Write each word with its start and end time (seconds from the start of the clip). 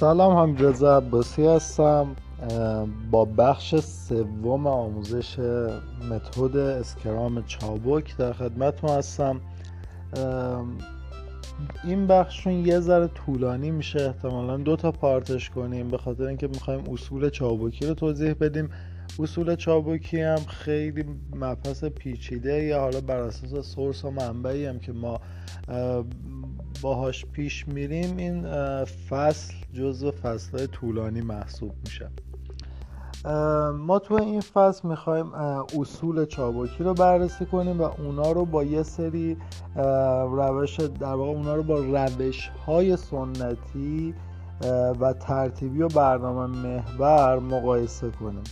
سلام 0.00 0.36
هم 0.36 0.56
رضا 0.56 0.96
عباسی 0.96 1.46
هستم 1.46 2.16
با 3.10 3.24
بخش 3.24 3.74
سوم 3.76 4.66
آموزش 4.66 5.38
متد 6.10 6.56
اسکرام 6.56 7.44
چابک 7.46 8.16
در 8.16 8.32
خدمت 8.32 8.84
هستم. 8.84 9.40
این 11.84 12.06
بخشون 12.06 12.52
یه 12.52 12.80
ذره 12.80 13.06
طولانی 13.06 13.70
میشه 13.70 14.02
احتمالا 14.02 14.56
دو 14.56 14.76
تا 14.76 14.92
پارتش 14.92 15.50
کنیم 15.50 15.88
به 15.88 15.98
خاطر 15.98 16.24
اینکه 16.24 16.46
می‌خوایم 16.46 16.84
اصول 16.92 17.30
چابکی 17.30 17.86
رو 17.86 17.94
توضیح 17.94 18.32
بدیم. 18.32 18.70
اصول 19.18 19.56
چابکی 19.56 20.20
هم 20.20 20.38
خیلی 20.48 21.04
مبحث 21.36 21.84
پیچیده 21.84 22.62
یا 22.62 22.80
حالا 22.80 23.00
بر 23.00 23.16
اساس 23.16 23.66
سورس 23.66 24.04
و 24.04 24.10
منبعی 24.10 24.66
هم 24.66 24.78
که 24.78 24.92
ما 24.92 25.20
باهاش 26.84 27.26
پیش 27.26 27.68
میریم 27.68 28.16
این 28.16 28.44
فصل 28.84 29.54
جزو 29.72 30.10
فصل 30.10 30.66
طولانی 30.66 31.20
محسوب 31.20 31.72
میشه. 31.84 32.10
ما 33.78 33.98
تو 33.98 34.14
این 34.14 34.40
فصل 34.40 34.88
می‌خوایم 34.88 35.32
اصول 35.80 36.24
چابکی 36.24 36.84
رو 36.84 36.94
بررسی 36.94 37.46
کنیم 37.46 37.80
و 37.80 37.82
اونا 37.82 38.32
رو 38.32 38.44
با 38.44 38.64
یه 38.64 38.82
سری 38.82 39.36
روش 40.26 40.80
در 40.80 41.14
واقع 41.14 41.30
اونا 41.30 41.54
رو 41.54 41.62
با 41.62 41.78
روش 41.78 42.50
های 42.66 42.96
سنتی 42.96 44.14
و 45.00 45.12
ترتیبی 45.12 45.82
و 45.82 45.88
برنامه 45.88 46.46
محور 46.46 47.38
مقایسه 47.38 48.10
کنیم. 48.10 48.44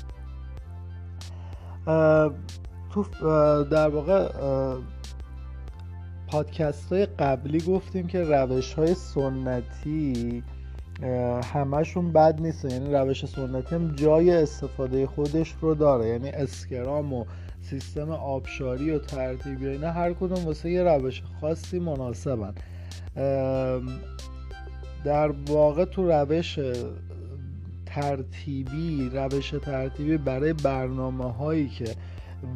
تو 2.90 3.04
در 3.64 3.88
واقع 3.88 4.28
پادکست 6.32 6.92
های 6.92 7.06
قبلی 7.06 7.60
گفتیم 7.60 8.06
که 8.06 8.22
روش 8.22 8.74
های 8.74 8.94
سنتی 8.94 10.42
همشون 11.52 12.12
بد 12.12 12.40
نیست. 12.40 12.64
یعنی 12.64 12.92
روش 12.94 13.26
سنتی 13.26 13.74
هم 13.74 13.94
جای 13.96 14.30
استفاده 14.30 15.06
خودش 15.06 15.54
رو 15.60 15.74
داره. 15.74 16.08
یعنی 16.08 16.30
اسکرام 16.30 17.12
و 17.12 17.24
سیستم 17.60 18.10
آبشاری 18.10 18.90
و 18.90 18.98
ترتیبی 18.98 19.66
اینا 19.66 19.90
هر 19.90 20.12
کدوم 20.12 20.44
واسه 20.44 20.70
یه 20.70 20.82
روش 20.82 21.22
خاصی 21.40 21.78
مناسبن. 21.78 22.54
در 25.04 25.30
واقع 25.46 25.84
تو 25.84 26.10
روش 26.10 26.58
ترتیبی 27.86 29.10
روش 29.12 29.54
ترتیبی 29.62 30.16
برای 30.16 30.52
برنامه 30.52 31.32
هایی 31.32 31.68
که 31.68 31.84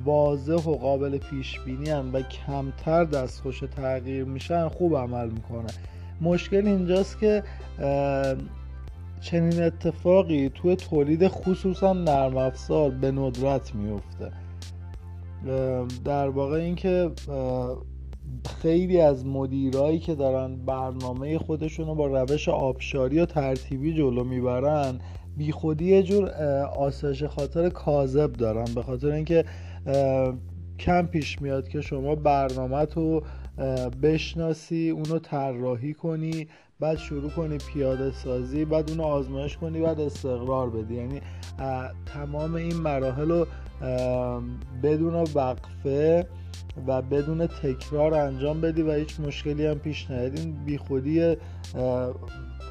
واضح 0.04 0.68
و 0.68 0.76
قابل 0.76 1.18
پیش 1.18 1.60
بینی 1.60 1.90
و 1.90 2.20
کمتر 2.20 3.04
دستخوش 3.04 3.60
تغییر 3.76 4.24
میشن 4.24 4.68
خوب 4.68 4.96
عمل 4.96 5.30
می‌کنه. 5.30 5.66
مشکل 6.20 6.66
اینجاست 6.66 7.20
که 7.20 7.42
چنین 9.20 9.62
اتفاقی 9.62 10.48
توی 10.48 10.76
تولید 10.76 11.28
خصوصا 11.28 11.92
نرم 11.92 12.36
افزار 12.36 12.90
به 12.90 13.10
ندرت 13.10 13.74
میفته. 13.74 14.32
در 16.04 16.28
واقع 16.28 16.56
اینکه 16.56 17.10
خیلی 18.62 19.00
از 19.00 19.26
مدیرایی 19.26 19.98
که 19.98 20.14
دارن 20.14 20.56
برنامه 20.56 21.38
خودشون 21.38 21.86
رو 21.86 21.94
با 21.94 22.06
روش 22.06 22.48
آبشاری 22.48 23.20
و 23.20 23.26
ترتیبی 23.26 23.94
جلو 23.94 24.24
می‌برن 24.24 24.98
بی 25.36 25.52
خودی 25.52 25.84
یه 25.84 26.02
جور 26.02 26.28
آسایش 26.76 27.24
خاطر 27.24 27.68
کاذب 27.68 28.32
دارن. 28.32 28.64
به 28.74 28.82
خاطر 28.82 29.10
اینکه 29.10 29.44
کم 30.78 31.06
پیش 31.06 31.42
میاد 31.42 31.68
که 31.68 31.80
شما 31.80 32.14
برنامه 32.14 32.84
رو 32.94 33.22
بشناسی 34.02 34.90
اونو 34.90 35.18
طراحی 35.18 35.94
کنی 35.94 36.48
بعد 36.80 36.98
شروع 36.98 37.30
کنی 37.30 37.58
پیاده 37.58 38.12
سازی 38.12 38.64
بعد 38.64 38.90
اونو 38.90 39.02
آزمایش 39.02 39.56
کنی 39.56 39.80
بعد 39.80 40.00
استقرار 40.00 40.70
بدی. 40.70 40.94
یعنی 40.94 41.20
تمام 42.06 42.54
این 42.54 42.76
مراحل 42.76 43.28
رو 43.28 43.46
بدون 44.82 45.14
وقفه 45.14 46.26
و 46.86 47.02
بدون 47.02 47.46
تکرار 47.46 48.14
انجام 48.14 48.60
بدی 48.60 48.82
و 48.82 48.92
هیچ 48.92 49.20
مشکلی 49.20 49.66
هم 49.66 49.78
پیش 49.78 50.10
نیاد. 50.10 50.38
این 50.38 50.64
بیخودی 50.64 51.36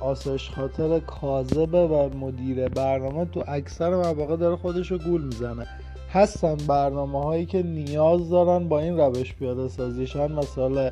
آسایش 0.02 0.50
خاطر 0.50 1.00
کاذبه 1.00 1.88
و 1.88 2.18
مدیر 2.18 2.68
برنامه 2.70 3.26
تو 3.26 3.44
اکثر 3.48 3.90
مواقع 3.90 4.36
داره 4.36 4.56
خودش 4.56 4.92
گول 4.92 5.24
می‌زنه. 5.24 5.68
هستن 6.12 6.56
برنامه 6.56 7.24
هایی 7.24 7.46
که 7.46 7.64
نیاز 7.64 8.30
دارن 8.30 8.68
با 8.68 8.80
این 8.80 8.98
روش 8.98 9.36
پیاده 9.36 9.68
سازیشن. 9.68 10.32
مثال 10.32 10.90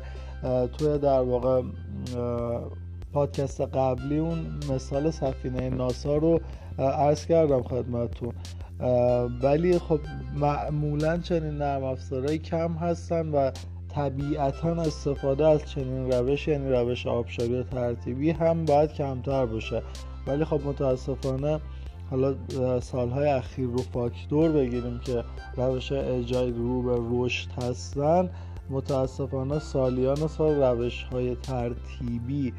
توی 0.78 0.98
در 0.98 1.20
واقع 1.20 1.62
پادکست 3.12 3.60
قبلی 3.60 4.18
اون 4.18 4.38
مثال 4.70 5.10
سفینه 5.10 5.70
ناسا 5.70 6.16
رو 6.16 6.40
عرض 6.78 7.26
کردم 7.26 7.62
خدمتتون. 7.62 8.32
ولی 9.42 9.78
خب 9.78 10.00
معمولا 10.36 11.18
چنین 11.18 11.58
نرم 11.58 11.84
افزارهایی 11.84 12.38
کم 12.38 12.72
هستن 12.72 13.28
و 13.28 13.50
طبیعتا 13.94 14.72
استفاده 14.72 15.46
از 15.46 15.70
چنین 15.70 16.12
روش 16.12 16.48
یعنی 16.48 16.70
روش 16.70 17.06
آبشاری 17.06 17.64
ترتیبی 17.64 18.30
هم 18.30 18.64
باید 18.64 18.92
کمتر 18.92 19.46
باشه. 19.46 19.82
ولی 20.26 20.44
خب 20.44 20.60
متاسفانه 20.66 21.60
حالا 22.10 22.34
سالهای 22.80 23.28
اخیر 23.28 23.66
رو 23.66 23.78
فاکتور 23.78 24.52
بگیریم 24.52 25.00
که 25.00 25.24
روش 25.56 25.92
اجای 25.92 26.50
رو 26.50 26.82
به 26.82 26.98
رشد 27.10 27.50
هستن. 27.50 28.30
متاسفانه 28.70 29.58
سالیان 29.58 30.26
سال 30.28 30.62
روش 30.62 31.02
های 31.02 31.36
ترتیبی 31.36 32.52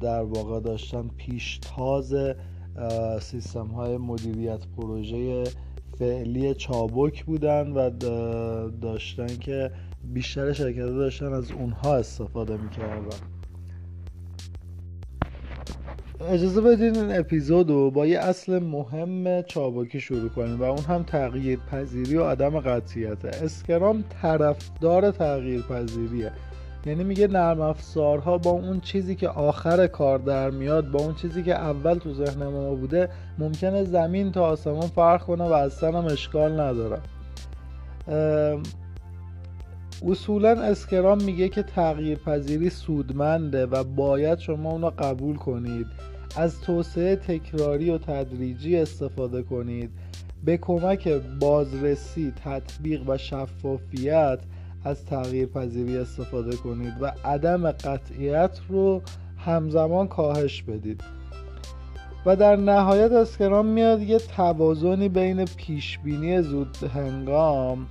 در 0.00 0.22
واقع 0.22 0.60
داشتن 0.60 1.08
پیشتاز 1.16 2.14
سیستم 3.20 3.66
های 3.66 3.96
مدیریت 3.96 4.66
پروژه 4.76 5.44
فعلی 5.98 6.54
چابک 6.54 7.24
بودن 7.24 7.72
و 7.72 7.90
داشتن 8.80 9.26
که 9.26 9.70
بیشتر 10.04 10.52
شرکت 10.52 10.86
داشتن 10.86 11.32
از 11.32 11.50
اونها 11.50 11.96
استفاده 11.96 12.56
می‌کردن. 12.56 13.31
اجازه 16.30 16.60
بدین 16.60 16.96
این 16.96 17.18
اپیزود 17.18 17.70
رو 17.70 17.90
با 17.90 18.06
یه 18.06 18.18
اصل 18.18 18.58
مهم 18.58 19.42
چابکی 19.42 20.00
شروع 20.00 20.28
کنیم 20.28 20.60
و 20.60 20.62
اون 20.62 20.84
هم 20.84 21.02
تغییر 21.02 21.58
پذیری 21.58 22.16
و 22.16 22.24
عدم 22.24 22.60
قطعیت 22.60 23.24
اسکرام 23.24 24.04
طرفدار 24.22 25.10
تغییر 25.10 25.62
پذیریه 25.62 26.32
یعنی 26.86 27.04
میگه 27.04 27.26
نرم 27.26 27.60
افزارها 27.60 28.38
با 28.38 28.50
اون 28.50 28.80
چیزی 28.80 29.14
که 29.14 29.28
آخر 29.28 29.86
کار 29.86 30.18
در 30.18 30.50
میاد 30.50 30.90
با 30.90 31.04
اون 31.04 31.14
چیزی 31.14 31.42
که 31.42 31.54
اول 31.54 31.94
تو 31.94 32.14
ذهن 32.14 32.46
ما 32.46 32.74
بوده 32.74 33.08
ممکنه 33.38 33.84
زمین 33.84 34.32
تا 34.32 34.44
آسمان 34.44 34.80
فرق 34.86 35.22
کنه 35.22 35.44
و 35.44 35.52
اصلا 35.52 35.98
هم 35.98 36.04
اشکال 36.04 36.60
نداره. 36.60 36.98
اصولا 40.06 40.62
اسکرام 40.62 41.22
میگه 41.22 41.48
که 41.48 41.62
تغییر 41.62 42.18
پذیری 42.18 42.70
سودمنده 42.70 43.66
و 43.66 43.84
باید 43.84 44.38
شما 44.38 44.70
اونو 44.70 44.90
قبول 44.90 45.36
کنید. 45.36 46.11
از 46.36 46.60
توسعه 46.60 47.16
تکراری 47.16 47.90
و 47.90 47.98
تدریجی 47.98 48.76
استفاده 48.76 49.42
کنید. 49.42 49.90
به 50.44 50.56
کمک 50.56 51.08
بازرسی 51.40 52.32
تطبیق 52.44 53.08
و 53.08 53.18
شفافیت 53.18 54.38
از 54.84 55.04
تغییر 55.04 55.46
پذیری 55.46 55.96
استفاده 55.96 56.56
کنید 56.56 56.92
و 57.00 57.12
عدم 57.24 57.70
قطعیت 57.70 58.60
رو 58.68 59.02
همزمان 59.38 60.08
کاهش 60.08 60.62
بدید. 60.62 61.02
و 62.26 62.36
در 62.36 62.56
نهایت 62.56 63.12
اسکرام 63.12 63.66
میاد 63.66 64.02
یه 64.02 64.18
توازنی 64.18 65.08
بین 65.08 65.44
پیشبینی 65.44 66.42
زود 66.42 66.76
هنگام 66.76 67.86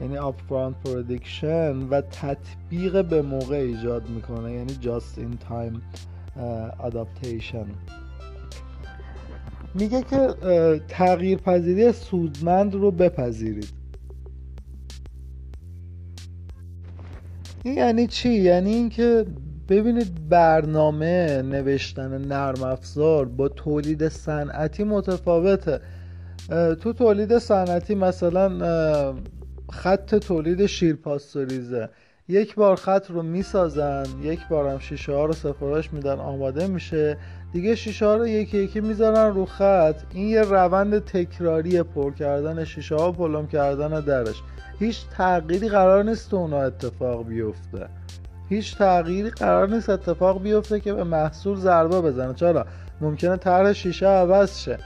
یعنی 0.00 0.16
upfront 0.16 0.88
prediction 0.88 1.86
و 1.90 2.00
تطبیق 2.00 3.04
به 3.04 3.22
موقع 3.22 3.56
ایجاد 3.56 4.08
می‌کنه 4.08 4.52
یعنی 4.52 4.72
just 4.82 5.18
in 5.18 5.50
time. 5.50 5.80
Adaptation. 6.80 7.66
میگه 9.74 10.02
که 10.02 10.34
تغییر 10.88 11.38
پذیری 11.38 11.92
سودمند 11.92 12.74
رو 12.74 12.90
بپذیرید. 12.90 13.72
این 17.62 17.76
یعنی 17.76 18.06
چی؟ 18.06 18.28
یعنی 18.28 18.74
اینکه 18.74 19.26
ببینید 19.68 20.28
برنامه 20.28 21.42
نوشتن 21.42 22.18
نرم 22.24 22.62
افزار 22.62 23.24
با 23.24 23.48
تولید 23.48 24.08
صنعتی 24.08 24.84
متفاوته. 24.84 25.80
تو 26.80 26.92
تولید 26.92 27.38
صنعتی 27.38 27.94
مثلا 27.94 29.14
خط 29.70 30.14
تولید 30.14 30.66
شیرپاستوریزه 30.66 31.88
یک 32.30 32.54
بار 32.54 32.76
خط 32.76 33.10
رو 33.10 33.22
می‌سازن 33.22 34.04
یک 34.22 34.40
بار 34.50 34.68
هم 34.68 34.78
شیشه 34.78 35.12
ها 35.12 35.24
رو 35.24 35.32
سفارش 35.32 35.92
میدن 35.92 36.18
آماده 36.18 36.66
میشه. 36.66 37.16
دیگه 37.52 37.74
شیشه 37.74 38.06
ها 38.06 38.16
رو 38.16 38.26
یکی 38.26 38.58
یکی 38.58 38.80
می‌ذارن 38.80 39.34
رو 39.34 39.46
خط. 39.46 39.96
این 40.14 40.28
یه 40.28 40.42
روند 40.42 40.98
تکراری 40.98 41.82
پر 41.82 42.12
کردن 42.12 42.64
شیشه 42.64 42.94
ها 42.94 43.10
و 43.10 43.12
پلم 43.12 43.46
کردن 43.46 44.00
درش. 44.00 44.42
هیچ 44.78 45.06
تغییری 45.16 45.68
قرار 45.68 46.04
نیست 46.04 46.34
اونا 46.34 46.60
اتفاق 46.62 47.26
بیفته. 47.26 47.88
هیچ 48.48 48.76
تغییری 48.76 49.30
قرار 49.30 49.68
نیست 49.68 49.90
اتفاق 49.90 50.42
بیفته 50.42 50.80
که 50.80 50.92
به 50.92 51.04
محصول 51.04 51.56
ضربه 51.56 52.00
بزنه. 52.00 52.34
چرا؟ 52.34 52.66
ممکنه 53.00 53.36
طرح 53.36 53.72
شیشه 53.72 54.06
عوض 54.06 54.58
شه. 54.58 54.78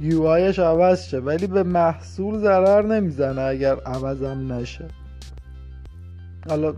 یو 0.00 0.28
عوض 0.58 1.02
شه 1.02 1.18
ولی 1.18 1.46
به 1.46 1.62
محصول 1.62 2.38
ضرر 2.38 2.82
نمی‌زنه 2.82 3.40
اگر 3.40 3.76
عوضم 3.80 4.52
نشه. 4.52 4.84
حالا 6.48 6.74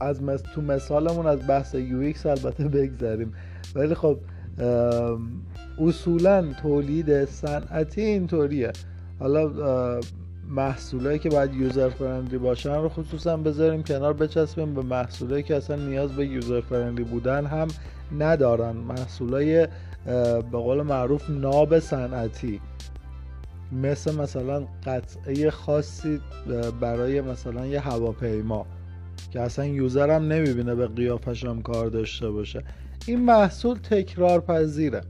از 0.00 0.22
مس... 0.22 0.42
تو 0.54 0.62
مثالمون 0.62 1.26
از 1.26 1.46
بحث 1.46 1.74
UX 1.74 2.26
البته 2.26 2.68
بگذریم. 2.78 3.34
ولی 3.74 3.94
خب 3.94 4.18
اصولا 5.78 6.52
تولید 6.62 7.24
صنعتی 7.24 8.00
اینطوریه. 8.00 8.72
حالا 9.18 9.50
محصولایی 10.48 11.18
که 11.18 11.28
باید 11.28 11.54
user 11.54 11.88
friendly 11.88 12.38
باشن 12.38 12.74
رو 12.74 12.88
خصوصا 12.88 13.36
بذاریم 13.36 13.82
کنار 13.82 14.12
بچسبیم 14.12 14.74
به 14.74 14.82
محصولایی 14.82 15.42
که 15.42 15.56
اصلا 15.56 15.76
نیاز 15.76 16.12
به 16.12 16.26
user 16.26 16.60
friendly 16.60 17.04
بودن 17.04 17.46
هم 17.46 17.68
ندارن. 18.18 18.76
محصولای 18.76 19.68
به 20.06 20.58
قول 20.58 20.82
معروف 20.82 21.30
ناب 21.30 21.78
صنعتی. 21.78 22.60
مثل 23.72 24.14
مثلا 24.14 24.66
قطعه 24.86 25.50
خاصی 25.50 26.20
برای 26.80 27.20
مثلا 27.20 27.66
یه 27.66 27.80
هواپیما 27.80 28.66
که 29.30 29.40
اصلا 29.40 29.66
یوزر 29.66 30.10
هم 30.10 30.32
نمی‌بینه 30.32 30.74
به 30.74 30.86
قیافش 30.86 31.44
هم 31.44 31.62
کار 31.62 31.86
داشته 31.86 32.30
باشه. 32.30 32.64
این 33.06 33.24
محصول 33.24 33.78
تکرار 33.78 34.40
پذیره 34.40 35.00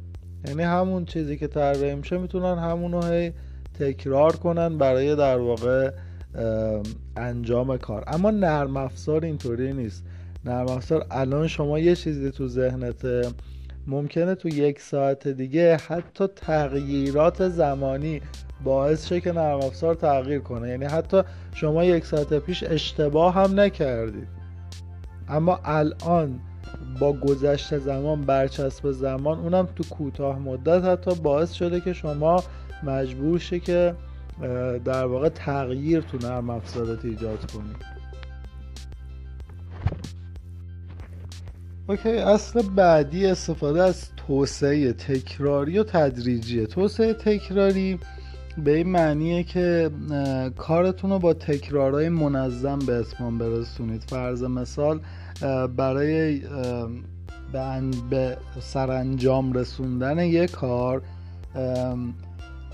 یعنی 0.49 0.62
همون 0.62 1.05
چیزی 1.05 1.37
که 1.37 1.46
طراحی 1.46 1.94
میشه 1.94 2.19
می‌تونن 2.19 2.58
همونو 2.58 3.02
هی 3.02 3.32
تکرار 3.78 4.37
کنن 4.37 4.78
برای 4.78 5.16
در 5.16 5.38
واقع 5.38 5.90
انجام 7.16 7.76
کار. 7.76 8.05
اما 8.06 8.31
نرم 8.31 8.76
افزار 8.76 9.25
اینطوری 9.25 9.72
نیست. 9.72 10.05
نرم 10.44 10.69
افزار 10.69 11.06
الان 11.10 11.46
شما 11.46 11.78
یه 11.78 11.96
چیزی 11.96 12.31
تو 12.31 12.49
ذهنت 12.49 13.06
ممکنه 13.87 14.34
تو 14.34 14.49
یک 14.49 14.81
ساعت 14.81 15.28
دیگه 15.28 15.76
حتی 15.76 16.26
تغییرات 16.37 17.49
زمانی 17.49 18.20
باعث 18.64 19.06
شه 19.06 19.20
که 19.20 19.32
نرم 19.32 19.60
افزار 19.60 19.94
تغییر 19.94 20.40
کنه. 20.40 20.69
یعنی 20.69 20.84
حتی 20.84 21.22
شما 21.55 21.84
یک 21.84 22.06
ساعت 22.06 22.38
پیش 22.38 22.62
اشتباه 22.62 23.34
هم 23.34 23.60
نکردید. 23.60 24.28
اما 25.28 25.60
الان 25.64 26.40
با 27.00 27.12
گذشت 27.12 27.78
زمان 27.78 28.20
برچسب 28.20 28.90
زمان 28.90 29.38
اونم 29.38 29.69
تو 29.76 29.84
کوتاه 29.90 30.38
مدت 30.38 30.84
حتی 30.84 31.14
باعث 31.14 31.52
شده 31.52 31.81
که 31.81 31.93
شما 31.93 32.43
مجبور 32.82 33.38
شه 33.38 33.60
که 33.60 33.94
در 34.84 35.06
واقع 35.06 35.28
تغییر 35.28 36.00
تو 36.00 36.19
نرم 36.19 36.50
افزارات 36.50 37.05
ایجاد 37.05 37.52
کنید 37.52 37.99
اوکی 41.88 42.08
اصل 42.08 42.62
بعدی 42.62 43.26
استفاده 43.26 43.82
از 43.82 44.08
توسعه 44.16 44.93
تکراری 44.93 45.78
و 45.78 45.82
تدریجیه. 45.82 46.66
توسعه 46.66 47.12
تکراری 47.14 47.99
به 48.64 48.76
این 48.76 48.88
معنیه 48.88 49.43
که 49.43 49.90
کارتون 50.56 51.10
رو 51.10 51.19
با 51.19 51.34
تکرارهای 51.34 52.08
منظم 52.08 52.78
به 52.78 52.94
اتمام 52.94 53.38
برسونید. 53.38 54.02
فرض 54.02 54.43
مثال 54.43 55.00
برای 55.76 56.43
به 58.10 58.37
سرانجام 58.60 59.52
رسوندن 59.52 60.19
یک 60.19 60.50
کار 60.50 61.02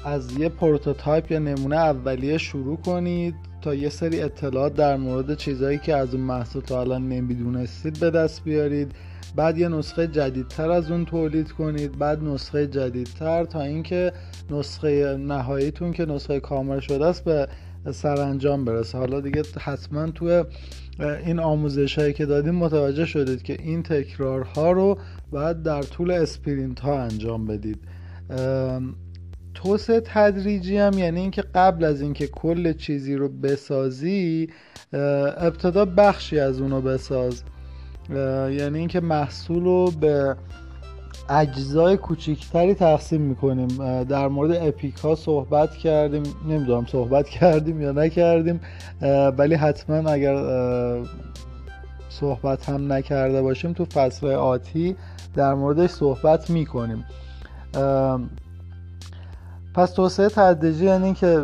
از 0.05 0.39
یه 0.39 0.49
prototype 0.49 1.33
یا 1.33 1.39
نمونه 1.39 1.77
اولیه 1.77 2.39
شروع 2.39 2.77
کنید 2.77 3.35
تا 3.63 3.75
یه 3.75 3.89
سری 3.89 4.21
اطلاعات 4.23 4.75
در 4.75 4.97
مورد 4.97 5.37
چیزهایی 5.37 5.79
که 5.79 5.97
از 5.97 6.15
اون 6.15 6.25
محصول 6.25 6.63
تا 6.63 6.81
الان 6.81 7.09
نمی‌دونستید 7.09 8.01
به 8.01 8.11
دست 8.11 8.45
بیارید. 8.45 8.93
بعد 9.37 9.59
یه 9.59 9.69
نسخه 9.69 10.07
جدیدتر 10.07 10.71
از 10.71 10.91
اون 10.91 11.05
تولید 11.05 11.53
کنید 11.53 11.99
بعد 11.99 12.23
نسخه 12.23 12.67
جدیدتر 12.67 13.45
تا 13.45 13.61
اینکه 13.61 14.13
نسخه 14.51 15.17
نهاییتون 15.17 15.93
که 15.93 16.07
نسخه 16.07 16.41
کامل 16.41 16.81
شده 16.81 17.07
است 17.07 17.25
به 17.25 17.49
سرانجام 17.93 18.65
برسه. 18.65 18.99
حالا 18.99 19.21
دیگه 19.21 19.43
حتما 19.61 20.11
توی 20.11 20.45
این 21.27 21.41
آموزش 21.41 21.99
هایی 21.99 22.13
که 22.13 22.27
دادیم 22.27 22.55
متوجه 22.55 23.05
شدید 23.05 23.43
که 23.43 23.57
این 23.63 23.83
تکرارها 23.83 24.73
رو 24.73 24.99
باید 25.31 25.63
در 25.63 25.83
طول 25.83 26.11
اسپرینت 26.11 26.81
ها 26.81 27.03
انجام 27.03 27.47
بدید. 27.47 27.79
توسعه 29.55 30.03
تدریجی 30.05 30.77
هم 30.77 30.99
یعنی 30.99 31.21
اینکه 31.21 31.43
قبل 31.43 31.85
از 31.85 32.01
اینکه 32.01 32.27
کل 32.27 32.73
چیزی 32.73 33.15
رو 33.15 33.29
بسازی 33.29 34.49
ابتدا 34.93 35.85
بخشی 35.85 36.39
از 36.39 36.61
اونو 36.61 36.81
بساز. 36.81 37.43
یعنی 38.11 38.79
اینکه 38.79 39.01
محصول 39.01 39.65
رو 39.65 39.91
به 40.01 40.37
اجزای 41.29 41.97
کوچیکتری 41.97 42.75
تقسیم 42.75 43.21
می‌کنیم. 43.21 43.69
در 44.05 44.29
مورد 44.29 44.69
اپیک 44.69 44.97
ها 44.97 45.15
صحبت 45.15 45.71
کردیم. 45.71 46.23
نمی‌دونم 46.49 46.87
صحبت 46.87 47.29
کردیم 47.29 47.81
یا 47.81 47.93
نکردیم. 47.93 48.61
ولی 49.39 49.55
حتما 49.55 50.11
اگر 50.11 50.35
صحبت 52.09 52.69
هم 52.69 52.93
نکرده 52.93 53.43
باشیم 53.43 53.73
تو 53.73 53.85
فصل 53.85 54.27
آتی 54.27 54.97
در 55.35 55.55
موردش 55.55 55.91
صحبت 55.91 56.51
می‌کنیم. 56.51 57.05
پس 59.75 59.93
توسعه 59.93 60.29
تدریجی 60.29 60.85
یعنی 60.85 61.15
که 61.15 61.41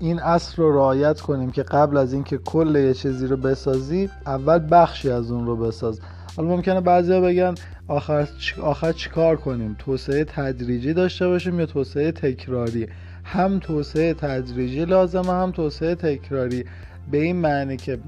این 0.00 0.20
اصل 0.20 0.62
رو 0.62 0.76
رعایت 0.76 1.20
کنیم 1.20 1.50
که 1.50 1.62
قبل 1.62 1.96
از 1.96 2.12
اینکه 2.12 2.38
کل 2.38 2.76
یه 2.76 2.94
چیزی 2.94 3.26
رو 3.26 3.36
بسازی 3.36 4.10
اول 4.26 4.68
بخشی 4.70 5.10
از 5.10 5.30
اون 5.30 5.46
رو 5.46 5.56
بساز. 5.56 6.00
حالا 6.36 6.48
ممکنه 6.48 6.80
بعضیا 6.80 7.20
بگن 7.20 7.54
آخر 7.88 8.28
آخر 8.62 8.92
چیکار 8.92 9.36
کنیم؟ 9.36 9.76
توسعه 9.78 10.24
تدریجی 10.24 10.92
داشته 10.92 11.28
باشیم 11.28 11.60
یا 11.60 11.66
توسعه 11.66 12.12
تکراری؟ 12.12 12.88
هم 13.24 13.58
توسعه 13.58 14.14
تدریجی 14.14 14.84
لازمه 14.84 15.32
هم 15.32 15.50
توسعه 15.50 15.94
تکراری. 15.94 16.64
به 17.10 17.18
این 17.18 17.36
معنی 17.36 17.76
که 17.76 17.98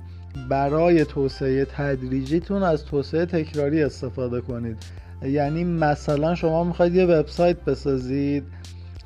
برای 0.49 1.05
توسعه 1.05 1.65
تدریجیتون 1.65 2.63
از 2.63 2.85
توسعه 2.85 3.27
تکراری 3.27 3.83
استفاده 3.83 4.41
کنید. 4.41 4.77
یعنی 5.23 5.65
مثلا 5.65 6.35
شما 6.35 6.65
می‌خواید 6.65 6.95
یه 6.95 7.05
وبسایت 7.07 7.65
بسازید. 7.65 8.45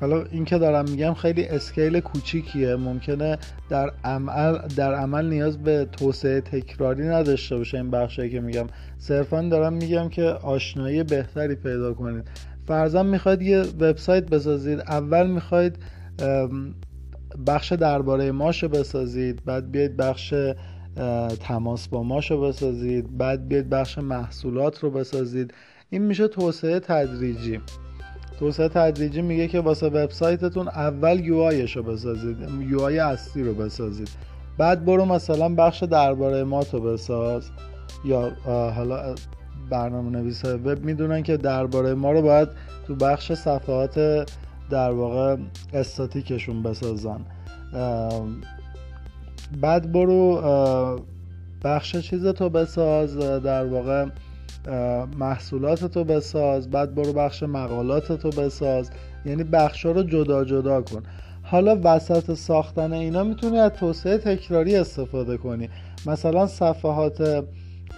حالا 0.01 0.23
این 0.31 0.45
که 0.45 0.57
دارم 0.57 0.85
میگم 0.89 1.13
خیلی 1.13 1.45
اسکیل 1.45 1.99
کوچیکیه 1.99 2.75
ممکنه 2.75 3.37
در 3.69 3.91
عمل 4.03 4.57
در 4.57 4.93
عمل 4.93 5.29
نیاز 5.29 5.57
به 5.57 5.87
توسعه 5.91 6.41
تکراری 6.41 7.07
نداشته 7.07 7.57
باشه 7.57 7.77
این 7.77 7.91
بخشی 7.91 8.29
که 8.29 8.39
میگم. 8.39 8.67
صرفا 8.97 9.41
دارم 9.41 9.73
میگم 9.73 10.09
که 10.09 10.23
آشنایی 10.23 11.03
بهتری 11.03 11.55
پیدا 11.55 11.93
کنید. 11.93 12.23
فرضاً 12.67 13.03
می‌خواید 13.03 13.41
یه 13.41 13.61
وبسایت 13.61 14.29
بسازید. 14.29 14.79
اول 14.79 15.27
می‌خواید 15.27 15.77
بخش 17.47 17.73
درباره 17.73 18.31
ماش 18.31 18.63
بسازید. 18.63 19.45
بعد 19.45 19.71
بیاید 19.71 19.97
بخش 19.97 20.33
تماس 21.39 21.87
با 21.87 22.03
ماش 22.03 22.31
رو 22.31 22.41
بسازید. 22.41 23.17
بعد 23.17 23.47
بیاید 23.47 23.69
بخش 23.69 23.97
محصولات 23.97 24.79
رو 24.79 24.91
بسازید. 24.91 25.53
این 25.89 26.01
میشه 26.01 26.27
توسعه 26.27 26.79
تدریجی. 26.79 27.59
توسعه 28.39 28.67
تدریجی 28.67 29.21
میگه 29.21 29.47
که 29.47 29.59
واسه 29.59 29.87
وبسایتتون 29.87 30.67
اول 30.67 31.19
یو 31.19 31.49
رو 31.75 31.83
بسازید 31.83 32.37
یو 32.69 32.81
اصلی 32.81 33.43
رو 33.43 33.53
بسازید. 33.53 34.09
بعد 34.57 34.85
برو 34.85 35.05
مثلا 35.05 35.49
بخش 35.49 35.83
درباره 35.83 36.43
ما 36.43 36.63
تو 36.63 36.79
بساز 36.81 37.49
یا 38.05 38.31
حالا 38.45 39.15
برنامه 39.69 40.09
نویس 40.09 40.45
وب 40.45 40.85
می‌دونن 40.85 41.23
که 41.23 41.37
درباره 41.37 41.93
ما 41.93 42.11
رو 42.11 42.21
باید 42.21 42.47
تو 42.87 42.95
بخش 42.95 43.31
صفحات 43.31 44.25
در 44.69 44.91
واقع 44.91 45.37
استاتیکشون 45.73 46.63
بسازن. 46.63 47.19
بعد 49.61 49.91
برو 49.91 50.41
بخش 51.63 51.95
چیز 51.95 52.25
تو 52.25 52.49
بساز 52.49 53.17
در 53.17 53.65
واقع 53.65 54.05
محصولات 55.19 55.85
تو 55.85 56.03
بساز 56.03 56.69
بعد 56.69 56.95
برو 56.95 57.13
بخش 57.13 57.43
مقالات 57.43 58.11
تو 58.11 58.29
بساز. 58.29 58.91
یعنی 59.25 59.43
بخش 59.43 59.85
رو 59.85 60.03
جدا 60.03 60.43
جدا 60.43 60.81
کن. 60.81 61.03
حالا 61.43 61.79
وسط 61.83 62.33
ساختن 62.33 62.93
اینا 62.93 63.23
می‌تونی 63.23 63.59
از 63.59 63.71
توسعه 63.71 64.17
تکراری 64.17 64.75
استفاده 64.75 65.37
کنی. 65.37 65.69
مثلا 66.05 66.47
صفحات 66.47 67.45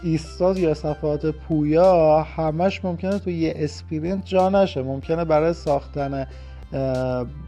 ایستا 0.04 0.60
یا 0.60 0.74
صفحات 0.74 1.26
پویا 1.26 2.22
همش 2.22 2.86
ممکنه 2.86 3.20
تو 3.20 3.30
یه 3.30 3.54
sprint 3.56 4.26
جا 4.26 4.50
نشه. 4.50 4.82
ممکنه 4.82 5.26
برای 5.26 5.54
ساختن 5.54 6.28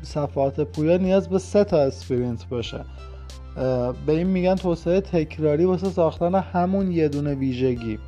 صفحات 0.02 0.62
پویا 0.62 0.98
نیاز 0.98 1.30
به 1.30 1.40
سه 1.40 1.64
تا 1.64 1.82
sprint 1.82 2.50
باشه. 2.50 2.80
به 4.06 4.12
این 4.14 4.28
میگن 4.28 4.56
توسعه 4.56 5.02
تکراری 5.02 5.66
واسه 5.66 5.90
ساختن 5.90 6.36
همون 6.36 6.92
یه 6.92 7.08
دونه 7.10 7.36
ویژگی. 7.36 8.00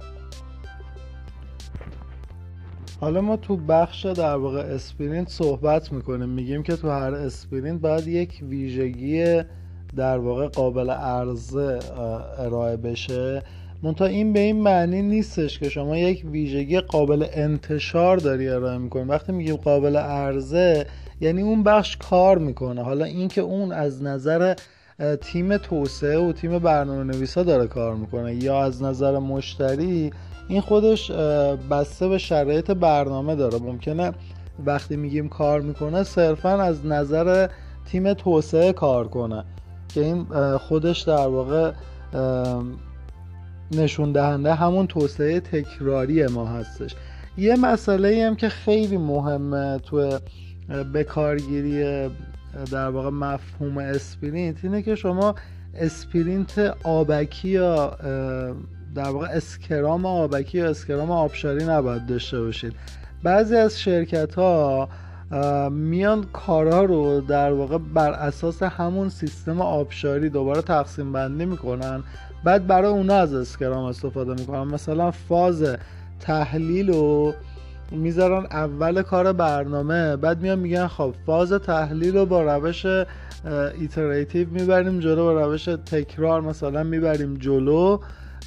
حالا 3.04 3.22
ما 3.22 3.38
تو 3.38 3.58
بخش 3.58 4.06
در 4.06 4.36
واقع 4.36 4.60
sprint 4.60 5.30
صحبت 5.30 5.92
می‌کنیم. 5.92 6.30
میگیم 6.30 6.64
که 6.64 6.76
تو 6.76 6.90
هر 6.90 7.14
sprint 7.14 7.82
باید 7.82 8.08
یک 8.08 8.40
ویژگی 8.50 9.42
در 9.96 10.18
واقع 10.18 10.48
قابل 10.48 10.90
عرضه 10.90 11.80
ارائه 12.38 12.78
بشه. 12.78 13.42
منتها 13.84 14.08
این 14.08 14.34
به 14.34 14.40
این 14.40 14.62
معنی 14.62 15.02
نیستش 15.02 15.60
که 15.60 15.70
شما 15.70 15.98
یک 15.98 16.26
ویژگی 16.32 16.80
قابل 16.80 17.26
انتشار 17.34 18.18
داری 18.18 18.50
ارائه 18.50 18.78
می‌کنی. 18.78 19.04
وقتی 19.04 19.32
میگیم 19.32 19.56
قابل 19.56 19.96
عرضه 19.96 20.86
یعنی 21.22 21.42
اون 21.42 21.64
بخش 21.64 21.98
کار 21.98 22.38
می‌کنه. 22.38 22.84
حالا 22.84 23.06
اینکه 23.06 23.42
اون 23.42 23.72
از 23.72 24.04
نظر 24.04 24.56
تیم 25.22 25.58
توسعه 25.58 26.20
و 26.20 26.32
تیم 26.32 26.60
برنامه 26.60 27.04
نویسا 27.04 27.44
داره 27.44 27.68
کار 27.68 27.96
می‌کنه 27.96 28.44
یا 28.44 28.64
از 28.64 28.84
نظر 28.84 29.20
مشتری 29.20 30.12
این 30.48 30.62
خودش 30.62 31.12
بسته 31.72 32.08
به 32.08 32.18
شرایط 32.18 32.72
برنامه 32.72 33.36
داره. 33.36 33.60
ممکنه 33.60 34.12
وقتی 34.66 34.96
میگیم 34.96 35.30
کار 35.30 35.62
می‌کنه 35.62 36.04
صرفا 36.04 36.50
از 36.50 36.86
نظر 36.86 37.48
تیم 37.86 38.14
توسعه 38.14 38.74
کار 38.74 39.08
کنه. 39.08 39.44
که 39.90 40.02
این 40.02 40.26
خودش 40.58 41.02
در 41.02 41.28
واقع 41.28 41.72
نشون 43.72 44.12
دهنده 44.12 44.54
همون 44.54 44.88
توسعه 44.88 45.40
تکراری 45.40 46.28
ما 46.28 46.46
هستش. 46.46 46.96
یه 47.38 47.56
مسئله 47.56 48.26
هم 48.28 48.36
که 48.36 48.50
خیلی 48.50 48.98
مهمه 48.98 49.78
تو 49.78 50.20
بکارگیری 50.94 52.10
در 52.72 52.90
واقع 52.90 53.10
مفهوم 53.10 53.78
اسپرینت 53.78 54.58
اینه 54.64 54.82
که 54.82 54.96
شما 54.96 55.36
sprint 55.76 56.76
آبکی 56.84 57.50
یا 57.50 57.98
در 58.96 59.10
واقع 59.10 59.28
Scrum 59.32 60.06
آبکی 60.06 60.58
یا 60.58 60.70
Scrum 60.70 61.12
آبشاری 61.12 61.66
نباید 61.66 62.06
داشته 62.06 62.42
باشید. 62.42 62.74
بعضی 63.24 63.56
از 63.56 63.80
شرکت 63.80 64.36
ها 64.36 64.90
میان 65.70 66.26
کارها 66.34 66.84
رو 66.84 67.22
در 67.22 67.52
واقع 67.52 67.78
بر 67.78 68.12
اساس 68.12 68.64
همون 68.64 69.10
سیستم 69.10 69.62
آبشاری 69.62 70.30
دوباره 70.30 70.62
تقسیم 70.62 71.14
بندی 71.14 71.46
می‌کنن. 71.46 72.04
بعد 72.44 72.68
برای 72.68 72.92
اونا 72.92 73.16
از 73.16 73.34
Scrum 73.34 73.86
استفاده 73.86 74.34
می‌کنن. 74.34 74.64
مثلا 74.64 75.12
فاز 75.12 75.66
تحلیل 76.20 76.90
رو 76.90 77.34
می‌ذارن 77.92 78.46
اول 78.46 79.02
کار 79.02 79.34
برنامه 79.34 80.16
بعد 80.16 80.42
میان 80.42 80.60
میگن 80.60 80.88
خب 80.88 81.14
فاز 81.26 81.54
تحلیل 81.54 82.18
رو 82.18 82.26
با 82.26 82.56
روش 82.56 82.86
iterative 83.80 84.50
می‌بریم 84.50 85.00
جلو 85.00 85.24
با 85.24 85.46
روش 85.46 85.66
تکرار 85.66 86.42
مثلا 86.42 86.84
می‌بریم 86.84 87.34
جلو. 87.34 87.98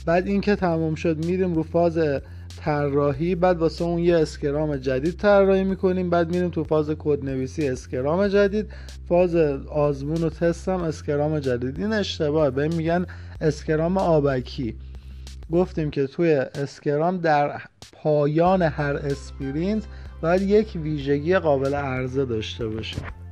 بعد 0.07 0.27
اینکه 0.27 0.57
تموم 0.57 0.95
شد 0.95 1.25
میریم 1.25 1.55
رو 1.55 1.63
فاز 1.63 1.99
طراحی 2.61 3.35
بعد 3.35 3.59
واسه 3.59 3.85
اون 3.85 3.99
یه 3.99 4.17
Scrum 4.17 4.77
جدید 4.77 5.17
طراحی 5.17 5.65
می‌کنیم 5.65 6.11
بعد 6.11 6.31
میریم 6.31 6.51
تو 6.51 6.65
فاز 6.65 6.91
کد 6.99 7.25
نویسی 7.25 7.69
Scrum 7.69 8.29
جدید. 8.29 8.67
فاز 9.09 9.37
آزمون 9.71 10.25
و 10.25 10.31
تست 10.31 10.69
هم 10.69 10.83
Scrum 10.83 11.39
جدید 11.39 11.79
این 11.79 11.93
اشتباهه. 11.93 12.51
به 12.51 12.60
این 12.60 12.69
میگن 12.69 13.07
Scrum 13.41 13.99
آبکی. 13.99 14.77
گفتیم 15.53 15.91
که 15.91 16.07
توی 16.07 16.33
Scrum 16.33 17.19
در 17.19 17.61
پایان 17.93 18.63
هر 18.63 18.97
sprint 18.97 19.83
باید 20.23 20.43
یک 20.43 20.79
ویژگی 20.83 21.39
قابل 21.39 21.75
عرضه 21.75 22.25
داشته 22.25 22.69
باشه 22.69 23.26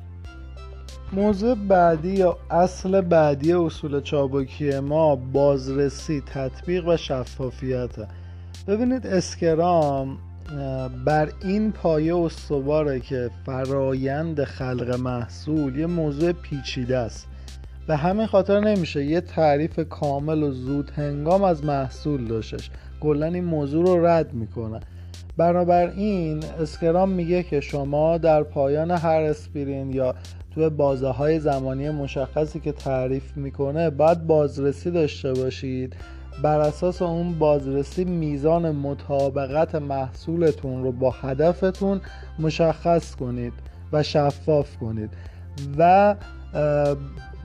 موضوع 1.12 1.54
بعدی 1.54 2.11
یا 2.11 2.38
اصل 2.50 3.00
بعدی 3.00 3.52
اصول 3.52 4.00
چابکی 4.00 4.78
ما 4.80 5.16
بازرسی 5.16 6.23
تطبیق 6.26 6.88
و 6.88 6.96
شفافیته 6.96 8.08
ببینید 8.68 9.06
اسکرام 9.06 10.18
بر 11.04 11.28
این 11.44 11.73
پایه 11.73 12.16
استواره 12.16 13.00
که 13.00 13.30
فرایند 13.46 14.44
خلق 14.44 15.00
محصول 15.00 15.76
یه 15.76 15.87
موضوع 15.87 16.32
پیچیده 16.32 16.99
است. 16.99 17.26
به 17.87 17.96
همین 17.96 18.26
خاطر 18.26 18.61
نمیشه 18.61 19.04
یه 19.04 19.20
تعریف 19.20 19.80
کامل 19.90 20.42
و 20.42 20.50
زود 20.50 20.90
هنگام 20.90 21.44
از 21.44 21.64
محصول 21.64 22.25
داشتش. 22.25 22.70
کلا 23.00 23.26
این 23.26 23.44
موضوع 23.44 23.87
رو 23.87 24.06
رد 24.06 24.34
می‌کنه. 24.34 24.80
بنابراین 25.37 26.44
اسکرام 26.61 27.08
میگه 27.08 27.42
که 27.42 27.61
شما 27.61 28.18
در 28.18 28.42
پایان 28.42 28.90
هر 28.90 29.20
اسپرین 29.20 29.92
یا 29.92 30.14
تو 30.54 30.70
بازه 30.70 31.08
های 31.08 31.40
زمانی 31.40 31.90
مشخصی 31.90 32.61
که 32.61 32.73
تعریف 32.73 33.37
می‌کنه 33.37 33.90
باید 33.90 34.26
بازرسی 34.26 34.90
داشته 34.90 35.32
باشید. 35.32 35.96
بر 36.42 36.61
اساس 36.61 37.02
اون 37.02 37.38
بازرسی 37.38 38.04
میزان 38.04 38.70
مطابقت 38.70 39.75
محصولتون 39.75 40.82
رو 40.82 40.92
با 40.92 41.11
هدفتون 41.11 42.00
مشخص 42.38 43.14
کنید 43.14 43.52
و 43.92 44.02
شفاف 44.02 44.76
کنید. 44.76 45.11
و 45.78 46.14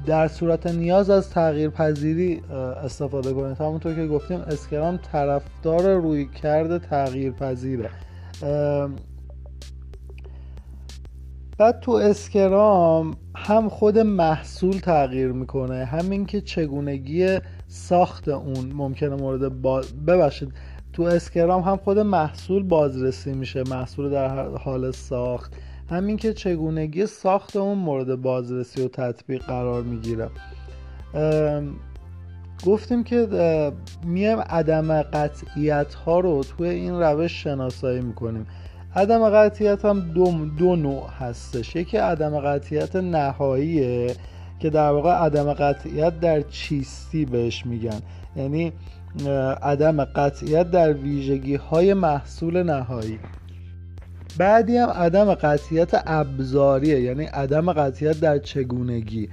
در 0.05 0.27
صورت 0.27 0.67
نیاز 0.67 1.09
از 1.09 1.29
تغییر 1.29 1.69
پذیری 1.69 2.41
استفاده 2.83 3.33
کنید. 3.33 3.57
همونطور 3.57 3.95
که 3.95 4.07
گفتیم 4.07 4.39
اسکرام 4.39 4.99
طرفدار 5.11 5.93
روی 5.93 6.27
کرده 6.43 6.79
تغییر 6.79 7.31
پذیره 7.31 7.89
بعد 11.59 11.79
تو 11.79 11.91
اسکرام 11.91 13.17
هم 13.35 13.69
خود 13.69 13.99
محصول 13.99 14.77
تغییر 14.77 15.31
می‌کنه 15.31 15.85
همین 15.85 16.25
که 16.25 16.41
چگونگی 16.41 17.39
ساخت 17.67 18.27
اون 18.27 18.71
ممکنه 18.73 19.15
مورد 19.15 19.61
با... 19.61 19.81
ببخشید 20.07 20.53
تو 20.93 21.03
اسکرام 21.03 21.61
هم 21.61 21.77
خود 21.77 21.99
محصول 21.99 22.63
بازرسی 22.63 23.33
میشه 23.33 23.63
محصول 23.69 24.09
در 24.09 24.47
حال 24.47 24.91
ساخت. 24.91 25.53
همین 25.89 26.17
که 26.17 26.33
چگونگی 26.33 27.05
ساخت 27.05 27.55
اون 27.55 27.77
مورد 27.77 28.21
بازرسی 28.21 28.85
و 28.85 28.87
تطبیق 28.87 29.43
قرار 29.43 29.81
می‌گیره. 29.81 30.29
گفتیم 32.65 33.03
که 33.03 33.27
میایم 34.05 34.39
عدم 34.39 35.01
قطعیت 35.01 35.93
ها 35.93 36.19
رو 36.19 36.43
توی 36.43 36.69
این 36.69 36.99
روش 36.99 37.43
شناسایی 37.43 38.01
می‌کنیم. 38.01 38.47
عدم 38.95 39.29
قطعیت 39.29 39.85
هم 39.85 39.99
دو, 39.99 40.45
دو 40.57 40.75
نوع 40.75 41.09
هستش. 41.19 41.75
یکی 41.75 41.97
عدم 41.97 42.39
قطعیت 42.39 42.95
نهاییه 42.95 44.15
که 44.59 44.69
در 44.69 44.91
واقع 44.91 45.11
عدم 45.11 45.53
قطعیت 45.53 46.19
در 46.19 46.41
چیستی 46.41 47.25
بهش 47.25 47.65
میگن. 47.65 48.01
یعنی 48.35 48.73
عدم 49.61 50.03
قطعیت 50.03 50.71
در 50.71 50.93
ویژگی 50.93 51.55
های 51.55 51.93
محصول 51.93 52.63
نهایی. 52.63 53.19
بعدی 54.37 54.77
هم 54.77 54.89
عدم 54.89 55.33
قطعیت 55.33 56.01
ابزاریه 56.05 57.01
یعنی 57.01 57.25
عدم 57.25 57.73
قطعیت 57.73 58.19
در 58.19 58.37
چگونگی. 58.37 59.29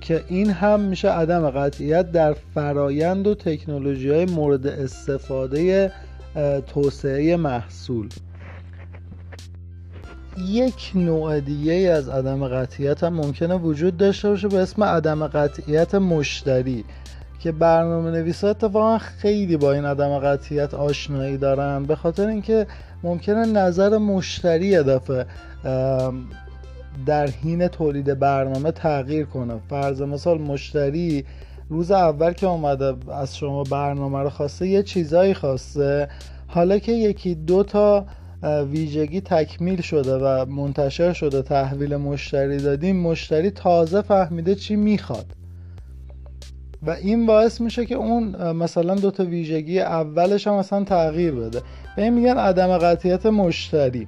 که 0.00 0.24
این 0.28 0.50
هم 0.50 0.80
میشه 0.80 1.08
عدم 1.10 1.50
قطعیت 1.50 2.12
در 2.12 2.32
فرایند 2.54 3.26
و 3.26 3.34
تکنولوژی 3.34 4.10
های 4.10 4.24
مورد 4.24 4.66
استفاده 4.66 5.92
توسعه 6.66 7.36
محصول. 7.36 8.08
یک 10.38 10.92
نوع 10.94 11.40
دیگه 11.40 11.72
از 11.72 12.08
عدم 12.08 12.48
قطعیت 12.48 13.04
هم 13.04 13.14
ممکنه 13.14 13.54
وجود 13.54 13.96
داشته 13.96 14.28
باشه 14.28 14.48
به 14.48 14.58
اسم 14.58 14.84
عدم 14.84 15.26
قطعیت 15.26 15.94
مشتری 15.94 16.84
که 17.38 17.52
برنامه 17.52 18.10
نویسا 18.10 18.48
اتفاقا 18.48 18.98
خیلی 18.98 19.56
با 19.56 19.72
این 19.72 19.84
عدم 19.84 20.18
قطعیت 20.18 20.74
آشنایی 20.74 21.36
دارن. 21.36 21.84
به 21.84 21.96
خاطر 21.96 22.26
اینکه 22.26 22.66
ممکنه 23.02 23.46
نظر 23.46 23.98
مشتری 23.98 24.82
دفعه 24.82 25.26
در 27.06 27.26
حین 27.26 27.68
تولید 27.68 28.18
برنامه 28.18 28.72
تغییر 28.72 29.26
کنه. 29.26 29.54
فرض 29.70 30.02
مثال 30.02 30.38
مشتری 30.38 31.24
روز 31.70 31.90
اول 31.90 32.32
که 32.32 32.46
اومده 32.46 32.94
از 33.12 33.36
شما 33.36 33.62
برنامه 33.62 34.18
رو 34.18 34.30
خواسته 34.30 34.68
یه 34.68 34.82
چیزایی 34.82 35.34
خواسته. 35.34 36.08
حالا 36.46 36.78
که 36.78 36.92
یکی 36.92 37.34
دو 37.34 37.62
تا 37.62 38.06
ویژگی 38.42 39.20
تکمیل 39.20 39.80
شده 39.80 40.14
و 40.14 40.46
منتشر 40.46 41.12
شده 41.12 41.42
تحویل 41.42 41.96
مشتری 41.96 42.56
دادیم 42.56 42.96
مشتری 42.96 43.50
تازه 43.50 44.02
فهمیده 44.02 44.54
چی 44.54 44.76
می‌خواد. 44.76 45.26
و 46.82 46.90
این 46.90 47.26
باعث 47.26 47.60
میشه 47.60 47.86
که 47.86 47.94
اون 47.94 48.52
مثلا 48.52 48.94
دو 48.94 49.10
تا 49.10 49.24
ویژگی 49.24 49.80
اولش 49.80 50.46
هم 50.46 50.54
مثلا 50.54 50.84
تغییر 50.84 51.32
بده. 51.32 51.62
به 51.96 52.02
این 52.02 52.14
میگن 52.14 52.36
عدم 52.36 52.78
قطعیت 52.78 53.26
مشتری. 53.26 54.06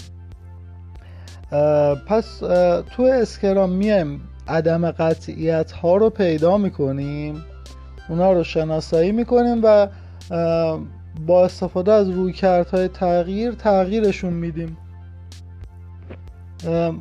پس 2.06 2.38
تو 2.96 3.02
اسکرام 3.02 3.70
میایم 3.70 4.20
عدم 4.48 4.90
قطعیت 4.90 5.72
ها 5.72 5.96
رو 5.96 6.10
پیدا 6.10 6.58
می‌کنیم 6.58 7.44
اونا 8.08 8.32
رو 8.32 8.44
شناسایی 8.44 9.12
می‌کنیم 9.12 9.60
و 9.62 9.88
با 11.26 11.44
استفاده 11.44 11.92
از 11.92 12.10
رویکردهای 12.10 12.88
تغییر 12.88 13.52
تغییرشون 13.52 14.32
میدیم. 14.32 14.76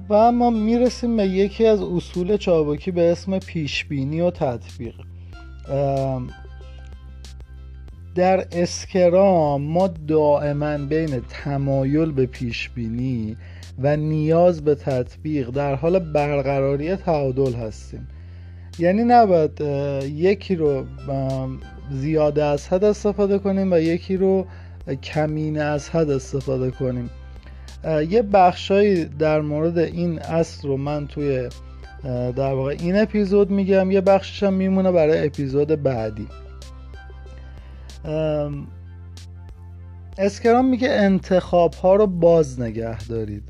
و 0.10 0.14
اما 0.14 0.50
می‌رسیم 0.50 1.18
به 1.18 1.24
یکی 1.28 1.66
از 1.66 1.82
اصول 1.82 2.38
چابکی 2.38 2.92
به 2.92 3.12
اسم 3.12 3.40
پیشبینی 3.40 4.22
و 4.22 4.32
تطبیق. 4.32 4.96
در 8.16 8.48
اسکرام 8.52 9.62
ما 9.62 9.88
دائما 9.88 10.78
بین 10.78 11.22
تمایل 11.30 12.12
به 12.12 12.26
پیشبینی 12.26 13.38
و 13.80 13.98
نیاز 13.98 14.64
به 14.64 14.76
تطبیق 14.76 15.50
در 15.50 15.76
حال 15.76 16.00
برقراری 16.00 16.96
تعادل 16.96 17.54
هستیم. 17.54 18.08
یعنی 18.80 19.04
نباید 19.04 19.62
یکی 20.02 20.56
رو 20.56 20.86
زیاده 21.92 22.44
از 22.44 22.68
حد 22.68 22.84
استفاده 22.84 23.40
کنیم 23.40 23.74
و 23.74 23.78
یکی 23.78 24.18
رو 24.18 24.48
کمینه 25.04 25.62
از 25.62 25.90
حد 25.90 26.10
استفاده 26.10 26.72
کنیم. 26.72 27.10
یه 28.10 28.22
بخشایی 28.22 29.06
در 29.06 29.42
مورد 29.42 29.78
این 29.78 30.20
اصل 30.20 30.68
رو 30.68 30.78
من 30.78 31.08
توی 31.08 31.50
در 32.36 32.54
واقع 32.54 32.76
این 32.80 33.02
اپیزود 33.02 33.52
میگم. 33.52 33.92
یه 33.92 34.02
بخشش 34.02 34.44
هم 34.44 34.54
میمونه 34.54 34.92
برای 34.92 35.26
اپیزود 35.26 35.84
بعدی. 35.84 36.28
اسکرام 40.18 40.70
میگه 40.70 40.90
انتخاب 40.90 41.74
ها 41.74 41.96
رو 41.96 42.08
باز 42.08 42.60
نگه 42.62 43.04
دارید. 43.08 43.44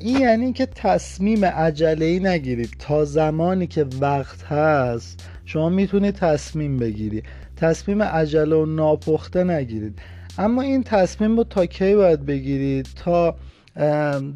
این 0.00 0.20
یعنی 0.20 0.52
که 0.52 0.66
تصمیم 0.66 1.44
عجله 1.44 2.06
ای 2.06 2.20
نگیرید. 2.20 2.70
تا 2.78 3.04
زمانی 3.04 3.66
که 3.66 3.86
وقت 4.00 4.42
هست 4.42 5.28
شما 5.52 5.68
می‌تونید 5.68 6.14
تصمیم 6.14 6.76
بگیرید 6.76 7.24
تصمیم 7.56 8.02
عجله 8.02 8.56
و 8.56 8.66
ناپخته 8.66 9.44
نگیرید. 9.44 9.98
اما 10.38 10.62
این 10.62 10.82
تصمیم 10.82 11.36
رو 11.36 11.44
تا 11.44 11.66
کی 11.66 11.94
باید 11.94 12.26
بگیرید 12.26 12.88
تا 13.04 13.34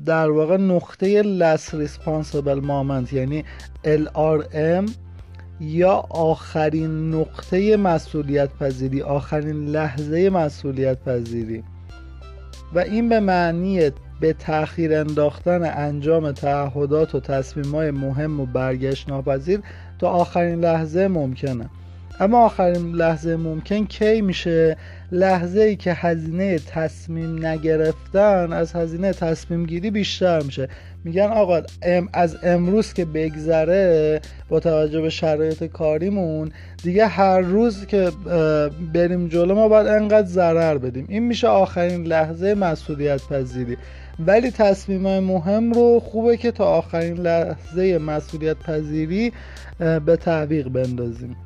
در 0.06 0.30
واقع 0.30 0.56
نقطه 0.56 1.22
less 1.22 1.60
responsible 1.60 2.60
moment 2.66 3.12
یعنی 3.12 3.44
LRM 3.84 4.90
یا 5.60 5.92
آخرین 6.10 7.14
نقطه 7.14 7.76
مسئولیت 7.76 8.50
پذیری 8.60 9.02
آخرین 9.02 9.66
لحظه 9.66 10.30
مسئولیت 10.30 10.98
پذیری. 11.04 11.62
و 12.74 12.78
این 12.78 13.08
به 13.08 13.20
معنی 13.20 13.90
به 14.20 14.32
تاخیر 14.32 14.94
انداختن 14.94 15.62
انجام 15.62 16.32
تعهدات 16.32 17.14
و 17.14 17.20
تصمیم 17.20 17.74
های 17.74 17.90
مهم 17.90 18.40
و 18.40 18.46
برگشت 18.46 19.08
ناپذیر 19.08 19.60
تا 19.98 20.08
آخرین 20.08 20.60
لحظه 20.60 21.08
ممکنه. 21.08 21.68
اما 22.20 22.44
آخرین 22.44 22.92
لحظه 22.92 23.36
ممکن 23.36 23.84
کی 23.84 24.20
میشه؟ 24.20 24.76
لحظه 25.12 25.60
ای 25.60 25.76
که 25.76 25.92
هزینه 25.92 26.58
تصمیم 26.58 27.46
نگرفتن 27.46 28.52
از 28.52 28.72
هزینه 28.72 29.12
تصمیم 29.12 29.66
گیری 29.66 29.90
بیشتر 29.90 30.42
میشه. 30.42 30.68
میگن 31.04 31.26
آقا 31.26 31.62
ام 31.82 32.08
از 32.12 32.36
امروز 32.42 32.92
که 32.92 33.04
بگذره 33.04 34.20
با 34.48 34.60
توجه 34.60 35.00
به 35.00 35.10
شرایط 35.10 35.64
کاریمون 35.64 36.52
دیگه 36.82 37.06
هر 37.06 37.40
روز 37.40 37.86
که 37.86 38.10
بریم 38.92 39.28
جلو 39.28 39.54
ما 39.54 39.68
باید 39.68 39.86
انقدر 39.86 40.26
ضرر 40.26 40.78
بدیم. 40.78 41.06
این 41.08 41.22
میشه 41.22 41.48
آخرین 41.48 42.04
لحظه 42.04 42.54
مسئولیت 42.54 43.20
پذیری 43.30 43.76
ولی 44.18 44.50
تصمیم 44.50 45.18
مهم 45.18 45.72
رو 45.72 46.00
خوبه 46.00 46.36
که 46.36 46.50
تا 46.50 46.64
آخرین 46.64 47.16
لحظه 47.16 47.98
مسئولیت 47.98 48.56
پذیری 48.56 49.32
به 49.78 50.16
تعویق 50.16 50.68
بندازیم. 50.68 51.36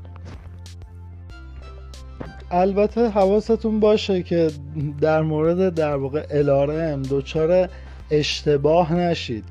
البته 2.51 3.09
حواستون 3.09 3.81
باشه 3.81 4.23
که 4.23 4.51
در 5.01 5.23
مورد 5.23 5.75
در 5.75 5.97
واقع 5.97 6.27
الارم 6.31 7.03
دوچار 7.03 7.69
اشتباه 8.11 8.95
نشید. 8.95 9.45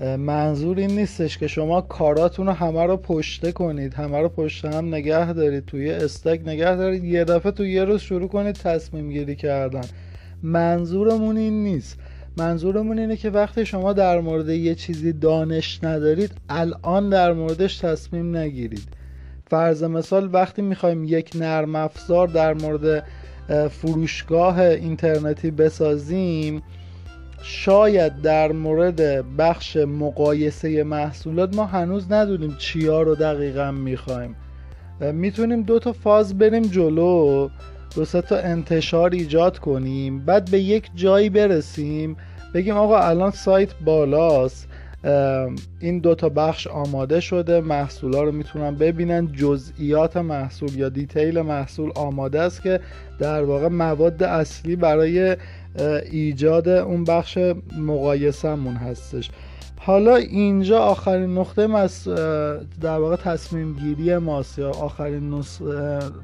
منظور 0.00 0.78
این 0.78 0.90
نیستش 0.90 1.38
که 1.38 1.46
شما 1.46 1.80
کاراتون 1.80 2.46
رو 2.46 2.52
همه 2.52 2.86
رو 2.86 2.96
پشته 2.96 3.52
کنید 3.52 3.94
همه 3.94 4.18
رو 4.18 4.28
پشت 4.28 4.64
هم 4.64 4.94
نگه 4.94 5.32
دارید 5.32 5.66
توی 5.66 5.90
استک 5.90 6.40
نگه 6.46 6.76
دارید 6.76 7.04
یه 7.04 7.24
دفعه 7.24 7.52
تو 7.52 7.66
یه 7.66 7.84
روز 7.84 8.00
شروع 8.00 8.28
کنید 8.28 8.54
تصمیم 8.54 9.10
گیری 9.10 9.36
کردن. 9.36 9.84
منظورمون 10.42 11.36
این 11.36 11.62
نیست. 11.62 11.98
منظورمون 12.36 12.98
اینه 12.98 13.16
که 13.16 13.30
وقتی 13.30 13.66
شما 13.66 13.92
در 13.92 14.20
مورد 14.20 14.48
یه 14.48 14.74
چیزی 14.74 15.12
دانش 15.12 15.84
ندارید 15.84 16.32
الان 16.48 17.10
در 17.10 17.32
موردش 17.32 17.78
تصمیم 17.78 18.36
نگیرید. 18.36 18.88
فرض 19.46 19.82
مثال 19.82 20.30
وقتی 20.32 20.62
می‌خوایم 20.62 21.04
یک 21.04 21.30
نرم 21.34 21.76
افزار 21.76 22.28
در 22.28 22.54
مورد 22.54 23.04
فروشگاه 23.70 24.60
اینترنتی 24.60 25.50
بسازیم 25.50 26.62
شاید 27.42 28.22
در 28.22 28.52
مورد 28.52 29.24
بخش 29.36 29.76
مقایسه 29.76 30.82
محصولات 30.82 31.56
ما 31.56 31.64
هنوز 31.64 32.12
ندونیم 32.12 32.56
چیا 32.58 33.02
رو 33.02 33.14
دقیقا 33.14 33.70
می‌خوایم. 33.70 34.36
می‌تونیم 35.12 35.62
دو 35.62 35.78
تا 35.78 35.92
فاز 35.92 36.38
بریم 36.38 36.62
جلو. 36.62 37.48
دو 37.94 38.04
تا 38.04 38.36
انتشار 38.36 39.10
ایجاد 39.10 39.58
کنیم 39.58 40.18
بعد 40.24 40.50
به 40.50 40.58
یک 40.58 40.90
جایی 40.94 41.30
برسیم 41.30 42.16
بگیم 42.54 42.76
آقا 42.76 42.98
الان 42.98 43.30
سایت 43.30 43.74
بالاست. 43.84 44.68
این 45.80 45.98
دو 45.98 46.14
تا 46.14 46.28
بخش 46.28 46.66
آماده 46.66 47.20
شده 47.20 47.60
محصولا 47.60 48.22
رو 48.22 48.32
می‌تونن 48.32 48.74
ببینن. 48.74 49.32
جزئیات 49.32 50.16
محصول 50.16 50.74
یا 50.74 50.88
دیتیل 50.88 51.40
محصول 51.40 51.92
آماده 51.94 52.40
است 52.40 52.62
که 52.62 52.80
در 53.18 53.42
واقع 53.42 53.68
مواد 53.68 54.22
اصلی 54.22 54.76
برای 54.76 55.36
ایجاد 56.10 56.68
اون 56.68 57.04
بخش 57.04 57.38
مقایسمون 57.78 58.74
هستش. 58.74 59.30
حالا 59.82 60.16
اینجا 60.16 60.78
آخرین 60.78 61.38
نقطه 61.38 61.66
مس... 61.66 62.08
در 62.80 62.98
واقع 62.98 63.16
تصمیم 63.16 63.76
گیری 63.76 64.16
ماست 64.16 64.58
یا 64.58 64.70
آخرین 64.70 65.30
نس... 65.30 65.62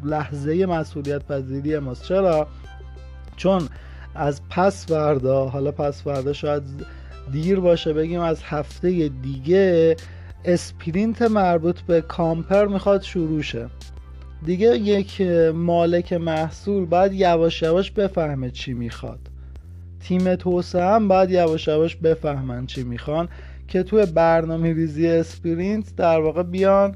لحظه 0.05 0.67
مسئولیت 0.67 1.27
پذیری 1.27 1.79
ماست. 1.79 2.05
چرا؟ 2.05 2.47
چون 3.37 3.69
از 4.15 4.41
پس 4.51 4.87
فردا 4.87 5.47
حالا 5.49 5.73
پس 5.73 6.03
فردا 6.03 6.33
شاید 6.33 6.63
دیر 7.33 7.61
باشه 7.61 7.93
بگیم 7.93 8.21
از 8.21 8.43
هفته 8.43 9.09
دیگه 9.23 9.97
اسپرینت 10.45 11.23
مربوط 11.23 11.81
به 11.81 12.01
کامپر 12.01 12.67
می‌خواد 12.67 13.03
شروع 13.03 13.43
شه. 13.43 13.69
دیگه 14.45 14.79
یک 14.79 15.21
مالک 15.55 16.13
محصول 16.13 16.85
باید 16.85 17.13
یواش 17.13 17.63
یواش 17.63 17.91
بفهمه 17.91 18.51
چی 18.51 18.75
می‌خواد. 18.75 19.19
تیم 20.09 20.35
توسعه 20.35 20.85
هم 20.85 21.09
باید 21.09 21.31
یواش 21.31 21.69
یواش 21.69 21.97
بفهمن 21.97 22.67
چی 22.67 22.83
می‌خوان 22.85 23.29
که 23.69 23.83
توی 23.83 24.07
برنامه 24.07 24.73
ریزی 24.73 25.09
sprint 25.09 25.97
در 25.97 26.21
واقع 26.21 26.43
بیان 26.43 26.95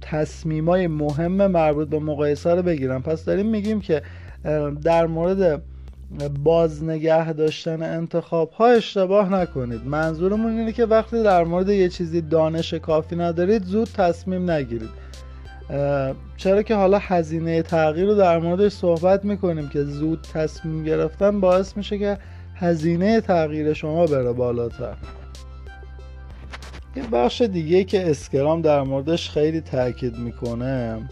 تصمیمای 0.00 0.86
مهم 0.86 1.46
مربوط 1.46 1.88
به 1.88 1.98
مقایسه 1.98 2.54
رو 2.54 2.62
بگیرن. 2.62 3.00
پس 3.00 3.24
داریم 3.24 3.46
میگیم 3.46 3.80
که 3.80 4.02
در 4.84 5.06
مورد 5.06 5.62
باز 6.44 6.84
نگه 6.84 7.32
داشتن 7.32 7.82
انتخاب 7.82 8.50
ها 8.50 8.66
اشتباه 8.66 9.32
نکنید. 9.32 9.86
منظورمون 9.86 10.58
اینه 10.58 10.72
که 10.72 10.84
وقتی 10.84 11.22
در 11.22 11.44
مورد 11.44 11.68
یه 11.68 11.88
چیزی 11.88 12.20
دانش 12.20 12.74
کافی 12.74 13.16
ندارید 13.16 13.64
زود 13.64 13.88
تصمیم 13.88 14.50
نگیرید. 14.50 14.90
چرا 16.36 16.62
که 16.62 16.74
حالا 16.74 16.98
هزینه 16.98 17.62
تغییر 17.62 18.06
رو 18.06 18.14
در 18.14 18.38
موردش 18.38 18.72
صحبت 18.72 19.24
می‌کنیم 19.24 19.68
که 19.68 19.82
زود 19.84 20.26
تصمیم 20.34 20.84
گرفتن 20.84 21.40
باعث 21.40 21.76
میشه 21.76 21.98
که 21.98 22.18
هزینه 22.54 23.20
تغییر 23.20 23.72
شما 23.72 24.06
بره 24.06 24.32
بالاتر. 24.32 24.94
یه 26.96 27.02
بخش 27.12 27.42
دیگه 27.42 27.84
که 27.84 28.10
اسکرام 28.10 28.62
در 28.62 28.82
موردش 28.82 29.30
خیلی 29.30 29.60
تاکید 29.60 30.16
می‌کنه 30.16 31.08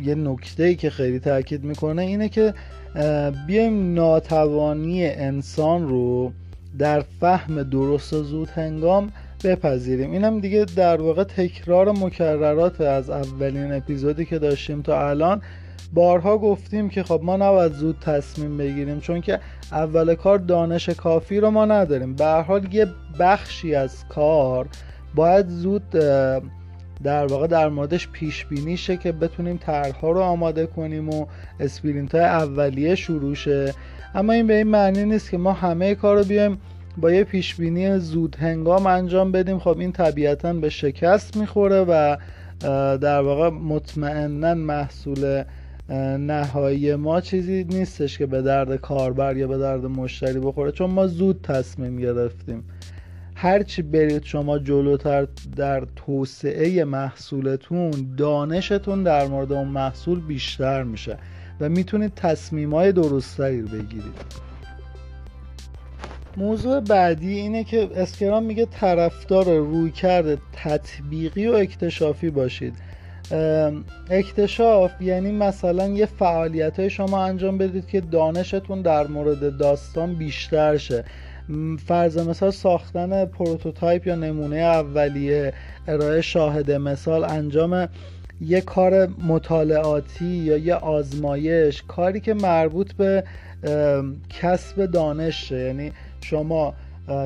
یه 0.00 0.14
نکته 0.14 0.62
ای 0.62 0.76
که 0.76 0.90
خیلی 0.90 1.20
تاکید 1.20 1.64
می‌کنه 1.64 2.02
اینه 2.02 2.28
که 2.28 2.54
بیایم 3.46 3.94
ناتوانی 3.94 5.06
انسان 5.06 5.88
رو 5.88 6.32
در 6.78 7.00
فهم 7.20 7.62
درست 7.62 8.12
و 8.12 8.22
زود 8.22 8.48
هنگام 8.48 9.12
بپذیریم. 9.44 10.12
اینم 10.12 10.40
دیگه 10.40 10.66
در 10.76 11.00
واقع 11.00 11.24
تکرار 11.24 11.92
مکررات 11.92 12.80
از 12.80 13.10
اولین 13.10 13.72
اپیزودی 13.72 14.24
که 14.24 14.38
داشتیم 14.38 14.82
تا 14.82 15.08
الان. 15.08 15.42
بارها 15.92 16.38
گفتیم 16.38 16.88
که 16.88 17.02
خب 17.02 17.20
ما 17.22 17.36
نباید 17.36 17.72
زود 17.72 17.98
تصمیم 18.00 18.56
بگیریم 18.56 19.00
چون 19.00 19.20
که 19.20 19.40
اول 19.72 20.14
کار 20.14 20.38
دانش 20.38 20.88
کافی 20.88 21.40
رو 21.40 21.50
ما 21.50 21.64
نداریم. 21.64 22.14
به 22.14 22.26
حال 22.26 22.74
یه 22.74 22.86
بخشی 23.20 23.74
از 23.74 24.08
کار 24.08 24.66
باید 25.14 25.48
زود 25.48 25.90
در 27.02 27.26
واقع 27.26 27.46
در 27.46 27.68
موردش 27.68 28.08
پیش 28.08 28.44
بینی 28.44 28.76
شه 28.76 28.96
که 28.96 29.12
بتونیم 29.12 29.56
طرحها 29.56 30.10
رو 30.10 30.20
آماده 30.20 30.66
کنیم 30.66 31.08
و 31.08 31.26
اسپرینت 31.60 32.14
های 32.14 32.24
اولیه 32.24 32.94
شروع 32.94 33.34
شه. 33.34 33.74
اما 34.14 34.32
این 34.32 34.46
به 34.46 34.56
این 34.56 34.66
معنی 34.66 35.04
نیست 35.04 35.30
که 35.30 35.38
ما 35.38 35.52
همه 35.52 35.94
کار 35.94 36.16
رو 36.16 36.24
بیایم 36.24 36.60
با 37.00 37.12
یه 37.12 37.24
پیش 37.24 37.54
بینی 37.54 37.98
زود 37.98 38.36
هنگام 38.36 38.86
انجام 38.86 39.32
بدیم. 39.32 39.58
خب 39.58 39.78
این 39.78 39.92
طبیعتا 39.92 40.52
به 40.52 40.68
شکست 40.68 41.36
می‌خوره 41.36 41.80
و 41.80 42.16
در 42.98 43.20
واقع 43.20 43.48
مطمئنا 43.48 44.54
محصول 44.54 45.42
نهایی 46.18 46.94
ما 46.94 47.20
چیزی 47.20 47.64
نیستش 47.64 48.18
که 48.18 48.26
به 48.26 48.42
درد 48.42 48.76
کاربر 48.76 49.36
یا 49.36 49.46
به 49.46 49.58
درد 49.58 49.84
مشتری 49.84 50.40
بخوره 50.40 50.72
چون 50.72 50.90
ما 50.90 51.06
زود 51.06 51.40
تصمیم 51.42 51.96
گرفتیم. 51.96 52.64
هرچی 53.34 53.82
برید 53.82 54.24
شما 54.24 54.58
جلوتر 54.58 55.26
در 55.56 55.86
توسعه 55.96 56.84
محصولتون 56.84 57.90
دانشتون 58.16 59.02
در 59.02 59.26
مورد 59.26 59.52
اون 59.52 59.68
محصول 59.68 60.20
بیشتر 60.20 60.82
میشه 60.82 61.18
و 61.60 61.68
می‌تونید 61.68 62.12
تصمیم 62.14 62.74
های 62.74 62.92
درستری 62.92 63.62
بگیرید. 63.62 64.47
موضوع 66.38 66.80
بعدی 66.80 67.38
اینه 67.38 67.64
که 67.64 67.88
Scrum 67.96 68.42
میگه 68.42 68.66
طرفدار 68.66 69.44
رویکرد 69.44 70.38
تطبیقی 70.52 71.46
و 71.46 71.52
اکتشافی 71.52 72.30
باشید. 72.30 72.74
اکتشاف 74.10 74.90
یعنی 75.00 75.32
مثلا 75.32 75.88
یه 75.88 76.06
فعالیت 76.06 76.80
های 76.80 76.90
شما 76.90 77.24
انجام 77.24 77.58
بدید 77.58 77.86
که 77.86 78.00
دانشتون 78.00 78.82
در 78.82 79.06
مورد 79.06 79.56
داستان 79.56 80.14
بیشتر 80.14 80.76
شه. 80.76 81.04
فرض 81.86 82.18
مثال 82.18 82.50
ساختن 82.50 83.24
prototype 83.24 84.06
یا 84.06 84.14
نمونه 84.14 84.56
اولیه 84.56 85.52
ارائه 85.88 86.20
شاهد 86.20 86.72
مثال 86.72 87.24
انجام 87.24 87.88
یه 88.40 88.60
کار 88.60 89.06
مطالعاتی 89.06 90.24
یا 90.24 90.56
یه 90.56 90.74
آزمایش 90.74 91.82
کاری 91.88 92.20
که 92.20 92.34
مربوط 92.34 92.92
به 92.92 93.24
کسب 94.30 94.86
دانشه 94.86 95.58
یعنی 95.58 95.92
شما 96.20 96.74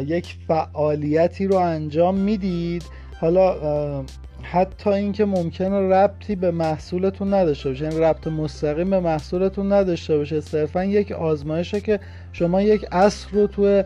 یک 0.07 0.37
فعالیتی 0.49 1.47
رو 1.47 1.57
انجام 1.57 2.15
می‌دید. 2.19 2.85
حالا 3.21 4.05
حتی 4.43 4.91
اینکه 4.91 5.25
ممکنه 5.25 5.79
ربطی 5.79 6.37
به 6.37 6.51
محصولتون 6.51 7.35
نداشته 7.35 7.69
باشه 7.69 7.85
یعنی 7.85 8.01
ربط 8.01 8.27
مستقیم 8.27 8.91
به 8.91 9.01
محصولتون 9.01 9.73
نداشته 9.73 10.17
باشه. 10.17 10.41
صرفا 10.41 10.85
یک 10.85 11.13
آزمایشه 11.13 11.81
که 11.81 12.01
شما 12.33 12.63
یک 12.63 12.87
اصل 12.93 13.29
رو 13.33 13.47
توی 13.47 13.85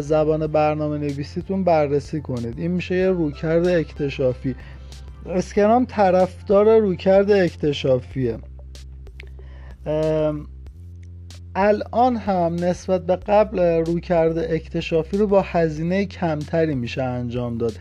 زبان 0.00 0.46
برنامه 0.46 0.98
نویسیتون 0.98 1.64
بررسی 1.64 2.20
کنید. 2.20 2.58
این 2.58 2.70
میشه 2.70 2.94
یه 2.94 3.10
رویکرد 3.10 3.66
اکتشافی. 3.66 4.54
اسکرام 5.26 5.84
طرفدار 5.84 6.78
رویکرد 6.78 7.30
اکتشافیه. 7.30 8.38
الان 11.56 12.16
هم 12.16 12.54
نسبت 12.54 13.06
به 13.06 13.16
قبل 13.16 13.58
رویکرد 13.60 14.38
اکتشافی 14.38 15.16
رو 15.16 15.26
با 15.26 15.42
هزینه 15.42 16.04
کمتری 16.04 16.74
میشه 16.74 17.02
انجام 17.02 17.58
داد. 17.58 17.72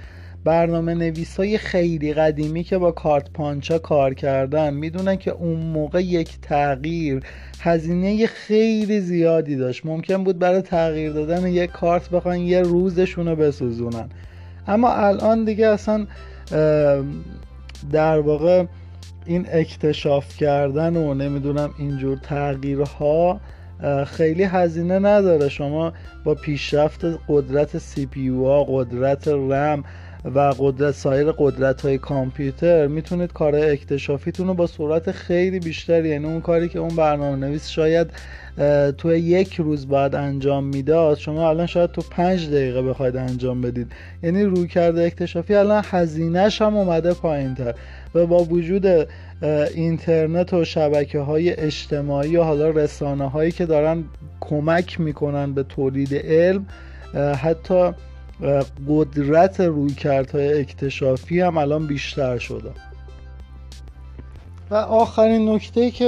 برنامه 0.43 0.93
نویس 0.93 1.37
های 1.37 1.57
خیلی 1.57 2.13
قدیمی 2.13 2.63
که 2.63 2.77
با 2.77 2.91
کارت 2.91 3.31
پانچا 3.31 3.79
کار 3.79 4.13
کردن 4.13 4.73
می‌دونن 4.73 5.15
که 5.15 5.31
اون 5.31 5.59
موقع 5.59 6.01
یک 6.01 6.41
تغییر 6.41 7.23
هزینه 7.59 8.27
خیلی 8.27 8.99
زیادی 8.99 9.55
داشت. 9.55 9.85
ممکن 9.85 10.23
بود 10.23 10.39
برای 10.39 10.61
تغییر 10.61 11.11
دادن 11.11 11.47
یک 11.47 11.71
کارت 11.71 12.09
بخوان 12.09 12.39
یه 12.39 12.61
روزشون 12.61 13.27
رو 13.27 13.35
بسوزونن. 13.35 14.09
اما 14.67 14.93
الان 14.93 15.45
دیگه 15.45 15.67
اصلا 15.67 16.07
در 17.91 18.19
واقع 18.19 18.65
این 19.25 19.45
اکتشاف 19.51 20.37
کردن 20.37 20.97
و 20.97 21.13
نمی‌دونم 21.13 21.73
اینجور 21.77 22.17
تغییرها 22.17 23.39
خیلی 24.07 24.43
هزینه 24.43 24.99
نداره. 24.99 25.49
شما 25.49 25.93
با 26.23 26.35
پیشرفت 26.35 27.05
قدرت 27.27 27.77
CPU 27.77 28.27
ها 28.29 28.63
قدرت 28.63 29.27
رم 29.27 29.83
و 30.25 30.53
قدرت 30.59 30.93
سایر 30.95 31.31
قدرت 31.31 31.81
های 31.81 31.97
کامپیوتر 31.97 32.87
می‌تونید 32.87 33.33
کار 33.33 33.55
اکتشافیتون 33.55 34.47
رو 34.47 34.53
با 34.53 34.67
سرعت 34.67 35.11
خیلی 35.11 35.59
بیشتری 35.59 36.09
یعنی 36.09 36.25
اون 36.25 36.41
کاری 36.41 36.69
که 36.69 36.79
اون 36.79 36.95
برنامه 36.95 37.35
نویس 37.35 37.67
شاید 37.67 38.07
تو 38.97 39.13
یک 39.13 39.55
روز 39.55 39.87
بعد 39.87 40.15
انجام 40.15 40.63
می‌داد 40.63 41.17
شما 41.17 41.49
الان 41.49 41.65
شاید 41.65 41.91
تو 41.91 42.01
پنج 42.11 42.49
دقیقه 42.49 42.81
بخواید 42.81 43.15
انجام 43.15 43.61
بدید. 43.61 43.91
یعنی 44.23 44.43
رویکرد 44.43 45.03
اکتشافی 45.03 45.55
الان 45.55 45.83
هزینهش 45.85 46.61
هم 46.61 46.77
اومده 46.77 47.13
پایین 47.13 47.55
تر 47.55 47.75
و 48.15 48.25
با 48.25 48.43
وجود 48.43 49.07
اینترنت 49.73 50.53
و 50.53 50.65
شبکه 50.65 51.19
های 51.19 51.59
اجتماعی 51.59 52.37
و 52.37 52.43
حالا 52.43 52.69
رسانه 52.69 53.29
هایی 53.29 53.51
که 53.51 53.65
دارن 53.65 54.03
کمک 54.39 54.99
می‌کنن 54.99 55.53
به 55.53 55.63
تولید 55.63 56.15
علم 56.15 56.65
حتی 57.41 57.91
قدرت 58.87 59.59
رویکردهای 59.59 60.59
اکتشافی 60.59 61.41
هم 61.41 61.57
الان 61.57 61.87
بیشتر 61.87 62.37
شده. 62.37 62.71
و 64.71 64.75
آخرین 64.75 65.49
نکته 65.49 65.91
که 65.91 66.05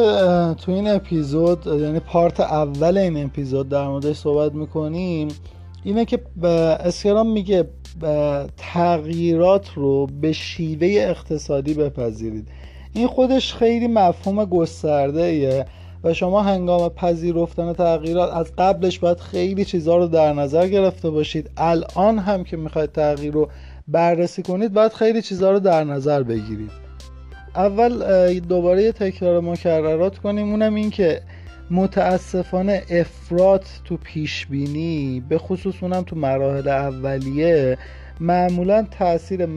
تو 0.57 0.71
این 0.71 0.87
اپیزود 0.87 1.67
یعنی 1.67 1.99
پارت 1.99 2.39
اول 2.39 2.97
این 2.97 3.23
اپیزود 3.25 3.69
در 3.69 3.87
موردش 3.87 4.15
صحبت 4.15 4.53
می‌کنیم 4.53 5.27
اینه 5.83 6.05
که 6.05 6.19
اسکرام 6.79 7.31
میگه 7.31 7.67
تغییرات 8.57 9.69
رو 9.75 10.07
به 10.21 10.31
شیوه 10.31 10.87
اقتصادی 10.87 11.73
بپذیرید. 11.73 12.47
این 12.93 13.07
خودش 13.07 13.53
خیلی 13.53 13.87
مفهوم 13.87 14.45
گسترده 14.45 15.21
ایه 15.21 15.65
و 16.05 16.13
شما 16.13 16.41
هنگام 16.41 16.89
پذیرفتن 16.89 17.73
تغییرات 17.73 18.33
از 18.33 18.51
قبلش 18.57 18.99
باید 18.99 19.19
خیلی 19.19 19.65
چیزها 19.65 19.97
رو 19.97 20.07
در 20.07 20.33
نظر 20.33 20.67
گرفته 20.67 21.09
باشید. 21.09 21.49
الان 21.57 22.19
هم 22.19 22.43
که 22.43 22.57
می‌خواید 22.57 22.91
تغییر 22.91 23.33
رو 23.33 23.49
بررسی 23.87 24.43
کنید 24.43 24.73
باید 24.73 24.93
خیلی 24.93 25.21
چیزها 25.21 25.51
رو 25.51 25.59
در 25.59 25.83
نظر 25.83 26.23
بگیرید. 26.23 26.71
اول 27.55 28.39
دوباره 28.39 28.83
یه 28.83 28.91
تکرار 28.91 29.41
مکررات 29.41 30.17
کنیم. 30.17 30.49
اونم 30.49 30.75
این 30.75 30.89
که 30.89 31.21
متاسفانه 31.71 32.83
افراد 32.89 33.65
تو 33.85 33.97
پیش 33.97 34.45
بینی 34.45 35.23
به 35.29 35.37
خصوص 35.37 35.75
اونم 35.81 36.01
تو 36.01 36.15
مراحل 36.15 36.67
اولیه 36.67 37.77
معمولا 38.19 38.87
تاثیر 38.99 39.47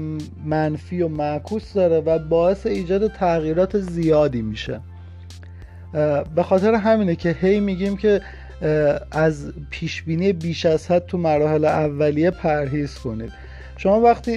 منفی 0.45 1.03
و 1.03 1.09
معکوس 1.09 1.73
داره 1.73 2.01
و 2.01 2.19
باعث 2.19 2.67
ایجاد 2.67 3.13
تغییرات 3.13 3.79
زیادی 3.79 4.43
میشه. 4.43 4.81
به 6.35 6.43
خاطر 6.43 6.75
همینه 6.75 7.17
که 7.17 7.37
هی 7.41 7.61
میگیم 7.61 7.97
که 7.97 8.21
از 9.11 9.53
پیشبینی 9.71 10.33
بیش 10.33 10.67
از 10.67 10.91
حد 10.91 11.07
تو 11.07 11.19
مراحل 11.19 11.65
اولیه 11.65 12.31
پرهیز 12.31 12.95
کنید. 12.95 13.33
شما 13.77 14.01
وقتی 14.01 14.33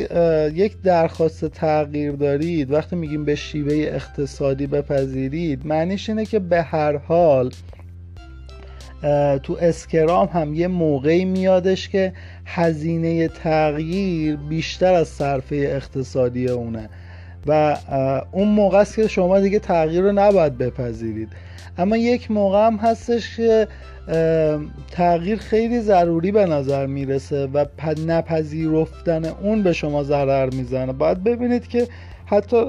یک 0.54 0.82
درخواست 0.82 1.46
تغییر 1.46 2.12
دارید 2.12 2.72
وقتی 2.72 2.96
میگیم 2.96 3.26
به 3.26 3.36
شیوه 3.36 3.74
اقتصادی 3.74 4.68
بپذیرید 4.68 5.66
معنیش 5.66 6.10
اینه 6.10 6.26
که 6.26 6.40
به 6.40 6.62
هر 6.62 6.98
حال 6.98 7.52
تو 9.44 9.58
اسکرام 9.62 10.28
هم 10.28 10.54
یه 10.54 10.68
موقعی 10.68 11.26
میادش 11.26 11.90
که 11.90 12.14
هزینه 12.46 13.28
تغییر 13.28 14.36
بیشتر 14.36 14.94
از 14.94 15.08
صرفه 15.08 15.56
اقتصادی 15.56 16.48
اونه. 16.48 16.90
و 17.47 17.77
اون 18.32 18.47
موقع 18.47 18.77
است 18.77 18.95
که 18.95 19.08
شما 19.08 19.39
دیگه 19.39 19.60
تغییر 19.60 20.01
رو 20.01 20.12
نباید 20.12 20.58
بپذیرید. 20.58 21.30
اما 21.77 21.97
یک 21.97 22.32
موقع 22.32 22.65
هم 22.65 22.75
هستش 22.75 23.36
که 23.36 23.67
تغییر 24.91 25.38
خیلی 25.38 25.80
ضروری 25.80 26.32
به 26.32 26.45
نظر 26.45 26.86
می‌رسه 26.86 27.47
و 27.54 27.65
نپذیرفتن 28.08 29.25
اون 29.25 29.63
به 29.63 29.73
شما 29.73 30.04
ضرر 30.04 30.49
می‌زنه. 30.56 30.93
باید 30.93 31.23
ببینید 31.23 31.67
که 31.67 31.88
حتی 32.25 32.65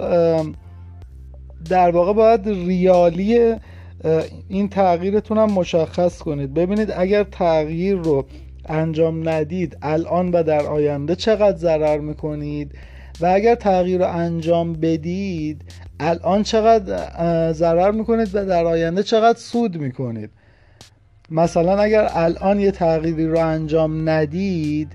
در 1.71 1.91
واقع 1.91 2.13
باید 2.13 2.49
ریالی 2.49 3.55
این 4.49 4.69
تغییرتون 4.69 5.39
هم 5.39 5.53
مشخص 5.53 6.19
کنید. 6.19 6.55
ببینید 6.55 6.93
اگر 6.97 7.23
تغییر 7.25 7.97
رو 7.97 8.25
انجام 8.69 9.29
ندید 9.29 9.77
الان 9.83 10.31
و 10.31 10.43
در 10.43 10.67
آینده 10.67 11.17
چقدر 11.17 11.57
ضرر 11.57 11.99
می‌کنید؟ 11.99 12.73
و 13.23 13.27
اگر 13.27 13.55
تغییر 13.55 14.01
رو 14.01 14.09
انجام 14.09 14.73
بدید 14.73 15.63
الان 16.01 16.43
چقدر 16.43 17.53
ضرر 17.53 17.91
می‌کنید 17.91 18.29
و 18.35 18.47
در 18.47 18.65
آینده 18.65 19.03
چقدر 19.03 19.39
سود 19.39 19.77
می‌کنید. 19.77 20.31
مثلا 21.31 21.79
اگر 21.79 22.09
الان 22.13 22.61
یه 22.61 22.71
تغییری 22.71 23.27
رو 23.27 23.39
انجام 23.39 24.09
ندید 24.09 24.93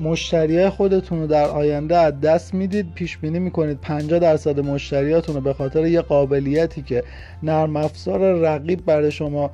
مشتری 0.00 0.68
خودتون 0.68 1.20
رو 1.20 1.26
در 1.26 1.44
آینده 1.44 1.96
از 1.96 2.20
دست 2.20 2.54
می‌دید 2.54 2.94
پیش 2.94 3.18
بینی 3.18 3.38
می‌کنید. 3.38 3.80
50 3.80 4.18
درصد 4.18 4.60
مشتریاتون 4.60 5.34
رو 5.34 5.40
به 5.40 5.52
خاطر 5.52 5.86
یه 5.86 6.00
قابلیتی 6.00 6.82
که 6.82 7.04
نرم 7.42 7.76
افزار 7.76 8.20
رقیب 8.20 8.84
برای 8.84 9.12
شما 9.12 9.50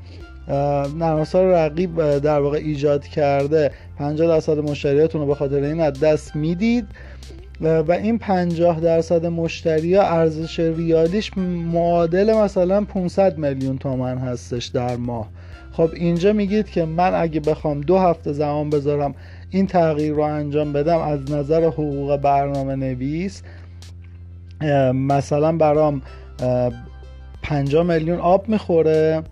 نرم 0.48 1.02
افزار 1.02 1.46
رقیب 1.46 2.18
در 2.18 2.40
واقع 2.40 2.58
ایجاد 2.58 3.04
کرده. 3.04 3.70
50 3.98 4.28
درصد 4.28 4.58
مشتریاتون 4.58 5.20
رو 5.20 5.26
به 5.26 5.34
خاطر 5.34 5.62
این 5.62 5.80
از 5.80 6.00
دست 6.00 6.36
می‌دید. 6.36 6.86
و 7.60 7.92
این 7.92 8.18
50 8.18 8.80
درصد 8.80 9.26
مشتری 9.26 9.96
ارزش 9.96 10.60
ریالیش 10.60 11.38
معادل 11.72 12.34
مثلا 12.34 12.84
500 12.84 13.38
میلیون 13.38 13.78
تومن 13.78 14.18
هستش 14.18 14.66
در 14.66 14.96
ماه. 14.96 15.28
خب 15.72 15.90
اینجا 15.94 16.32
میگید 16.32 16.70
که 16.70 16.84
من 16.84 17.14
اگه 17.14 17.40
بخوام 17.40 17.80
دو 17.80 17.98
هفته 17.98 18.32
زمان 18.32 18.70
بذارم 18.70 19.14
این 19.50 19.66
تغییر 19.66 20.12
رو 20.12 20.22
انجام 20.22 20.72
بدم 20.72 20.98
از 20.98 21.30
نظر 21.30 21.64
حقوق 21.64 22.16
برنامه 22.16 22.76
نویس 22.76 23.42
مثلا 24.94 25.52
برام 25.52 26.02
50 27.42 27.86
میلیون 27.86 28.18
آب 28.18 28.48
می‌خوره. 28.48 29.22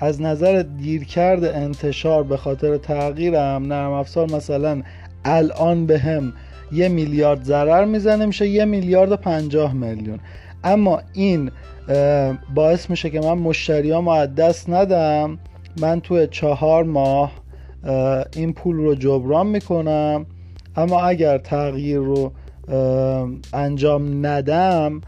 از 0.00 0.22
نظر 0.22 0.62
دیرکرد 0.62 1.44
انتشار 1.44 2.22
به 2.22 2.36
خاطر 2.36 2.76
تغییرم 2.76 3.72
نرم 3.72 3.92
افزار 3.92 4.30
مثلا 4.32 4.82
الان 5.24 5.86
به 5.86 5.98
هم 5.98 6.32
یه 6.72 6.88
میلیارد 6.88 7.42
ضرر 7.42 7.84
می‌زنه 7.84 8.26
میشه 8.26 8.48
یه 8.48 8.64
میلیارد 8.64 9.12
و 9.12 9.16
پنجاه 9.16 9.72
میلیون. 9.72 10.18
اما 10.64 11.00
این 11.12 11.50
باعث 12.54 12.90
میشه 12.90 13.10
که 13.10 13.20
من 13.20 13.34
مشتریام 13.34 14.08
از 14.08 14.34
دست 14.34 14.70
ندم. 14.70 15.38
من 15.80 16.00
توی 16.00 16.28
چهار 16.30 16.84
ماه 16.84 17.32
این 18.36 18.52
پول 18.52 18.76
رو 18.76 18.94
جبران 18.94 19.46
می‌کنم. 19.46 20.26
اما 20.76 21.00
اگر 21.00 21.38
تغییر 21.38 21.98
رو 21.98 22.32
انجام 23.52 24.26
ندم 24.26 25.00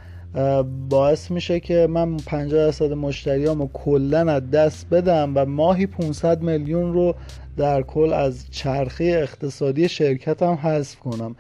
باعث 0.89 1.31
میشه 1.31 1.61
که 1.61 1.87
من 1.91 2.17
50 2.17 2.67
درصد 2.67 2.93
مشتریامو 2.93 3.69
کلا 3.73 4.33
از 4.33 4.51
دست 4.51 4.87
بدم 4.91 5.33
و 5.35 5.45
ماهی 5.47 5.87
500 5.87 6.43
میلیون 6.43 6.93
رو 6.93 7.15
در 7.57 7.83
کل 7.83 8.13
از 8.13 8.51
چرخه 8.51 9.05
اقتصادی 9.05 9.89
شرکتم 9.89 10.53
حذف 10.53 10.97
کنم. 10.97 11.37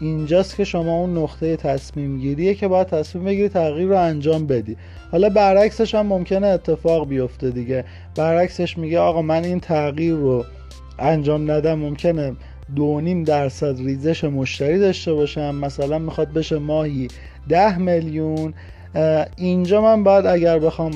اینجاست 0.00 0.56
که 0.56 0.64
شما 0.64 0.98
اون 0.98 1.18
نقطه 1.18 1.56
تصمیم 1.56 2.18
گیریه 2.18 2.54
که 2.54 2.68
باید 2.68 2.86
تصمیم 2.86 3.24
بگیری 3.24 3.48
تغییر 3.48 3.88
رو 3.88 3.96
انجام 3.96 4.46
بدی. 4.46 4.76
حالا 5.12 5.28
برعکسش 5.28 5.94
هم 5.94 6.06
ممکنه 6.06 6.46
اتفاق 6.46 7.08
بیفته 7.08 7.50
دیگه. 7.50 7.84
برعکسش 8.16 8.78
میگه 8.78 8.98
آقا 8.98 9.22
من 9.22 9.44
این 9.44 9.60
تغییر 9.60 10.14
رو 10.14 10.44
انجام 10.98 11.50
ندم 11.50 11.74
ممکنه 11.74 12.36
دو 12.76 13.00
نیم 13.00 13.24
درصد 13.24 13.78
ریزش 13.78 14.24
مشتری 14.24 14.78
داشته 14.78 15.12
باشم. 15.12 15.54
مثلا 15.54 15.98
می‌خواد 15.98 16.32
بشه 16.32 16.58
ماهی 16.58 17.08
ده 17.48 17.78
میلیون. 17.78 18.54
اینجا 19.36 19.80
من 19.80 20.04
باید 20.04 20.26
اگر 20.26 20.58
بخوام 20.58 20.90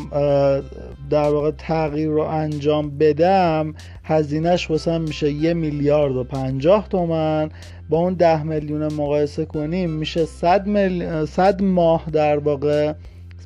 در 1.10 1.28
واقع 1.28 1.50
تغییر 1.50 2.08
رو 2.08 2.22
انجام 2.22 2.98
بدم 2.98 3.74
هزینهش 4.04 4.70
واسم 4.70 5.00
میشه 5.00 5.30
یه 5.30 5.54
میلیارد 5.54 6.16
و 6.16 6.24
پنجاه 6.24 6.88
تومن. 6.88 7.50
با 7.88 7.98
اون 7.98 8.14
ده 8.14 8.42
میلیون 8.42 8.92
مقایسه 8.92 9.44
کنیم 9.44 9.90
میشه 9.90 10.24
صد, 10.24 10.68
مل... 10.68 11.24
صد 11.24 11.62
ماه 11.62 12.04
در 12.12 12.38
واقع. 12.38 12.92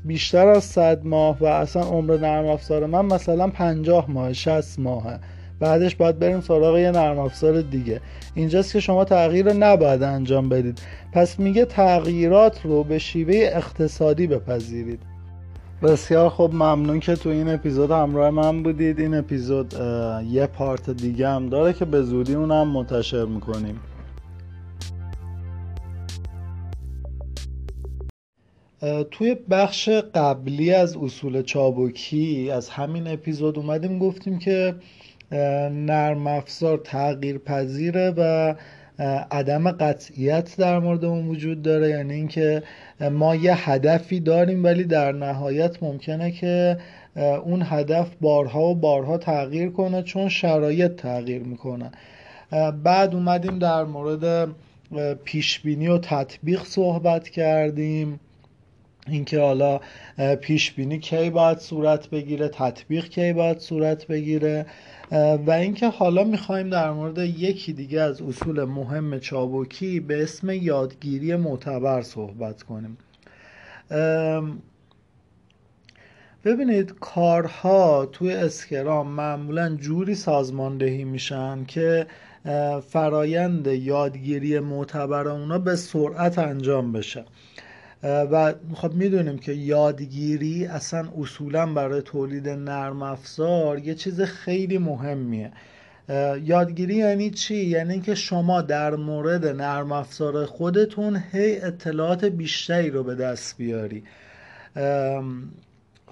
بیشتر 0.05 0.49
از 0.49 0.65
صد 0.65 1.05
ماه 1.05 1.37
و 1.41 1.45
اصلا 1.45 1.83
عمر 1.83 2.17
نرم 2.17 2.47
افزار 2.47 2.87
من 2.87 3.05
مثلا 3.05 3.49
پنجاه 3.49 4.11
ماه 4.11 4.33
60 4.33 4.79
ماهه 4.79 5.19
بعدش 5.61 5.97
باید 5.97 6.19
بریم 6.19 6.41
سراغ 6.41 6.79
یه 6.79 6.91
نرم 6.91 7.19
افزار 7.19 7.61
دیگه. 7.61 8.01
اینجاست 8.35 8.73
که 8.73 8.81
شما 8.81 9.05
تغییر 9.05 9.47
رو 9.47 9.59
نباید 9.59 10.03
انجام 10.03 10.49
بدید. 10.49 10.81
پس 11.13 11.39
میگه 11.39 11.65
تغییرات 11.65 12.61
رو 12.65 12.85
به 12.85 12.99
شیوه 12.99 13.35
اقتصادی 13.37 14.27
بپذیرید. 14.27 15.01
بسیار 15.83 16.29
خوب 16.29 16.55
ممنون 16.55 17.01
که 17.01 17.17
تو 17.17 17.29
این 17.29 17.49
اپیزود 17.49 17.91
همراه 17.91 18.31
من 18.31 18.63
بودید. 18.63 19.01
این 19.01 19.15
اپیزود 19.15 19.75
یه 20.31 20.47
پارت 20.47 20.91
دیگه 20.91 21.29
هم 21.29 21.49
داره 21.49 21.73
که 21.73 21.85
به 21.85 22.03
زودی 22.03 22.35
اونم 22.35 22.69
منتشر 22.69 23.25
می‌کنیم. 23.25 23.81
توی 29.11 29.37
بخش 29.51 29.89
قبلی 29.89 30.73
از 30.73 30.97
اصول 30.97 31.43
چابکی 31.43 32.51
از 32.51 32.69
همین 32.69 33.09
اپیزود 33.09 33.59
اومدیم 33.59 33.99
گفتیم 33.99 34.39
که 34.39 34.75
نرم 35.33 36.27
افزار 36.27 36.79
تغییر 36.79 37.39
پذیره 37.39 38.15
و 38.17 38.55
عدم 39.31 39.71
قطعیت 39.71 40.57
در 40.57 40.79
مورد 40.79 41.05
اون 41.05 41.29
وجود 41.29 41.63
داره. 41.63 41.89
یعنی 41.89 42.15
اینکه 42.15 42.63
ما 43.11 43.35
یه 43.35 43.71
هدفی 43.71 44.21
داریم 44.21 44.65
ولی 44.65 44.85
در 44.85 45.13
نهایت 45.13 45.83
ممکنه 45.83 46.31
که 46.31 46.79
اون 47.45 47.63
هدف 47.67 48.09
بارها 48.21 48.63
و 48.63 48.75
بارها 48.75 49.19
تغییر 49.19 49.71
کنه 49.71 50.03
چون 50.03 50.29
شرایط 50.29 50.97
تغییر 50.97 51.43
می‌کنه. 51.43 51.91
بعد 52.85 53.15
اومدیم 53.15 53.59
در 53.59 53.85
مورد 53.85 54.49
پیش 55.25 55.61
بینی 55.61 55.89
و 55.89 55.99
تطبیق 55.99 56.63
صحبت 56.65 57.29
کردیم. 57.29 58.21
اینکه 59.07 59.41
حالا 59.41 59.81
پیش 60.41 60.73
بینی 60.73 60.99
کی 60.99 61.31
باید 61.31 61.59
صورت 61.59 62.11
بگیره 62.11 62.49
تطبیق 62.49 63.09
کی 63.09 63.33
باید 63.33 63.59
صورت 63.59 64.07
بگیره. 64.07 64.67
و 65.47 65.51
اینکه 65.51 65.89
حالا 65.89 66.25
می‌خوایم 66.25 66.71
در 66.71 66.91
مورد 66.91 67.19
یکی 67.19 67.73
دیگه 67.73 68.01
از 68.01 68.23
اصول 68.23 68.65
مهم 68.65 69.19
چابکی 69.19 70.01
به 70.01 70.23
اسم 70.23 70.51
یادگیری 70.51 71.37
معتبر 71.37 72.03
صحبت 72.03 72.63
کنیم. 72.63 72.99
ببینید 76.45 76.95
کارها 77.01 78.07
توی 78.07 78.33
اسکرام 78.33 79.09
معمولا 79.09 79.77
جوری 79.77 80.15
سازماندهی 80.15 81.05
میشن 81.05 81.65
که 81.65 82.07
فرایند 82.89 83.67
یادگیری 83.67 84.61
معتبر 84.61 85.29
اونا 85.29 85.59
به 85.59 85.77
سرعت 85.77 86.39
انجام 86.39 86.93
بشه. 86.93 87.25
و 88.03 88.55
خب 88.75 88.95
می‌دونیم 88.95 89.39
که 89.39 89.53
یادگیری 89.53 90.67
اصلا 90.67 91.09
اصولا 91.19 91.67
برای 91.67 92.03
تولید 92.03 92.49
نرم 92.49 93.03
افزار 93.03 93.79
یه 93.79 93.95
چیز 93.95 94.21
خیلی 94.21 94.79
مهمیه. 94.79 95.53
یادگیری 96.43 96.95
یعنی 96.95 97.31
چی؟ 97.31 97.55
یعنی 97.57 97.93
اینکه 97.93 98.15
شما 98.15 98.63
در 98.63 98.95
مورد 98.97 99.47
نرم 99.47 99.93
افزار 99.93 100.47
خودتون 100.47 101.23
هی 101.33 101.61
اطلاعات 101.61 102.25
بیشتری 102.25 102.91
رو 102.91 103.03
به 103.03 103.15
دست 103.15 103.57
بیاری. 103.57 104.05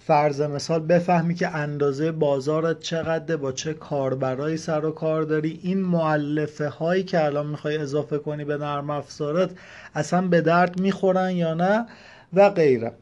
فرض 0.00 0.40
مثال 0.40 0.80
بفهمی 0.80 1.34
که 1.34 1.48
اندازه 1.48 2.12
بازارت 2.12 2.80
چقدره 2.80 3.36
با 3.36 3.52
چه 3.52 3.74
کاربرایی 3.74 4.56
سر 4.56 4.84
و 4.84 4.90
کار 4.90 5.22
داری. 5.22 5.60
این 5.62 5.80
معلفه 5.80 6.68
هایی 6.68 7.02
که 7.02 7.24
الان 7.24 7.46
می‌خوای 7.46 7.78
اضافه 7.78 8.18
کنی 8.18 8.44
به 8.44 8.56
نرم 8.56 8.90
افزارت 8.90 9.50
اصلا 9.94 10.28
به 10.28 10.40
درد 10.40 10.80
می‌خورن 10.80 11.30
یا 11.30 11.54
نه 11.54 11.86
و 12.32 12.50
غیره. 12.50 12.92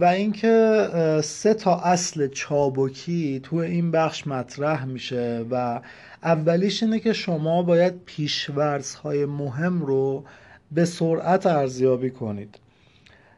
و 0.00 0.12
اینکه 0.16 0.88
سه 1.24 1.54
تا 1.54 1.80
اصل 1.80 2.28
چابکی 2.28 3.40
تو 3.42 3.56
این 3.56 3.90
بخش 3.90 4.26
مطرح 4.26 4.84
میشه 4.84 5.44
و 5.50 5.80
اولیش 6.22 6.82
اینه 6.82 7.00
که 7.00 7.12
شما 7.12 7.62
باید 7.62 7.94
پیشورز 8.06 8.94
های 8.94 9.24
مهم 9.26 9.82
رو 9.82 10.24
به 10.72 10.84
سرعت 10.84 11.46
ارزیابی 11.46 12.10
کنید. 12.10 12.58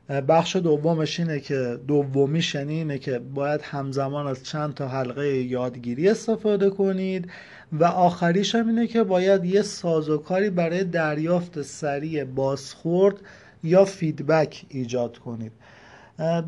بخش 0.08 0.56
دومش 0.56 1.20
اینه 1.20 1.40
که 1.40 1.78
دومیش 1.86 2.54
یعنی 2.54 2.74
اینه 2.74 2.98
که 2.98 3.18
باید 3.18 3.60
همزمان 3.62 4.26
از 4.26 4.44
چند 4.44 4.74
تا 4.74 4.88
حلقه 4.88 5.28
یادگیری 5.28 6.08
استفاده 6.08 6.70
کنید 6.70 7.30
و 7.72 7.84
آخریش 7.84 8.54
هم 8.54 8.68
اینه 8.68 8.86
که 8.86 9.02
باید 9.02 9.44
یه 9.44 9.62
سازوکاری 9.62 10.50
برای 10.50 10.84
دریافت 10.84 11.62
سریع 11.62 12.24
بازخورد 12.24 13.16
یا 13.62 13.84
فیدبک 13.84 14.64
ایجاد 14.68 15.18
کنید. 15.18 15.52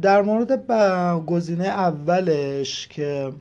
در 0.03 0.23
مورد 0.23 0.67
گزینه 1.27 1.65
اولش 1.65 2.89
که 2.89 3.33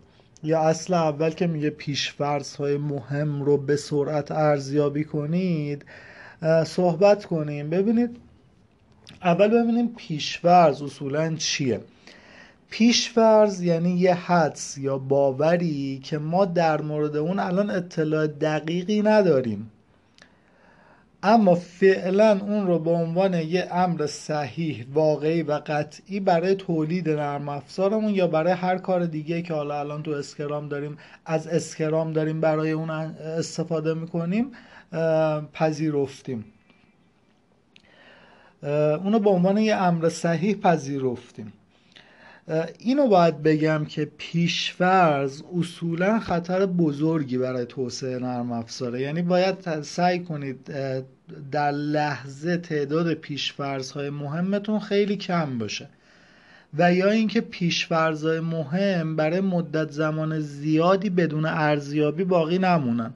یا 0.44 0.60
اصل 0.60 0.94
اول 0.94 1.30
که 1.30 1.48
میگه 1.48 1.70
پیشفرض 1.70 2.56
های 2.56 2.78
مهم 2.78 3.42
رو 3.42 3.58
به 3.58 3.76
سرعت 3.76 4.32
ارزیابی 4.32 5.04
کنید 5.04 5.86
صحبت 6.66 7.26
کنیم. 7.26 7.70
ببینید 7.70 8.18
اول 9.24 9.48
ببینیم 9.48 9.94
پیشورز 9.98 10.82
اصولا 10.82 11.36
چیه. 11.36 11.80
پیشورز 12.70 13.62
یعنی 13.62 13.90
یه 13.90 14.14
حدس 14.14 14.78
یا 14.78 14.98
باوری 14.98 16.00
که 16.04 16.18
ما 16.18 16.46
در 16.46 16.82
مورد 16.82 17.16
اون 17.16 17.40
الان 17.40 17.70
اطلاع 17.70 18.28
دقیقی 18.28 19.02
نداریم. 19.02 19.72
اما 21.24 21.56
فعلا 21.56 22.40
اون 22.40 22.68
رو 22.68 22.80
به 22.80 22.90
عنوان 22.90 23.34
یه 23.34 23.68
امر 23.72 24.06
صحیح 24.06 24.86
واقعی 24.94 25.44
و 25.44 25.62
قطعی 25.66 26.20
برای 26.20 26.56
تولید 26.56 27.10
نرم 27.10 27.50
افزارمون 27.50 28.16
یا 28.16 28.28
برای 28.28 28.54
هر 28.54 28.78
کار 28.78 29.06
دیگه 29.06 29.42
که 29.42 29.54
حالا 29.54 29.80
الان 29.80 30.04
تو 30.04 30.12
اسکرام 30.12 30.70
داریم 30.70 30.98
از 31.26 31.48
اسکرام 31.48 32.14
داریم 32.14 32.42
برای 32.42 32.72
اون 32.72 32.90
استفاده 32.90 33.94
می‌کنیم 33.94 34.52
پذیرفتیم. 35.54 36.46
اونو 38.64 39.20
به 39.20 39.30
عنوان 39.30 39.58
یه 39.58 39.76
امر 39.76 40.10
صحیح 40.10 40.56
پذیرفتیم. 40.56 41.54
اینو 42.80 43.08
باید 43.08 43.44
بگم 43.44 43.86
که 43.86 44.12
پیشفرز 44.18 45.44
اصولا 45.60 46.20
خطر 46.20 46.66
بزرگی 46.66 47.38
برای 47.38 47.66
توسعه 47.66 48.20
نرم 48.20 48.52
افزاره. 48.52 49.02
یعنی 49.02 49.22
باید 49.22 49.82
سعی 49.82 50.20
کنید 50.20 50.72
در 51.52 51.72
لحظه 51.72 52.58
تعداد 52.58 53.14
پیشفرزهای 53.14 54.10
مهمتون 54.10 54.80
خیلی 54.80 55.16
کم 55.16 55.58
باشه. 55.58 55.90
و 56.78 56.94
یا 56.94 57.10
اینکه 57.10 57.42
پیشفرزهای 57.42 58.40
مهم 58.40 59.16
برای 59.16 59.42
مدت 59.42 59.92
زمان 59.92 60.40
زیادی 60.40 61.10
بدون 61.10 61.46
ارزیابی 61.46 62.24
باقی 62.24 62.60
نمونن. 62.60 63.14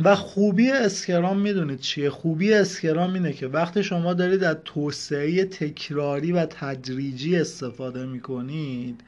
و 0.00 0.14
خوبی 0.14 0.70
اسکرام 0.70 1.38
می‌دونید 1.40 1.80
چیه؟ 1.80 2.10
خوبی 2.10 2.54
اسکرام 2.54 3.14
اینه 3.14 3.32
که 3.32 3.46
وقتی 3.46 3.82
شما 3.82 4.14
دارید 4.14 4.44
از 4.44 4.56
توسعه 4.64 5.44
تکراری 5.44 6.32
و 6.32 6.46
تدریجی 6.46 7.36
استفاده 7.36 8.06
می‌کنید 8.06 9.00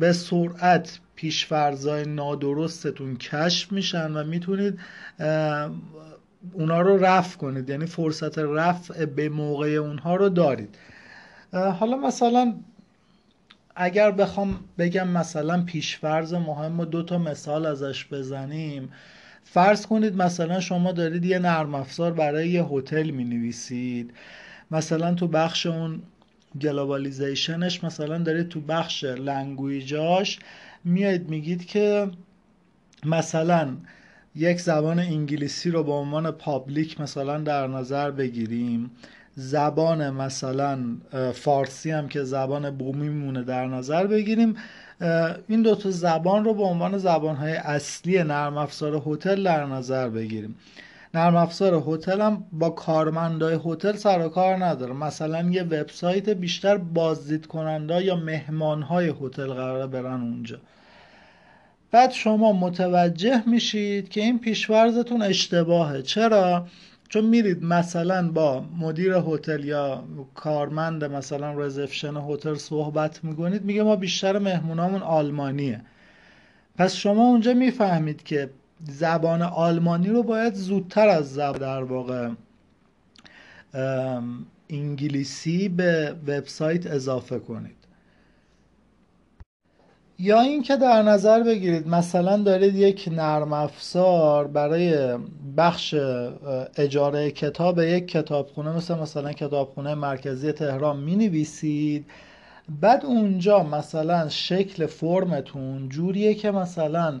به 0.00 0.12
سرعت 0.12 0.98
پیشفرزای 1.14 2.04
نادرستتون 2.04 3.16
کشف 3.16 3.72
میشن 3.72 4.12
و 4.12 4.24
می‌تونید 4.24 4.78
اونا 6.52 6.80
رو 6.80 7.04
رفع 7.04 7.38
کنید. 7.38 7.70
یعنی 7.70 7.86
فرصت 7.86 8.38
رفع 8.38 9.04
به 9.04 9.28
موقع 9.28 9.68
اونها 9.68 10.16
رو 10.16 10.28
دارید. 10.28 10.74
حالا 11.52 11.96
مثلا 11.96 12.54
اگر 13.80 14.10
بخوام 14.10 14.60
بگم 14.78 15.08
مثلا 15.08 15.62
پیشفرز 15.62 16.34
مهم 16.34 16.80
و 16.80 16.84
دو 16.84 17.02
تا 17.02 17.18
مثال 17.18 17.66
ازش 17.66 18.06
بزنیم 18.06 18.92
فرض 19.44 19.86
کنید 19.86 20.16
مثلا 20.16 20.60
شما 20.60 20.92
دارید 20.92 21.24
یه 21.24 21.38
نرم 21.38 21.74
افزار 21.74 22.12
برای 22.12 22.48
یه 22.48 22.64
هتل 22.64 23.10
می 23.10 23.24
نویسید 23.24 24.14
مثلا 24.70 25.14
تو 25.14 25.28
بخش 25.28 25.66
اون 25.66 26.02
globalization 26.60 27.67
ش 27.67 27.84
مثلا 27.84 28.18
دارید 28.18 28.48
تو 28.48 28.60
بخش 28.60 29.04
language 29.04 30.11
اش 30.11 30.38
میاید 30.84 31.28
میگید 31.28 31.66
که 31.66 32.10
مثلا 33.04 33.76
یک 34.34 34.60
زبان 34.60 34.98
انگلیسی 34.98 35.70
رو 35.70 35.84
به 35.84 35.92
عنوان 35.92 36.30
public 36.30 37.00
مثلا 37.00 37.38
در 37.38 37.66
نظر 37.66 38.10
بگیریم. 38.10 38.90
زبان 39.40 40.10
مثلا 40.10 40.78
فارسی 41.34 41.90
هم 41.90 42.08
که 42.08 42.24
زبان 42.24 42.70
بومی 42.70 43.08
مونه 43.08 43.42
در 43.42 43.66
نظر 43.66 44.06
بگیریم 44.06 44.56
این 45.48 45.62
دو 45.62 45.74
تا 45.74 45.90
زبان 45.90 46.44
رو 46.44 46.54
به 46.54 46.62
عنوان 46.62 46.98
زبان 46.98 47.36
های 47.36 47.52
اصلی 47.52 48.22
نرم 48.22 48.56
افزار 48.58 49.02
هتل 49.06 49.42
در 49.42 49.66
نظر 49.66 50.08
بگیریم. 50.08 50.56
نرم 51.14 51.36
افزار 51.36 51.82
هتل 51.86 52.20
هم 52.20 52.44
با 52.52 52.70
کارمندای 52.70 53.58
هتل 53.64 53.96
سر 53.96 54.26
و 54.26 54.28
کار 54.28 54.64
نداره. 54.64 54.92
مثلا 54.92 55.50
یه 55.50 55.62
وبسایت 55.62 56.28
بیشتر 56.28 56.76
بازدید 56.76 57.46
کننده 57.46 58.04
یا 58.04 58.16
مهمان 58.16 58.82
های 58.82 59.14
هتل 59.22 59.46
قراره 59.46 59.86
برن 59.86 60.20
اونجا. 60.20 60.58
بعد 61.90 62.10
شما 62.10 62.52
متوجه 62.52 63.48
میشید 63.48 64.08
که 64.08 64.20
این 64.20 64.38
پیشورزتون 64.38 65.22
اشتباهه. 65.22 66.02
چرا؟ 66.02 66.66
چون 67.08 67.24
میرید 67.24 67.64
مثلا 67.64 68.28
با 68.32 68.64
مدیر 68.80 69.12
هتل 69.12 69.64
یا 69.64 70.04
کارمند 70.34 71.04
مثلا 71.04 71.52
رزپشن 71.52 72.16
هتل 72.16 72.54
صحبت 72.54 73.24
می‌کنید 73.24 73.64
میگه 73.64 73.82
ما 73.82 73.96
بیشتر 73.96 74.38
مهمونامون 74.38 75.02
آلمانیه. 75.02 75.80
پس 76.76 76.94
شما 76.94 77.22
اونجا 77.28 77.54
می‌فهمید 77.54 78.22
که 78.22 78.50
زبان 78.84 79.42
آلمانی 79.42 80.08
رو 80.08 80.22
باید 80.22 80.54
زودتر 80.54 81.08
از 81.08 81.34
زبان 81.34 81.58
در 81.58 81.82
واقع 81.82 82.30
انگلیسی 84.70 85.68
به 85.68 86.16
وبسایت 86.26 86.86
اضافه 86.86 87.38
کنید. 87.38 87.77
یا 90.20 90.40
اینکه 90.40 90.76
در 90.76 91.02
نظر 91.02 91.42
بگیرید 91.42 91.88
مثلا 91.88 92.36
دارید 92.36 92.76
یک 92.76 93.08
نرم 93.12 93.52
افزار 93.52 94.46
برای 94.46 95.18
بخش 95.56 95.94
اجاره 96.76 97.30
کتاب 97.30 97.78
یک 97.78 98.08
کتابخونه 98.08 98.76
مثل 98.76 98.98
مثلا 98.98 99.32
کتابخونه 99.32 99.94
مرکزی 99.94 100.52
تهران 100.52 101.00
می 101.00 101.16
نویسید 101.16 102.06
بعد 102.80 103.04
اونجا 103.04 103.62
مثلا 103.62 104.28
شکل 104.28 104.86
فرمتون 104.86 105.88
جوریه 105.88 106.34
که 106.34 106.50
مثلا 106.50 107.20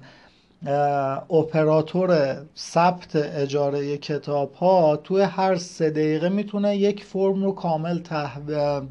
اپراتور 1.30 2.36
ثبت 2.56 3.16
اجاره 3.16 3.98
کتاب 3.98 4.54
ها 4.54 4.96
توی 4.96 5.22
هر 5.22 5.56
سه 5.56 5.90
دقیقه 5.90 6.28
می‌تونه 6.28 6.76
یک 6.76 7.04
فرم 7.04 7.44
رو 7.44 7.52
کامل 7.52 8.00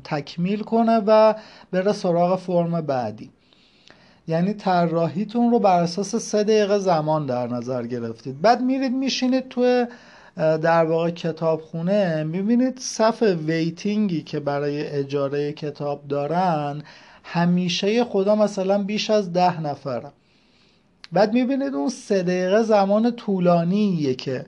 تکمیل 0.03 0.59
کنه 0.59 1.01
و 1.07 1.35
بره 1.71 1.93
سراغ 1.93 2.39
فرم 2.39 2.81
بعدی. 2.81 3.31
یعنی 4.27 4.53
طراحیتون 4.53 5.51
رو 5.51 5.59
بر 5.59 5.83
اساس 5.83 6.15
سه 6.15 6.43
دقیقه 6.43 6.79
زمان 6.79 7.25
در 7.25 7.47
نظر 7.47 7.85
گرفتید. 7.87 8.41
بعد 8.41 8.61
میرید 8.61 8.91
میشینید 8.91 9.49
توی 9.49 9.85
در 10.37 10.85
واقع 10.85 11.09
کتابخونه 11.09 12.23
می‌بینید 12.23 12.79
صف 12.79 13.21
ویتینگی 13.21 14.21
که 14.21 14.39
برای 14.39 14.87
اجاره 14.87 15.53
کتاب 15.53 16.07
دارن 16.07 16.83
همیشه 17.23 18.03
خدا 18.03 18.35
مثلا 18.35 18.83
بیش 18.83 19.09
از 19.09 19.33
ده 19.33 19.61
نفره. 19.61 20.11
بعد 21.11 21.33
می‌بینید 21.33 21.73
اون 21.73 21.89
سه 21.89 22.23
دقیقه 22.23 22.63
زمان 22.63 23.11
طولانیه 23.11 24.13
که 24.15 24.45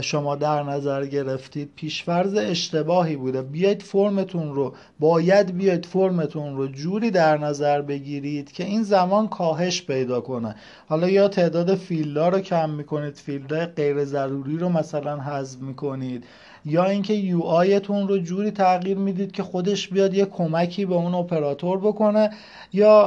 شما 0.00 0.36
در 0.36 0.62
نظر 0.62 1.06
گرفتید. 1.06 1.70
پیشفرض 1.76 2.34
اشتباهی 2.34 3.16
بوده. 3.16 3.42
بیاید 3.42 3.82
فرمتون 3.82 4.54
رو 4.54 4.74
باید 5.00 5.56
بیاید 5.56 5.86
فرمتون 5.86 6.56
رو 6.56 6.66
جوری 6.66 7.10
در 7.10 7.38
نظر 7.38 7.82
بگیرید 7.82 8.52
که 8.52 8.64
این 8.64 8.82
زمان 8.82 9.28
کاهش 9.28 9.82
پیدا 9.82 10.20
کنه. 10.20 10.54
حالا 10.88 11.08
یا 11.08 11.28
تعداد 11.28 11.74
فیلدها 11.74 12.28
رو 12.28 12.40
کم 12.40 12.70
می‌کنید 12.70 13.14
فیلدهای 13.16 13.66
غیر 13.66 14.04
ضروری 14.04 14.58
رو 14.58 14.68
مثلا 14.68 15.20
حذف 15.20 15.60
می‌کنید. 15.60 16.24
یا 16.64 16.84
اینکه 16.84 17.14
UI 17.14 17.40
تون 17.40 18.08
رو 18.08 18.18
جوری 18.18 18.50
تغییر 18.50 18.98
می‌دید 18.98 19.32
که 19.32 19.42
خودش 19.42 19.88
بیاد 19.88 20.14
یه 20.14 20.24
کمکی 20.24 20.84
به 20.84 20.94
اون 20.94 21.14
اپراتور 21.14 21.78
بکنه 21.78 22.30
یا 22.72 23.02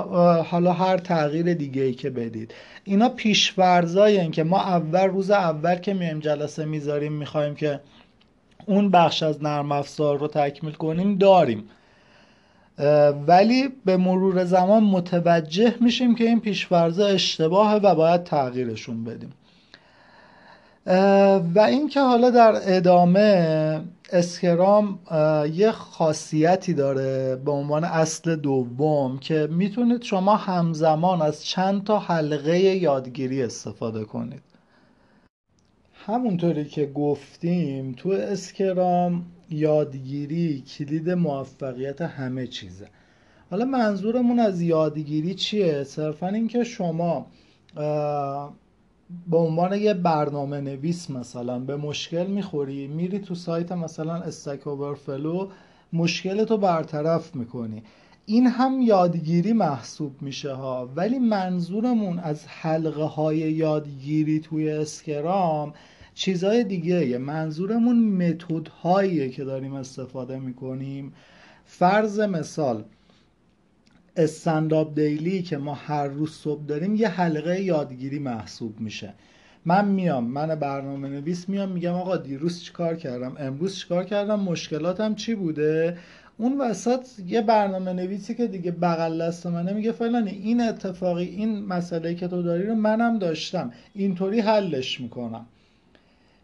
حالا 0.50 0.74
هر 0.74 0.98
تغییر 0.98 1.54
دیگه 1.54 1.82
ای 1.82 1.94
که 1.94 2.10
بدید. 2.10 2.54
اینا 2.84 3.10
پیشورزای 3.10 4.30
که 4.30 4.44
ما 4.44 4.60
اول 4.60 5.08
روز 5.08 5.32
اول 5.32 5.76
که 5.76 5.94
میایم 5.94 6.20
جلسه 6.20 6.66
می‌ذاریم 6.66 7.14
می‌خوایم 7.14 7.56
که 7.56 7.80
اون 8.66 8.90
بخش 8.92 9.24
از 9.24 9.44
نرم 9.44 9.72
افزار 9.72 10.20
رو 10.20 10.28
تکمیل 10.28 10.74
کنیم 10.74 11.18
داریم. 11.18 11.64
ولی 13.28 13.70
به 13.86 13.98
مرور 13.98 14.44
زمان 14.44 14.84
متوجه 14.84 15.76
میشیم 15.82 16.16
که 16.16 16.24
این 16.24 16.40
پیشورزه 16.40 17.04
اشتباهه 17.04 17.76
و 17.76 17.96
باید 17.96 18.24
تغییرشون 18.24 19.04
بدیم. 19.04 19.34
و 20.86 21.66
اینکه 21.68 22.00
حالا 22.00 22.30
در 22.30 22.54
ادامه 22.64 23.82
اسکرام 24.12 25.00
یه 25.54 25.72
خاصیتی 25.72 26.74
داره 26.74 27.36
به 27.36 27.52
عنوان 27.52 27.84
اصل 27.84 28.36
دوم 28.36 29.18
که 29.20 29.48
می‌تونید 29.52 30.02
شما 30.02 30.36
همزمان 30.36 31.22
از 31.22 31.46
چند 31.46 31.84
تا 31.84 32.00
حلقه 32.00 32.60
یادگیری 32.60 33.44
استفاده 33.44 34.06
کنید 34.06 34.42
همونطوری 35.94 36.66
که 36.66 36.86
گفتیم 36.86 37.94
تو 37.98 38.10
اسکرام 38.10 39.26
یادگیری 39.50 40.62
کلید 40.62 41.10
موفقیت 41.10 42.02
همه 42.02 42.48
چیزه 42.48 42.88
حالا 43.52 43.66
منظورمون 43.66 44.40
از 44.40 44.62
یادگیری 44.62 45.34
چیه؟ 45.34 45.84
صرفا 45.84 46.28
اینکه 46.28 46.64
شما 46.64 47.28
به 49.28 49.38
عنوان 49.38 49.74
یه 49.74 49.94
برنامه 49.94 50.62
نویس 50.62 51.10
مثلا 51.10 51.60
به 51.60 51.78
مشکل 51.78 52.28
می‌خوری 52.28 52.88
میری 52.88 53.20
تو 53.20 53.36
سایت 53.36 53.72
مثلا 53.72 54.16
استک 54.16 54.68
اوورفلو 54.68 55.50
مشکلتو 55.94 56.58
برطرف 56.58 57.36
می‌کنی. 57.36 57.84
این 58.26 58.48
هم 58.48 58.82
یادگیری 58.82 59.54
محسوب 59.54 60.22
میشه 60.22 60.54
ها. 60.54 60.90
ولی 60.96 61.20
منظورمون 61.20 62.20
از 62.20 62.46
حلقه 62.48 63.04
های 63.04 63.38
یادگیری 63.38 64.40
توی 64.40 64.72
اسکرام 64.72 65.74
چیزای 66.14 66.64
دیگه 66.64 67.18
منظورمون 67.18 68.00
متد 68.00 68.68
که 69.32 69.44
داریم 69.44 69.74
استفاده 69.74 70.40
می‌کنیم. 70.40 71.14
فرض 71.66 72.20
مثال 72.20 72.84
استنداپ 74.16 74.96
دیلی 74.96 75.42
که 75.42 75.58
ما 75.58 75.74
هر 75.74 76.08
روز 76.08 76.32
صبح 76.32 76.66
داریم 76.66 76.96
یه 76.96 77.08
حلقه 77.08 77.62
یادگیری 77.62 78.20
محسوب 78.20 78.80
میشه. 78.80 79.14
من 79.66 79.86
میام 79.86 80.24
من 80.24 80.56
برنامه 80.56 81.10
نویس 81.10 81.50
میام 81.50 81.72
میگم 81.72 81.94
آقا 81.94 82.18
دیروز 82.18 82.62
چیکار 82.62 82.96
کردم؟ 82.96 83.36
امروز 83.40 83.78
چیکار 83.78 84.04
کردم؟ 84.04 84.40
مشکلاتم 84.40 85.16
چی 85.16 85.36
بوده؟ 85.36 85.98
اون 86.38 86.58
وسط 86.62 87.06
یه 87.28 87.42
برنامه 87.42 87.94
نویسی 87.94 88.36
که 88.36 88.48
دیگه 88.48 88.72
بغل 88.72 89.28
دست 89.28 89.48
منه 89.48 89.74
میگه 89.74 89.92
فلانی 89.92 90.32
این 90.32 90.62
اتفاقی 90.62 91.26
این 91.26 91.66
مسئله 91.66 92.16
که 92.16 92.28
تو 92.28 92.42
داری 92.42 92.68
رو 92.68 92.76
منم 92.76 93.20
داشتم. 93.20 93.72
اینطوری 93.94 94.40
حلش 94.40 95.02
می‌کنم. 95.02 95.46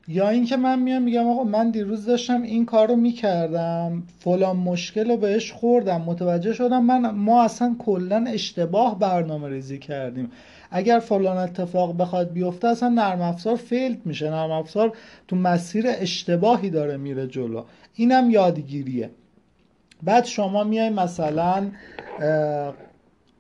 یا 0.10 0.30
اینکه 0.30 0.58
من 0.58 0.80
میام 0.80 1.02
میگم 1.02 1.28
آقا 1.28 1.44
من 1.44 1.72
دیروز 1.72 2.06
داشتم 2.06 2.42
این 2.42 2.66
کار 2.66 2.88
رو 2.88 2.96
می‌کردم 2.96 4.04
فلان 4.20 4.56
مشکل 4.56 5.10
رو 5.10 5.18
بهش 5.18 5.52
خوردم 5.52 6.02
متوجه 6.02 6.54
شدم 6.54 6.84
من 6.84 7.10
ما 7.10 7.44
اصلا 7.44 7.76
کلا 7.80 8.26
اشتباه 8.28 9.00
برنامه 9.00 9.50
ریزی 9.50 9.78
کردیم. 9.78 10.32
اگر 10.72 11.00
فلان 11.00 11.38
اتفاق 11.38 11.98
بخواد 11.98 12.32
بیفته 12.34 12.68
اصلا 12.68 12.90
نرم 12.90 13.22
افزار 13.22 13.56
فیلد 13.56 14.06
میشه. 14.06 14.30
نرم 14.30 14.52
افزار 14.52 14.98
تو 15.28 15.36
مسیر 15.36 15.86
اشتباهی 15.88 16.70
داره 16.70 16.98
میره 16.98 17.28
جلو. 17.28 17.64
اینم 17.96 18.30
یادگیریه. 18.30 19.10
بعد 20.04 20.26
شما 20.26 20.64
میای 20.64 20.90
مثلا 20.90 21.72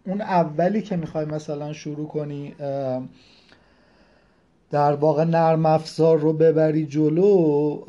اون 0.06 0.22
اولی 0.22 0.82
که 0.82 0.96
می‌خوای 0.96 1.26
مثلا 1.26 1.74
شروع 1.74 2.08
کنی 2.08 2.54
در 4.72 4.93
واقع 4.93 5.24
نرم 5.24 5.65
افزار 5.65 6.20
رو 6.20 6.34
ببری 6.34 6.86
جلو 6.86 7.80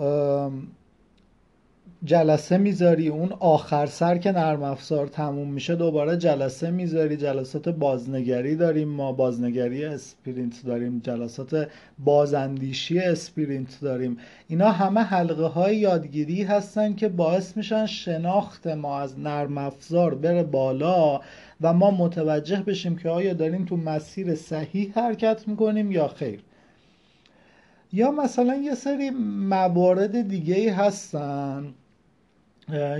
جلسه 2.04 2.58
می‌ذاری 2.58 3.08
اون 3.08 3.32
آخر 3.40 3.86
سر 3.86 4.18
که 4.18 4.32
نرم 4.32 4.62
افزار 4.62 5.06
تموم 5.06 5.48
میشه 5.48 5.74
دوباره 5.76 6.16
جلسه 6.16 6.70
می‌ذاری 6.70 7.16
جلسات 7.16 7.68
بازنگری 7.68 8.56
داریم 8.56 8.88
ما 8.88 9.12
بازنگری 9.12 9.84
sprint 9.84 10.62
داریم 10.66 11.00
جلسات 11.04 11.68
بازاندیشی 11.98 12.98
sprint 12.98 13.78
داریم. 13.80 14.16
اینا 14.48 14.70
همه 14.70 15.00
حلقه 15.00 15.46
های 15.46 15.76
یادگیری 15.76 16.42
هستن 16.42 16.94
که 16.94 17.08
باعث 17.08 17.56
میشن 17.56 17.86
شناخت 17.86 18.66
ما 18.66 19.00
از 19.00 19.18
نرم 19.18 19.58
افزار 19.58 20.14
بره 20.14 20.42
بالا 20.42 21.20
و 21.60 21.72
ما 21.72 21.90
متوجه 21.90 22.62
بشیم 22.62 22.96
که 22.96 23.08
آیا 23.08 23.32
داریم 23.32 23.64
تو 23.64 23.76
مسیر 23.76 24.34
صحیح 24.34 24.92
حرکت 24.94 25.48
می‌کنیم 25.48 25.92
یا 25.92 26.08
خیر. 26.08 26.40
یا 27.92 28.10
مثلا 28.10 28.54
یه 28.54 28.74
سری 28.74 29.10
موارد 29.48 30.28
دیگه 30.28 30.54
ای 30.54 30.68
هستن 30.68 31.74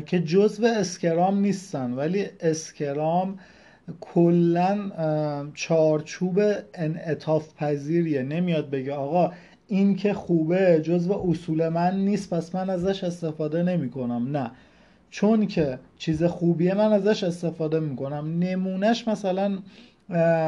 که 0.07 0.21
جزو 0.21 0.67
اسکرام 0.67 1.41
نیستن 1.41 1.93
ولی 1.93 2.27
اسکرام 2.41 3.39
کلا 4.01 4.91
چارچوب 5.55 6.41
انعطاف 6.75 7.55
پذیریه. 7.55 8.23
نمیاد 8.23 8.71
بگه 8.71 8.93
آقا 8.93 9.33
این 9.67 9.97
که 9.97 10.13
خوبه 10.15 10.81
جزو 10.83 11.13
اصول 11.13 11.69
من 11.69 11.97
نیست 12.05 12.35
پس 12.35 12.55
من 12.55 12.71
ازش 12.71 13.05
استفاده 13.05 13.63
نمی 13.63 13.91
کنم 13.91 14.37
نه. 14.37 14.51
چون 15.11 15.47
که 15.47 15.79
چیز 15.99 16.25
خوبیه 16.25 16.75
من 16.75 16.93
ازش 16.93 17.25
استفاده 17.25 17.81
می‌کنم. 17.81 18.39
نمونهش 18.39 19.09
مثلا 19.09 19.59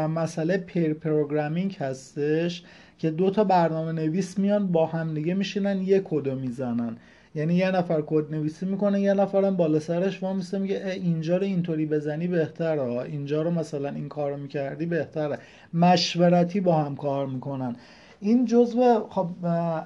مسئله 0.08 0.56
pair 0.56 0.94
programming 0.94 1.76
هستش. 1.80 2.64
که 3.00 3.10
دو 3.10 3.30
تا 3.30 3.44
برنامه 3.44 3.92
نویس 3.92 4.38
میان 4.38 4.66
با 4.66 4.86
هم 4.86 5.14
دیگه 5.14 5.34
میشینن 5.34 5.82
یه 5.82 6.00
کدو 6.04 6.34
می‌زنن. 6.34 6.96
یعنی 7.34 7.54
یه 7.54 7.70
نفر 7.70 8.02
کد 8.06 8.34
نویسی 8.34 8.66
می‌کنه 8.66 9.00
یه 9.00 9.14
نفرم 9.14 9.56
بالا 9.56 9.78
سرش 9.78 10.22
وامیسته 10.22 10.58
میگه 10.58 10.86
اینجا 10.86 11.36
رو 11.36 11.42
اینطوری 11.42 11.86
بزنی 11.86 12.26
بهتره. 12.26 12.82
اینجا 12.82 13.42
رو 13.42 13.50
مثلا 13.50 13.88
این 13.88 14.08
کارو 14.08 14.36
می‌کردی 14.36 14.86
بهتره. 14.86 15.38
مشورتی 15.74 16.60
با 16.60 16.74
هم 16.74 16.96
کار 16.96 17.26
می‌کنن. 17.26 17.76
این 18.20 18.44
جزو 18.44 19.06
خب 19.10 19.26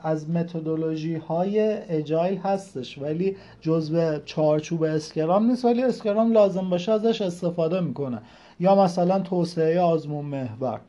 از 0.03 0.31
متدولوژی 0.31 1.15
های 1.15 1.61
agile 1.89 2.37
هستش 2.39 2.99
ولی 2.99 3.37
جزو 3.61 4.19
چارچوب 4.25 4.83
Scrum 4.83 5.51
نیست 5.51 5.65
ولی 5.65 5.83
Scrum 5.83 6.33
لازم 6.33 6.71
باشه 6.71 6.93
ازش 6.93 7.23
استفاده 7.23 7.81
می‌کنه. 7.81 8.19
یا 8.61 8.75
مثلا 8.75 9.21
توسعه 9.21 9.81
آزمون 9.81 10.25
محور. 10.25 10.81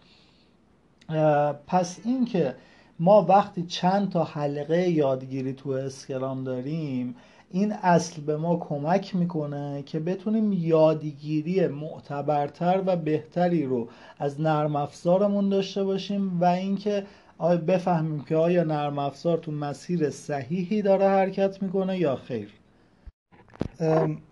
پس 1.67 1.99
اینکه 2.05 2.55
ما 2.99 3.21
وقتی 3.21 3.63
چند 3.63 4.09
تا 4.09 4.23
حلقه 4.23 4.89
یادگیری 4.89 5.53
تو 5.53 5.69
اسکرام 5.69 6.43
داریم 6.43 7.15
این 7.51 7.71
اصل 7.71 8.21
به 8.21 8.37
ما 8.37 8.57
کمک 8.57 9.15
می‌کنه 9.15 9.83
که 9.85 9.99
بتونیم 9.99 10.53
یادگیری 10.53 11.67
معتبرتر 11.67 12.83
و 12.85 12.95
بهتری 12.95 13.65
رو 13.65 13.87
از 14.19 14.41
نرم 14.41 14.75
افزارمون 14.75 15.49
داشته 15.49 15.83
باشیم 15.83 16.41
و 16.41 16.45
اینکه 16.45 17.05
آیا 17.37 17.57
بفهمیم 17.57 18.23
که 18.23 18.35
آیا 18.35 18.63
نرم 18.63 18.99
افزار 18.99 19.37
تو 19.37 19.51
مسیر 19.51 20.09
صحیحی 20.09 20.81
داره 20.81 21.05
حرکت 21.07 21.63
می‌کنه 21.63 21.97
یا 21.97 22.15
خیر. 22.15 22.49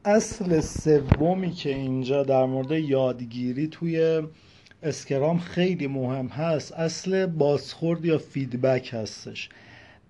اصل 0.06 0.60
سومی 0.60 1.52
که 1.52 1.70
اینجا 1.70 2.24
در 2.24 2.46
مورد 2.46 2.72
یادگیری 2.72 3.68
توی 3.68 4.22
Scrum 4.84 5.40
خیلی 5.40 5.88
مهم 5.88 6.28
هست. 6.28 6.74
اصل 6.74 7.26
بازخورد 7.26 8.06
یا 8.06 8.18
feedback 8.18 8.90
هستش. 8.94 9.50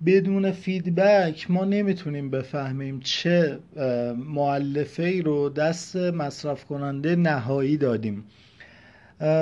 بدون 0.05 0.51
feedback 0.51 1.51
ما 1.51 1.65
نمی‌تونیم 1.65 2.29
بفهمیم 2.29 2.99
چه 2.99 3.59
مؤلفه 4.17 5.03
ای 5.03 5.21
رو 5.21 5.49
دست 5.49 5.95
مصرف 5.95 6.65
کننده 6.65 7.15
نهایی 7.15 7.77
دادیم. 7.77 8.23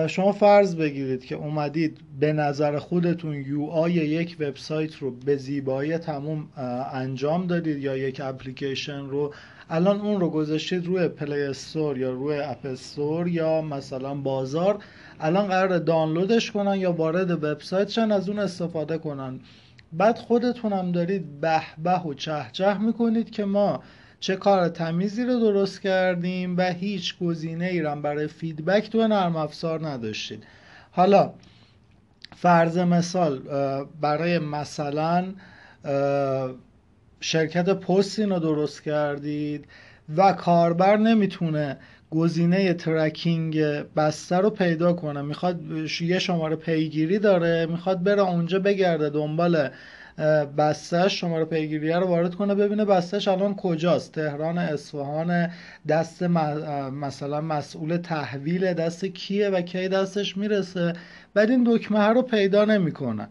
شما 0.07 0.31
فرض 0.31 0.75
بگیرید 0.75 1.25
که 1.25 1.35
اومدید 1.35 1.97
به 2.19 2.33
نظر 2.33 2.77
خودتون 2.79 3.35
UI 3.35 3.91
یک 3.91 4.37
وبسایت 4.39 4.95
رو 4.95 5.11
به 5.11 5.35
زیبایی 5.35 5.97
تموم 5.97 6.47
انجام 6.93 7.47
دادید 7.47 7.77
یا 7.77 7.97
یک 7.97 8.21
اپلیکیشن 8.23 9.09
رو. 9.09 9.33
الان 9.69 10.01
اون 10.01 10.19
رو 10.21 10.29
گذاشتید 10.29 10.85
روی 10.85 11.07
Play 11.07 11.41
Store 11.41 11.97
یا 11.97 12.11
روی 12.11 12.39
App 12.39 12.65
Store 12.65 13.27
یا 13.27 13.61
مثلا 13.61 14.15
بازار. 14.15 14.83
الان 15.21 15.47
قرار 15.47 15.79
دانلودش 15.79 16.51
کنن 16.51 16.75
یا 16.75 16.91
وارد 16.91 17.31
وبسایت 17.31 17.81
شن 17.81 18.11
از 18.11 18.29
اون 18.29 18.39
استفاده 18.39 18.97
کنن. 18.97 19.39
بعد 19.93 20.17
خودتونم 20.17 20.91
دارید 20.91 21.41
به 21.41 21.61
به 21.83 21.99
و 21.99 22.13
چه 22.13 22.45
چه 22.51 22.77
می‌کنید 22.77 23.29
که 23.29 23.45
ما 23.45 23.83
چه 24.19 24.35
کار 24.35 24.69
تمیزی 24.69 25.23
رو 25.23 25.39
درست 25.39 25.81
کردیم 25.81 26.57
و 26.57 26.61
هیچ 26.61 27.19
گزینه 27.19 27.65
ای 27.65 27.81
برای 28.01 28.27
feedback 28.27 28.89
تو 28.89 29.07
نرم 29.07 29.35
افزار 29.35 29.87
نداشتید. 29.87 30.43
حالا 30.91 31.33
فرض 32.35 32.77
مثال 32.77 33.39
برای 34.01 34.39
مثلا 34.39 35.25
شرکت 37.19 37.69
پست 37.69 38.19
رو 38.19 38.39
درست 38.39 38.83
کردید 38.83 39.65
و 40.17 40.33
کاربر 40.33 40.97
نمی‌تونه 40.97 41.77
گزینه 42.11 42.73
ترکینگ 42.73 43.61
بسته 43.95 44.37
رو 44.37 44.49
پیدا 44.49 44.93
کنه. 44.93 45.21
می‌خواد 45.21 45.59
یه 46.01 46.19
شماره 46.19 46.55
پیگیری 46.55 47.19
داره 47.19 47.65
می‌خواد 47.65 48.03
بره 48.03 48.21
اونجا 48.21 48.59
بگرده 48.59 49.09
دنبال 49.09 49.69
بستش 50.57 51.19
شماره 51.21 51.45
پیگیری 51.45 51.91
رو 51.93 52.07
وارد 52.07 52.35
کنه 52.35 52.55
ببینه 52.55 52.85
بستش 52.85 53.27
الان 53.27 53.55
کجاست. 53.55 54.11
تهران 54.11 54.57
اصفهان 54.57 55.49
دست 55.87 56.23
مثلا 56.93 57.41
مسئول 57.41 57.97
تحویل 57.97 58.73
دست 58.73 59.05
کیه 59.05 59.49
و 59.49 59.61
کی 59.61 59.87
دستش 59.87 60.37
می‌رسه. 60.37 60.93
بعد 61.33 61.49
این 61.49 61.63
دکمه 61.67 62.07
رو 62.07 62.21
پیدا 62.21 62.65
نمی‌کنه. 62.65 63.27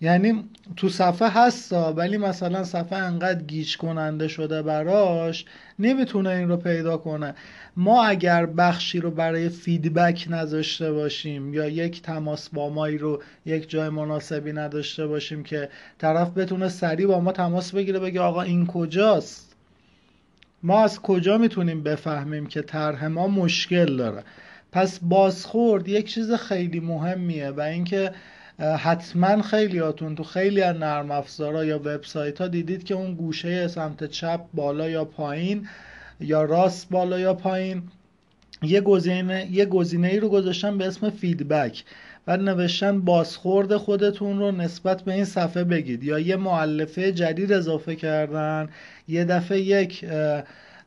یعنی 0.00 0.44
تو 0.76 0.88
صفحه 0.88 1.28
هستا 1.28 1.92
ولی 1.92 2.16
مثلا 2.16 2.64
صفحه 2.64 2.98
انقدر 2.98 3.42
گیج 3.42 3.76
کننده 3.76 4.28
شده 4.28 4.62
براش 4.62 5.44
نمی‌تونه 5.78 6.30
این 6.30 6.48
رو 6.48 6.56
پیدا 6.56 6.96
کنه. 6.96 7.34
ما 7.76 8.04
اگر 8.04 8.46
بخشی 8.46 9.00
رو 9.00 9.10
برای 9.10 9.48
فیدبک 9.48 10.26
نذاشته 10.30 10.92
باشیم 10.92 11.54
یا 11.54 11.68
یک 11.68 12.02
تماس 12.02 12.48
با 12.48 12.68
مایی 12.68 12.98
رو 12.98 13.22
یک 13.46 13.70
جای 13.70 13.88
مناسبی 13.88 14.52
نداشته 14.52 15.06
باشیم 15.06 15.42
که 15.42 15.68
طرف 15.98 16.30
بتونه 16.30 16.68
سریع 16.68 17.06
با 17.06 17.20
ما 17.20 17.32
تماس 17.32 17.74
بگیره 17.74 17.98
بگه 17.98 18.20
آقا 18.20 18.42
این 18.42 18.66
کجاست؟ 18.66 19.54
ما 20.62 20.80
از 20.80 21.00
کجا 21.00 21.38
می‌تونیم 21.38 21.82
بفهمیم 21.82 22.46
که 22.46 22.62
طرح 22.62 23.06
ما 23.06 23.28
مشکل 23.28 23.96
داره؟ 23.96 24.24
پس 24.72 24.98
بازخورد 25.02 25.88
یک 25.88 26.14
چیز 26.14 26.32
خیلی 26.32 26.80
مهمیه 26.80 27.50
و 27.50 27.60
اینکه 27.60 28.12
حتما 28.58 29.42
خیلیاتون 29.42 30.14
تو 30.14 30.24
خیلی 30.24 30.62
از 30.62 30.76
نرم 30.76 31.10
افزارا 31.10 31.64
یا 31.64 31.78
وبسایت 31.78 32.40
ها 32.40 32.48
دیدید 32.48 32.84
که 32.84 32.94
اون 32.94 33.14
گوشه 33.14 33.68
سمت 33.68 34.04
چپ 34.04 34.40
بالا 34.54 34.88
یا 34.88 35.04
پایین 35.04 35.68
یا 36.20 36.42
راست 36.42 36.88
بالا 36.90 37.20
یا 37.20 37.34
پایین 37.34 37.82
یه 38.62 38.80
گزینه 38.80 39.48
یه 39.50 39.64
گزینه 39.64 40.08
ای 40.08 40.20
رو 40.20 40.28
گذاشتن 40.28 40.78
به 40.78 40.86
اسم 40.86 41.10
فیدبک 41.10 41.84
بعد 42.26 42.40
نوشتن 42.40 43.00
بازخورد 43.00 43.76
خودتون 43.76 44.38
رو 44.38 44.52
نسبت 44.52 45.02
به 45.02 45.12
این 45.12 45.24
صفحه 45.24 45.64
بگید 45.64 46.04
یا 46.04 46.18
یه 46.18 46.36
معلفه 46.36 47.12
جدید 47.12 47.52
اضافه 47.52 47.96
کردن 47.96 48.68
یه 49.08 49.24
دفعه 49.24 49.60
یک 49.60 50.04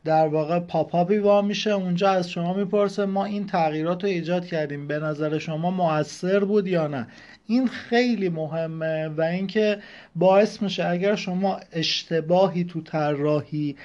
در 0.04 0.28
واقع 0.28 0.58
پاپاپی 0.58 1.18
وا 1.18 1.42
میشه. 1.42 1.70
اونجا 1.70 2.10
از 2.10 2.30
شما 2.30 2.54
می‌پرسه 2.54 3.04
ما 3.04 3.24
این 3.24 3.46
تغییرات 3.46 4.04
رو 4.04 4.10
ایجاد 4.10 4.46
کردیم. 4.46 4.86
به 4.86 4.98
نظر 4.98 5.38
شما 5.38 5.70
موثر 5.70 6.44
بود 6.44 6.66
یا 6.66 6.86
نه؟ 6.86 7.06
این 7.46 7.68
خیلی 7.68 8.28
مهمه 8.28 9.08
و 9.08 9.20
اینکه 9.20 9.78
باعث 10.16 10.62
میشه 10.62 10.88
اگر 10.88 11.14
شما 11.14 11.60
اشتباهی 11.72 12.64
تو 12.64 12.80
طراحی 12.80 13.76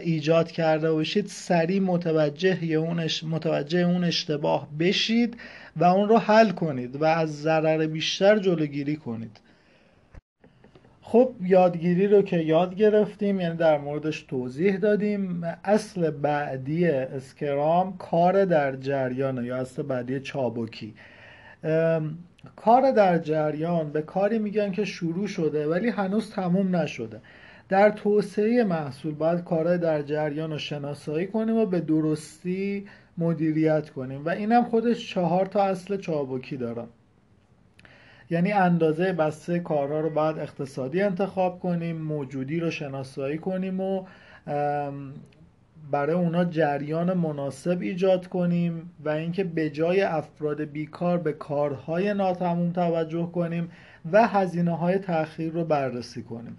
ایجاد 0.00 0.50
کرده 0.50 0.92
باشید 0.92 1.26
سریع 1.26 1.80
متوجه 1.80 2.64
اون 2.64 3.08
متوجه 3.22 3.78
اون 3.78 4.04
اشتباه 4.04 4.68
بشید 4.78 5.36
و 5.76 5.84
اون 5.84 6.08
رو 6.08 6.18
حل 6.18 6.50
کنید 6.50 6.96
و 6.96 7.04
از 7.04 7.42
ضرر 7.42 7.86
بیشتر 7.86 8.38
جلوگیری 8.38 8.96
کنید. 8.96 9.40
خب 11.08 11.34
یادگیری 11.40 12.06
رو 12.06 12.22
که 12.22 12.36
یاد 12.36 12.74
گرفتیم 12.74 13.40
یعنی 13.40 13.56
در 13.56 13.78
موردش 13.78 14.22
توضیح 14.22 14.76
دادیم. 14.76 15.44
اصل 15.64 16.10
بعدی 16.10 16.86
اسکرام 16.88 17.96
کار 17.98 18.44
در 18.44 18.76
جریان 18.76 19.44
یا 19.44 19.56
اصل 19.56 19.82
بعدی 19.82 20.20
چابکی. 20.20 20.94
کار 22.56 22.90
در 22.96 23.18
جریان 23.18 23.92
به 23.92 24.02
کاری 24.02 24.38
میگن 24.38 24.72
که 24.72 24.84
شروع 24.84 25.26
شده 25.26 25.66
ولی 25.68 25.88
هنوز 25.88 26.30
تموم 26.30 26.76
نشده. 26.76 27.20
در 27.68 27.90
توسعه 27.90 28.64
محصول 28.64 29.14
باید 29.14 29.44
کارهای 29.44 29.78
در 29.78 30.02
جریان 30.02 30.50
رو 30.50 30.58
شناسایی 30.58 31.26
کنیم 31.26 31.56
و 31.56 31.66
به 31.66 31.80
درستی 31.80 32.86
مدیریت 33.18 33.90
کنیم. 33.90 34.24
و 34.24 34.28
اینم 34.28 34.64
خودش 34.64 35.14
چهار 35.14 35.46
تا 35.46 35.62
اصل 35.62 35.96
چابکی 35.96 36.56
داره 36.56 36.82
یعنی 38.30 38.52
اندازه 38.52 39.12
بسته 39.12 39.60
کارها 39.60 40.00
رو 40.00 40.10
باید 40.10 40.38
اقتصادی 40.38 41.02
انتخاب 41.02 41.60
کنیم 41.60 41.96
موجودی 41.96 42.60
رو 42.60 42.70
شناسایی 42.70 43.38
کنیم 43.38 43.80
و 43.80 44.04
برای 45.90 46.14
اونا 46.14 46.44
جریان 46.44 47.12
مناسب 47.12 47.80
ایجاد 47.80 48.26
کنیم 48.26 48.90
و 49.04 49.08
اینکه 49.08 49.44
به 49.44 49.70
جای 49.70 50.02
افراد 50.02 50.60
بیکار 50.60 51.18
به 51.18 51.32
کارهای 51.32 52.14
ناتموم 52.14 52.72
توجه 52.72 53.30
کنیم 53.32 53.70
و 54.12 54.26
هزینه 54.26 54.76
های 54.76 54.98
تأخیر 54.98 55.52
رو 55.52 55.64
بررسی 55.64 56.22
کنیم 56.22 56.56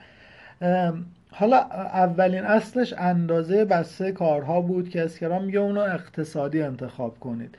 حالا 1.31 1.57
اولین 1.93 2.43
اصلش 2.43 2.93
اندازه 2.97 3.65
بسته 3.65 4.11
کارها 4.11 4.61
بود 4.61 4.89
که 4.89 5.01
اسکرام 5.01 5.45
میگه 5.45 5.59
اونو 5.59 5.79
اقتصادی 5.79 6.61
انتخاب 6.61 7.19
کنید 7.19 7.57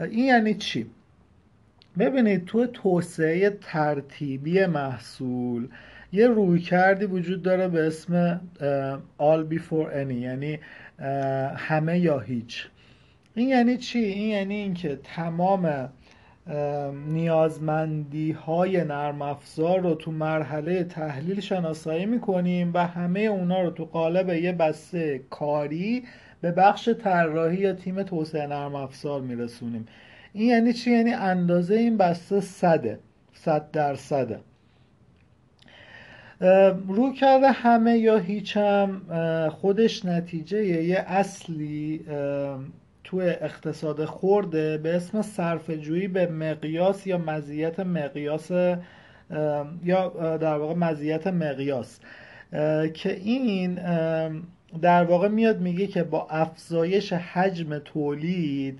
این 0.00 0.24
یعنی 0.24 0.54
چی؟ 0.54 0.86
ببینید 1.98 2.44
تو 2.44 2.66
توسعه 2.66 3.50
ترتیبی 3.50 4.66
محصول 4.66 5.68
یه 6.12 6.26
روی 6.26 6.60
کردی 6.60 7.04
وجود 7.04 7.42
داره 7.42 7.68
به 7.68 7.86
اسم 7.86 8.40
all 9.20 9.54
before 9.54 9.92
any 9.94 10.12
یعنی 10.12 10.58
همه 11.56 11.98
یا 11.98 12.18
هیچ 12.18 12.66
این 13.34 13.48
یعنی 13.48 13.76
چی؟ 13.76 13.98
این 13.98 14.28
یعنی 14.28 14.54
اینکه 14.54 14.98
تمام 15.04 15.88
نیازمندی 17.08 18.32
های 18.32 18.84
نرم 18.84 19.22
افزار 19.22 19.80
رو 19.80 19.94
تو 19.94 20.10
مرحله 20.10 20.84
تحلیل 20.84 21.40
شناسایی 21.40 22.06
می‌کنیم 22.06 22.70
و 22.74 22.86
همه 22.86 23.20
اونا 23.20 23.62
رو 23.62 23.70
تو 23.70 23.84
قالب 23.84 24.28
یه 24.28 24.52
بسته 24.52 25.20
کاری 25.30 26.04
به 26.40 26.52
بخش 26.52 26.88
طراحی 26.88 27.58
یا 27.58 27.72
تیم 27.72 28.02
توسعه 28.02 28.46
نرم 28.46 28.74
افزار 28.74 29.20
میرسونیم 29.20 29.86
این 30.38 30.48
یعنی 30.48 30.72
چی؟ 30.72 30.90
یعنی 30.90 31.12
اندازه 31.12 31.74
این 31.74 31.96
بسته 31.96 32.40
صده. 32.40 32.98
صد 33.34 33.70
درصده. 33.70 34.40
رو 36.88 37.12
کرده 37.12 37.50
همه 37.50 37.98
یا 37.98 38.18
هیچم 38.18 39.00
خودش 39.50 40.04
نتیجه 40.04 40.64
یه 40.64 40.98
اصلی 40.98 42.04
تو 43.04 43.16
اقتصاد 43.16 44.04
خورده 44.04 44.78
به 44.78 44.96
اسم 44.96 45.22
صرفه‌جویی 45.22 46.08
به 46.08 46.26
مقیاس 46.26 47.06
یا 47.06 47.18
مزیت 47.18 47.80
مقیاس 47.80 48.50
یا 49.84 50.36
در 50.36 50.58
واقع 50.58 50.74
مزیت 50.74 51.26
مقیاس. 51.26 52.00
که 52.94 53.12
این 53.14 53.74
در 54.82 55.04
واقع 55.04 55.28
میاد 55.28 55.60
میگه 55.60 55.86
که 55.86 56.02
با 56.02 56.26
افزایش 56.30 57.12
حجم 57.12 57.78
تولید 57.78 58.78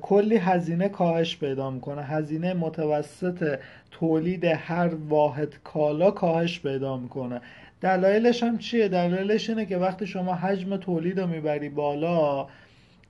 کلی 0.00 0.36
هزینه 0.36 0.88
کاهش 0.88 1.36
پیدا 1.36 1.70
می‌کنه. 1.70 2.02
هزینه 2.02 2.54
متوسط 2.54 3.58
تولید 3.90 4.44
هر 4.44 4.90
واحد 5.08 5.54
کالا 5.64 6.10
کاهش 6.10 6.60
پیدا 6.60 6.96
می‌کنه. 6.96 7.40
دلایلش 7.80 8.42
هم 8.42 8.58
چیه؟ 8.58 8.88
دلایلش 8.88 9.50
اینه 9.50 9.66
که 9.66 9.76
وقتی 9.76 10.06
شما 10.06 10.34
حجم 10.34 10.76
تولید 10.76 11.20
رو 11.20 11.26
می‌بری 11.26 11.68
بالا 11.68 12.46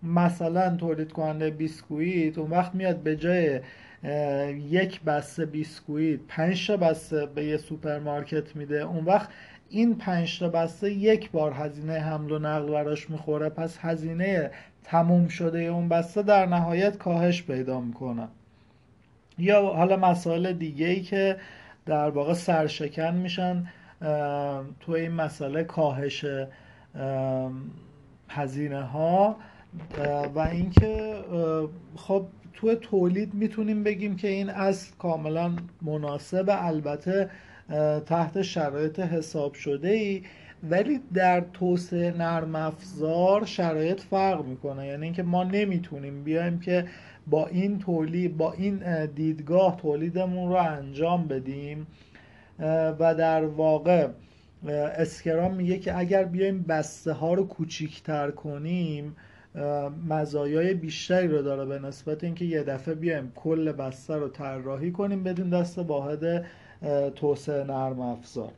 مثلا 0.03 0.77
تولید 0.77 1.13
کننده 1.13 1.51
بیسکویت 1.51 2.39
اون 2.39 2.51
وقت 2.51 2.75
میاد 2.75 2.97
به 2.97 3.17
جای 3.17 3.61
یک 4.71 5.01
بسته 5.03 5.47
بیسکویت 5.47 6.21
پنج 6.29 6.67
تا 6.67 6.77
بسته 6.77 7.27
به 7.27 7.45
یه 7.45 7.57
سوپرمارکت 7.57 8.57
میده. 8.57 8.81
اون 8.81 9.05
وقت 9.05 9.29
این 9.71 9.95
پنج 9.95 10.39
تا 10.39 10.49
بسته 10.49 10.91
یک 10.91 11.31
بار 11.31 11.53
هزینه 11.53 11.99
حمل 11.99 12.33
و 12.33 12.39
نقل 12.39 12.71
براش 12.71 13.11
می‌خوره. 13.11 13.49
پس 13.49 13.79
هزینه 13.81 14.51
تموم 14.85 15.29
شده 15.29 15.59
اون 15.59 15.89
بسته 15.89 16.23
در 16.23 16.47
نهایت 16.47 16.99
کاهش 16.99 17.43
پیدا 17.43 17.81
می‌کنه. 17.81 18.29
یا 19.39 19.63
حالا 19.63 19.97
مسائل 19.97 20.53
دیگه 20.53 20.87
ای 20.87 21.01
که 21.01 21.37
در 21.87 22.11
واقع 22.11 22.33
سرشکن 22.33 23.15
میشن 23.15 23.67
تو 24.81 24.93
این 24.93 25.13
مسئله 25.13 25.65
کاهش 25.65 26.25
هزینه 28.29 28.83
ها 28.83 29.37
و 30.35 30.39
اینکه 30.39 31.15
خب 31.97 32.27
تو 32.55 32.75
تولید 32.75 33.35
می‌تونیم 33.35 33.83
بگیم 33.83 34.17
که 34.17 34.29
این 34.29 34.51
اصل 34.51 34.93
کاملا 34.99 35.57
مناسب 35.83 36.45
البته 36.49 37.31
تحت 38.07 38.43
شرایط 38.43 39.01
حساب 39.01 39.55
شده 39.55 39.89
ای 39.89 40.23
ولی 40.71 41.01
در 41.15 41.41
توسعه 41.53 42.11
نرم 42.19 42.55
افزار 42.55 43.45
شرایط 43.45 44.01
فرق 44.01 44.45
می‌کنه. 44.45 44.87
یعنی 44.87 45.05
اینکه 45.05 45.23
ما 45.23 45.45
نمی‌تونیم 45.45 46.25
بیایم 46.25 46.61
که 46.61 46.85
با 47.27 47.47
این 47.47 47.79
تولید 47.79 48.37
با 48.37 48.53
این 48.53 49.07
دیدگاه 49.07 49.77
تولیدمون 49.77 50.49
رو 50.49 50.57
انجام 50.57 51.29
بدیم. 51.29 51.87
و 52.99 53.15
در 53.19 53.45
واقع 53.45 54.09
اسکرام 54.99 55.55
میگه 55.55 55.79
که 55.79 55.99
اگر 55.99 56.25
بیایم 56.25 56.63
بسته 56.63 57.13
ها 57.13 57.35
رو 57.35 57.47
کوچیکتر 57.47 58.31
کنیم 58.31 59.17
مزایای 60.09 60.75
بیشتری 60.75 61.29
رو 61.29 61.43
داره 61.43 61.65
به 61.65 61.79
نسبت 61.79 62.25
اینکه 62.25 62.45
یه 62.45 62.63
دفعه 62.63 62.95
بیایم 62.95 63.33
کل 63.35 63.73
بسته 63.73 64.15
رو 64.15 64.29
طراحی 64.29 64.93
کنیم 64.93 65.23
بدون 65.23 65.51
دست 65.51 65.79
واحد 65.79 66.45
توسعه 67.15 67.65
نرم 67.65 68.01
افزار. 68.01 68.53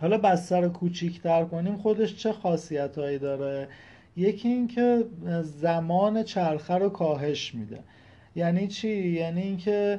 حالا 0.00 0.18
بسته 0.18 0.56
رو 0.56 0.68
کوچیکتر 0.68 1.44
کنیم 1.44 1.76
خودش 1.76 2.16
چه 2.16 2.32
خاصیت 2.32 2.98
هایی 2.98 3.18
داره؟ 3.18 3.68
یکی 4.16 4.48
اینکه 4.48 5.04
زمان 5.42 6.22
چرخه 6.22 6.74
رو 6.74 6.88
کاهش 6.88 7.54
میده. 7.54 7.78
یعنی 8.36 8.68
چی؟ 8.68 9.08
یعنی 9.08 9.42
اینکه 9.42 9.98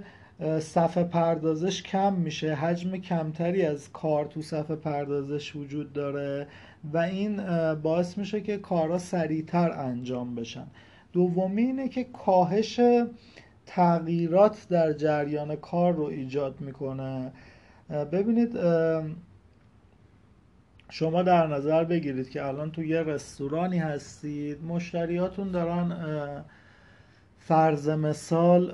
صفحه 0.60 1.04
پردازش 1.04 1.84
کم 1.84 2.14
میشه 2.14 2.54
حجم 2.54 2.98
کمتری 2.98 3.66
از 3.66 3.92
کار 3.92 4.26
تو 4.26 4.42
صفحه 4.42 4.76
پردازش 4.76 5.56
وجود 5.56 5.94
داره 5.94 6.48
و 6.94 6.98
این 6.98 7.42
باعث 7.74 8.18
میشه 8.18 8.42
که 8.42 8.58
کارا 8.58 8.98
سریعتر 8.98 9.72
انجام 9.72 10.36
بشن. 10.36 10.68
دومی 11.14 11.62
اینه 11.62 11.90
که 11.90 12.04
کاهش 12.04 12.80
تغییرات 13.66 14.68
در 14.70 14.94
جریان 14.94 15.56
کار 15.56 15.94
رو 15.94 16.04
ایجاد 16.04 16.62
می‌کنه. 16.62 17.32
ببینید 18.12 18.58
شما 20.90 21.24
در 21.24 21.48
نظر 21.48 21.84
بگیرید 21.84 22.30
که 22.30 22.46
الان 22.46 22.72
تو 22.72 22.84
یه 22.84 23.02
رستورانی 23.02 23.78
هستید 23.80 24.64
مشتریاتون 24.64 25.52
دارن 25.52 26.46
فرض 27.40 27.90
مثال 27.90 28.72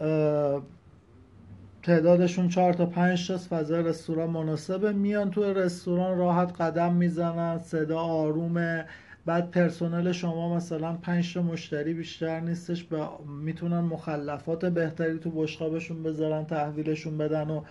تعدادشون 1.83 2.49
چهار 2.49 2.73
تا 2.73 2.85
پنج 2.85 3.27
تاست 3.27 3.47
فضای 3.47 3.83
رستوران 3.83 4.29
مناسبه 4.29 4.91
میان 4.93 5.31
تو 5.31 5.53
رستوران 5.53 6.17
راحت 6.17 6.61
قدم 6.61 6.93
می‌زنن 6.93 7.57
صدا 7.57 7.99
آرومه 7.99 8.85
بعد 9.25 9.51
پرسنل 9.51 10.11
شما 10.11 10.55
مثلا 10.55 10.93
پنج 10.93 11.33
تا 11.33 11.41
مشتری 11.41 11.93
بیشتر 11.93 12.39
نیستش 12.39 12.87
و 12.91 13.07
می‌تونن 13.43 13.79
مخلفات 13.79 14.65
بهتری 14.65 15.19
تو 15.19 15.31
بشقابشون 15.31 16.03
بذارن 16.03 16.45
تحویلشون 16.45 17.17
بدن 17.17 17.49
و 17.49 17.63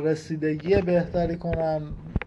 رسیدگی 0.00 0.82
بهتری 0.82 1.36
کنن. 1.36 1.82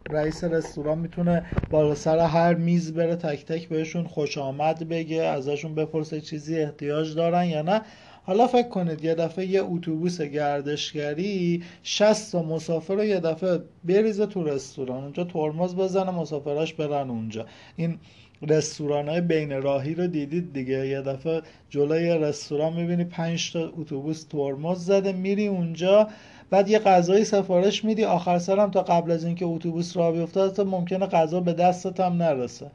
رئیس 0.09 0.43
رستوران 0.43 0.97
می‌تونه 0.97 1.45
بالا 1.69 1.95
سر 1.95 2.19
هر 2.19 2.53
میز 2.53 2.93
بره 2.93 3.15
تک 3.15 3.45
تک 3.45 3.69
بهشون 3.69 4.07
خوش 4.07 4.37
آمد 4.37 4.87
بگه 4.89 5.23
ازشون 5.23 5.75
بپرسه 5.75 6.21
چیزی 6.21 6.59
احتیاج 6.59 7.15
دارن 7.15 7.45
یا 7.45 7.61
نه. 7.61 7.81
حالا 8.23 8.47
فکر 8.47 8.67
کنید 8.69 9.03
یه 9.03 9.15
دفعه 9.15 9.45
یه 9.45 9.61
اتوبوس 9.63 10.21
گردشگری 10.21 11.63
60 11.83 12.31
تا 12.31 12.43
مسافر 12.43 12.95
رو 12.95 13.03
یه 13.03 13.19
دفعه 13.19 13.59
بریزه 13.83 14.25
تو 14.25 14.43
رستوران. 14.43 15.03
اونجا 15.03 15.23
ترمز 15.23 15.75
بزنه 15.75 16.11
مسافراش 16.11 16.73
برن 16.73 17.09
اونجا. 17.09 17.45
این 17.75 17.99
رستوران 18.41 19.09
های 19.09 19.21
بین 19.21 19.61
راهی 19.61 19.95
رو 19.95 20.07
دیدید 20.07 20.53
دیگه؟ 20.53 20.87
یه 20.87 21.01
دفعه 21.01 21.41
جلوی 21.69 22.09
رستوران 22.09 22.73
می‌بینی 22.73 23.03
5 23.03 23.51
تا 23.53 23.73
اتوبوس 23.77 24.23
ترمز 24.23 24.85
زده 24.85 25.11
میری 25.11 25.47
اونجا 25.47 26.07
بعد 26.49 26.69
یه 26.69 26.79
غذایی 26.79 27.23
سفارش 27.23 27.85
میدی 27.85 28.03
آخر 28.03 28.39
سرم 28.39 28.71
تا 28.71 28.81
قبل 28.81 29.11
از 29.11 29.25
اینکه 29.25 29.45
اتوبوس 29.45 29.97
راه 29.97 30.11
بیفته 30.11 30.49
تا 30.49 30.63
ممکنه 30.63 31.05
غذا 31.05 31.39
به 31.39 31.53
دستت 31.53 31.99
هم 31.99 32.13
نرسه. 32.13 32.71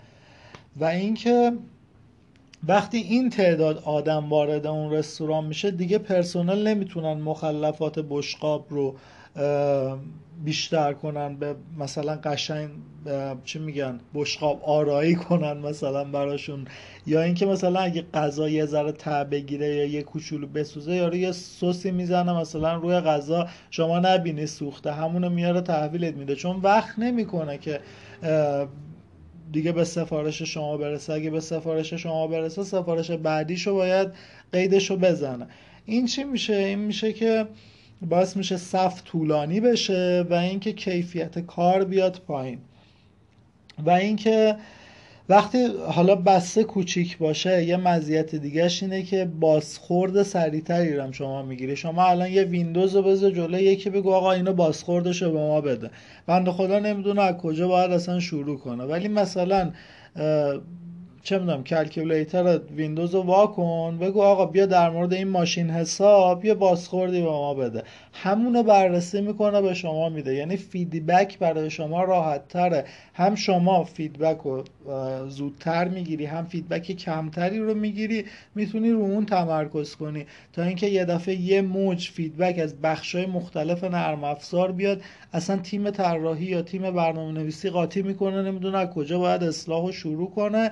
و 0.77 0.85
اینکه 0.85 1.53
وقتی 2.68 2.99
این 2.99 3.31
تعداد 3.31 3.83
آدم 3.85 4.29
وارد 4.29 4.66
اون 4.66 4.93
رستوران 4.93 5.45
میشه 5.45 5.70
دیگه 5.70 5.99
پرسنل 5.99 6.68
نمی‌تونن 6.68 7.12
مخلفات 7.12 7.99
بشقاب 7.99 8.66
رو 8.70 8.95
بیشتر 10.45 10.93
کنن 10.93 11.37
به 11.37 11.55
مثلا 11.78 12.16
قشنگ 12.24 12.70
چی 13.45 13.59
میگن 13.59 14.01
بشقاب 14.14 14.62
آرایی 14.64 15.14
کنن 15.14 15.59
مثلا 15.59 16.05
براشون. 16.05 16.64
یا 17.07 17.22
اینکه 17.22 17.47
مثلا 17.47 17.80
اگه 17.80 18.05
غذا 18.14 18.49
یه 18.49 18.66
ذره 18.66 18.93
ته 18.93 19.24
بگیره 19.24 19.66
یا 19.66 19.85
یه 19.85 20.03
کوچولو 20.03 20.47
بسوزه 20.47 20.95
یا 20.95 21.14
یه 21.14 21.33
سوسی 21.33 21.91
می‌زنه 21.91 22.33
مثلا 22.33 22.74
روی 22.76 22.95
غذا 22.95 23.49
شما 23.70 23.99
نبینی 23.99 24.47
سوخته 24.47 24.93
همونو 24.93 25.30
میاره 25.30 25.61
تحویلت 25.61 26.14
میده. 26.14 26.35
چون 26.35 26.57
وقت 26.57 26.99
نمی‌کنه 26.99 27.59
که 27.59 27.80
دیگه 29.53 29.72
به 29.72 29.85
سفارش 29.85 30.43
شما 30.43 30.76
برسه. 30.76 31.12
اگه 31.12 31.30
به 31.30 31.41
سفارش 31.41 31.95
شما 31.95 32.26
برسه 32.26 32.64
سفارش 32.64 33.11
بعدیشو 33.11 33.74
باید 33.74 34.09
قیدشو 34.53 34.97
بزنه. 34.97 35.47
این 35.85 36.07
چی 36.07 36.24
میشه؟ 36.24 36.55
این 36.55 36.78
میشه 36.78 37.12
که 37.12 37.47
باعث 38.09 38.36
میشه 38.36 38.57
صف 38.57 39.03
طولانی 39.05 39.61
بشه 39.61 40.26
و 40.30 40.34
اینکه 40.34 40.72
کیفیت 40.72 41.38
کار 41.38 41.84
بیاد 41.84 42.20
پایین. 42.26 42.59
و 43.86 43.90
اینکه 43.90 44.57
وقتی 45.28 45.66
حالا 45.88 46.14
بسته 46.14 46.64
کوچیک 46.64 47.18
باشه 47.18 47.64
یه 47.64 47.76
مزیت 47.76 48.34
دیگهش 48.34 48.82
اینه 48.82 49.03
که 49.03 49.24
بازخورد 49.24 50.22
سریعتری 50.22 50.96
رو 50.96 51.12
شما 51.12 51.42
می‌گیری. 51.42 51.76
شما 51.76 52.07
الان 52.07 52.30
یه 52.30 52.42
ویندوز 52.42 52.96
رو 52.96 53.03
بذار 53.03 53.30
جلو 53.30 53.59
یکی 53.59 53.90
بگو 53.90 54.12
آقا 54.12 54.32
اینو 54.32 54.53
بازخوردش 54.53 55.22
رو 55.22 55.32
به 55.32 55.38
ما 55.38 55.61
بده. 55.61 55.90
بنده 56.26 56.50
خدا 56.50 56.78
نمی‌دونه 56.78 57.22
از 57.22 57.36
کجا 57.36 57.68
باید 57.68 57.90
اصلا 57.90 58.20
شروع 58.20 58.59
کنه. 58.59 58.84
ولی 58.84 59.09
مثلا 59.09 59.72
چه 61.23 61.39
می‌دونم 61.39 61.64
calculator 61.64 62.59
ویندوز 62.77 63.14
رو 63.14 63.23
وا 63.22 63.41
کن 63.41 63.99
بگو 64.01 64.23
آقا 64.23 64.47
بیا 64.47 64.66
در 64.66 64.91
مورد 64.91 65.12
این 65.12 65.29
ماشین 65.29 65.70
حساب 65.70 66.45
یه 66.45 66.55
بازخوردی 66.55 67.23
به 67.23 67.29
ما 67.29 67.55
بده. 67.55 67.83
همونو 68.12 68.62
بررسی 68.62 69.20
می‌کنه 69.20 69.62
به 69.62 69.75
شما 69.75 70.09
میده. 70.09 70.35
یعنی 70.35 70.57
feedback 70.57 71.39
برای 71.39 71.70
شما 71.70 72.05
راحت 72.05 72.49
تره. 72.49 72.85
هم 73.14 73.35
شما 73.35 73.85
feedback 73.85 74.39
رو 74.39 74.64
زودتر 75.29 75.89
می‌گیری 75.89 76.27
هم 76.27 76.45
feedback 76.45 76.93
کمتری 76.93 77.59
رو 77.59 77.75
می‌گیری 77.75 78.25
می‌تونی 78.55 78.91
رو 78.91 79.01
اون 79.01 79.27
تمرکز 79.27 79.97
کنی. 79.97 80.27
تا 80.53 80.62
اینکه 80.62 80.87
یه 80.87 81.05
دفعه 81.05 81.35
یه 81.35 81.62
موج 81.62 82.09
feedback 82.09 82.59
از 82.59 82.81
بخشای 82.81 83.27
مختلف 83.27 83.85
نرم 83.85 84.25
افزار 84.25 84.73
بیاد. 84.73 85.03
اصلا 85.33 85.57
تیم 85.57 85.91
طراحی 85.91 86.45
یا 86.45 86.62
تیم 86.62 86.91
برنامه 86.91 87.33
نویسی 87.33 87.70
قاطی 87.70 88.03
می‌کنه 88.03 88.43
نمی‌دونه 88.43 88.87
کجا 88.87 89.18
باید 89.18 89.45
اصلاح 89.45 89.85
و 89.85 89.93
شروع 89.93 90.31
کنه. 90.31 90.70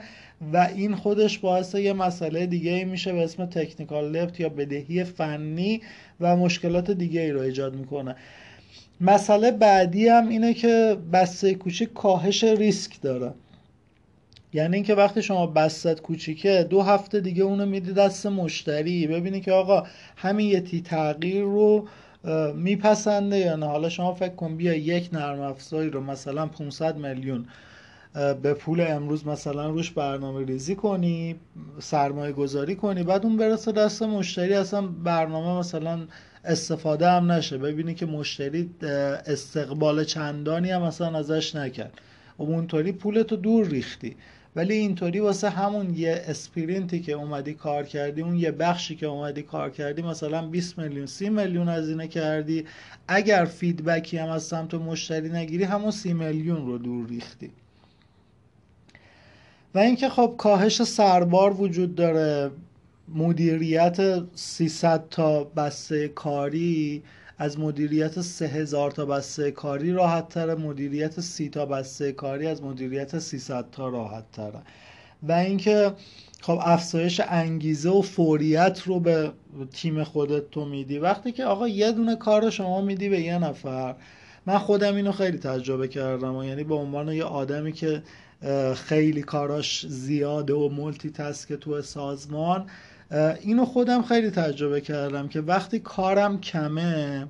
و 0.52 0.56
این 0.76 0.94
خودش 0.94 1.38
باعث 1.38 1.74
یه 1.74 1.92
مسئله 1.92 2.46
دیگه 2.46 2.84
میشه 2.84 3.12
به 3.12 3.24
اسم 3.24 3.46
تکنیکال 3.46 4.10
لفت 4.10 4.40
یا 4.40 4.48
بدهی 4.48 5.04
فنی 5.04 5.80
و 6.20 6.36
مشکلات 6.36 6.90
دیگه 6.90 7.20
ای 7.20 7.30
رو 7.30 7.40
ایجاد 7.40 7.74
می‌کنه. 7.74 8.16
مسئله 9.00 9.50
بعدی 9.50 10.08
هم 10.08 10.28
اینه 10.28 10.54
که 10.54 10.96
بسته 11.12 11.54
کوچیک 11.54 11.92
کاهش 11.92 12.44
ریسک 12.44 13.00
داره. 13.00 13.32
یعنی 14.52 14.76
اینکه 14.76 14.94
وقتی 14.94 15.22
شما 15.22 15.46
بستت 15.46 16.00
کوچیکه 16.00 16.66
دو 16.70 16.82
هفته 16.82 17.20
دیگه 17.20 17.42
اونو 17.42 17.66
میدی 17.66 17.92
دست 17.92 18.26
مشتری 18.26 19.06
ببینی 19.06 19.40
که 19.40 19.52
آقا 19.52 19.86
همین 20.16 20.46
یه 20.46 20.60
تی 20.60 20.80
تغییر 20.80 21.42
رو 21.42 21.88
میپسنده 22.54 23.38
یا 23.38 23.56
نه. 23.56 23.66
حالا 23.66 23.88
شما 23.88 24.14
فکر 24.14 24.34
کن 24.34 24.56
بیا 24.56 24.74
یک 24.74 25.08
نرم 25.12 25.40
افزاری 25.40 25.90
رو 25.90 26.00
مثلا 26.00 26.46
500 26.46 26.96
میلیون 26.96 27.46
به 28.12 28.54
پول 28.54 28.80
امروز 28.80 29.26
مثلا 29.26 29.70
روش 29.70 29.90
برنامه 29.90 30.46
ریزی 30.46 30.74
کنی 30.74 31.36
سرمایه 31.78 32.32
گذاری 32.32 32.76
کنی 32.76 33.02
بعد 33.02 33.26
اون 33.26 33.36
برسه 33.36 33.72
دست 33.72 34.02
مشتری 34.02 34.54
اصلا 34.54 34.82
برنامه 34.86 35.58
مثلا 35.58 36.06
استفاده 36.44 37.10
هم 37.10 37.32
نشه. 37.32 37.58
ببینی 37.58 37.94
که 37.94 38.06
مشتری 38.06 38.70
استقبال 39.26 40.04
چندانی 40.04 40.70
هم 40.70 40.82
مثلا 40.82 41.18
ازش 41.18 41.56
نکرد. 41.56 42.00
و 42.38 42.42
اونطوری 42.42 42.92
پولتو 42.92 43.36
دور 43.36 43.66
ریختی. 43.66 44.16
ولی 44.56 44.74
اینطوری 44.74 45.20
واسه 45.20 45.50
همون 45.50 45.94
یه 45.94 46.22
sprint 46.26 46.90
ی 46.90 47.00
که 47.00 47.12
اومدی 47.12 47.54
کار 47.54 47.84
کردی 47.84 48.22
اون 48.22 48.36
یه 48.36 48.50
بخشی 48.50 48.96
که 48.96 49.06
اومدی 49.06 49.42
کار 49.42 49.70
کردی 49.70 50.02
مثلا 50.02 50.48
20 50.48 50.78
میلیون 50.78 51.06
30 51.06 51.30
میلیون 51.30 51.68
هزینه 51.68 52.08
کردی. 52.08 52.64
اگر 53.08 53.44
feedback 53.44 54.08
ی 54.08 54.16
هم 54.16 54.28
از 54.28 54.42
سمت 54.42 54.74
مشتری 54.74 55.28
نگیری 55.28 55.64
همون 55.64 55.90
30 55.90 56.12
میلیون 56.12 56.66
رو 56.66 56.78
دور 56.78 57.06
ریختی. 57.08 57.50
و 59.74 59.78
اینکه 59.78 60.08
خب 60.08 60.34
کاهش 60.38 60.82
سربار 60.82 61.60
وجود 61.60 61.94
داره 61.94 62.50
مدیریت 63.14 64.22
300 64.34 65.08
تا 65.08 65.44
بسته 65.44 66.08
کاری 66.08 67.02
از 67.38 67.58
مدیریت 67.58 68.20
3000 68.20 68.90
تا 68.90 69.04
بسته 69.04 69.50
کاری 69.50 69.92
راحت 69.92 70.28
تره 70.28 70.54
مدیریت 70.54 71.20
30 71.20 71.48
تا 71.48 71.66
بسته 71.66 72.12
کاری 72.12 72.46
از 72.46 72.62
مدیریت 72.62 73.18
300 73.18 73.70
تا 73.70 73.88
راحت 73.88 74.32
تره. 74.32 74.62
و 75.22 75.32
اینکه 75.32 75.92
خب 76.40 76.58
افزایش 76.62 77.20
انگیزه 77.28 77.90
و 77.90 78.02
فوریت 78.02 78.82
رو 78.86 79.00
به 79.00 79.32
تیم 79.72 80.04
خودت 80.04 80.50
تو 80.50 80.64
میدی. 80.64 80.98
وقتی 80.98 81.32
که 81.32 81.44
آقا 81.44 81.68
یه 81.68 81.92
دونه 81.92 82.16
کار 82.16 82.42
رو 82.42 82.50
شما 82.50 82.80
میدی 82.80 83.08
به 83.08 83.20
یه 83.20 83.38
نفر 83.38 83.94
من 84.50 84.58
خودم 84.58 84.96
اینو 84.96 85.12
خیلی 85.12 85.38
تجربه 85.38 85.88
کردم 85.88 86.36
و 86.36 86.44
یعنی 86.44 86.64
به 86.64 86.74
عنوان 86.74 87.08
یه 87.08 87.24
آدمی 87.24 87.72
که 87.72 88.02
خیلی 88.74 89.22
کاراش 89.22 89.86
زیاده 89.86 90.54
و 90.54 90.68
multitask 90.68 91.52
تو 91.52 91.82
سازمان 91.82 92.66
اینو 93.40 93.64
خودم 93.64 94.02
خیلی 94.02 94.30
تجربه 94.30 94.80
کردم 94.80 95.28
که 95.28 95.40
وقتی 95.40 95.78
کارم 95.78 96.40
کمه 96.40 97.26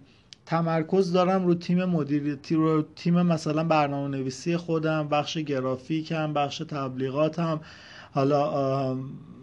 تمرکز 0.47 1.12
دارم 1.12 1.47
رو 1.47 1.55
تیم 1.55 1.85
مدیریتی 1.85 2.55
رو 2.55 2.83
تیم 2.97 3.23
مثلا 3.23 3.64
برنامه 3.64 4.16
نویسی 4.16 4.57
خودم 4.57 5.09
بخش 5.09 5.39
گرافیکم 5.39 6.33
بخش 6.33 6.59
تبلیغاتم. 6.59 7.61
حالا 8.13 8.97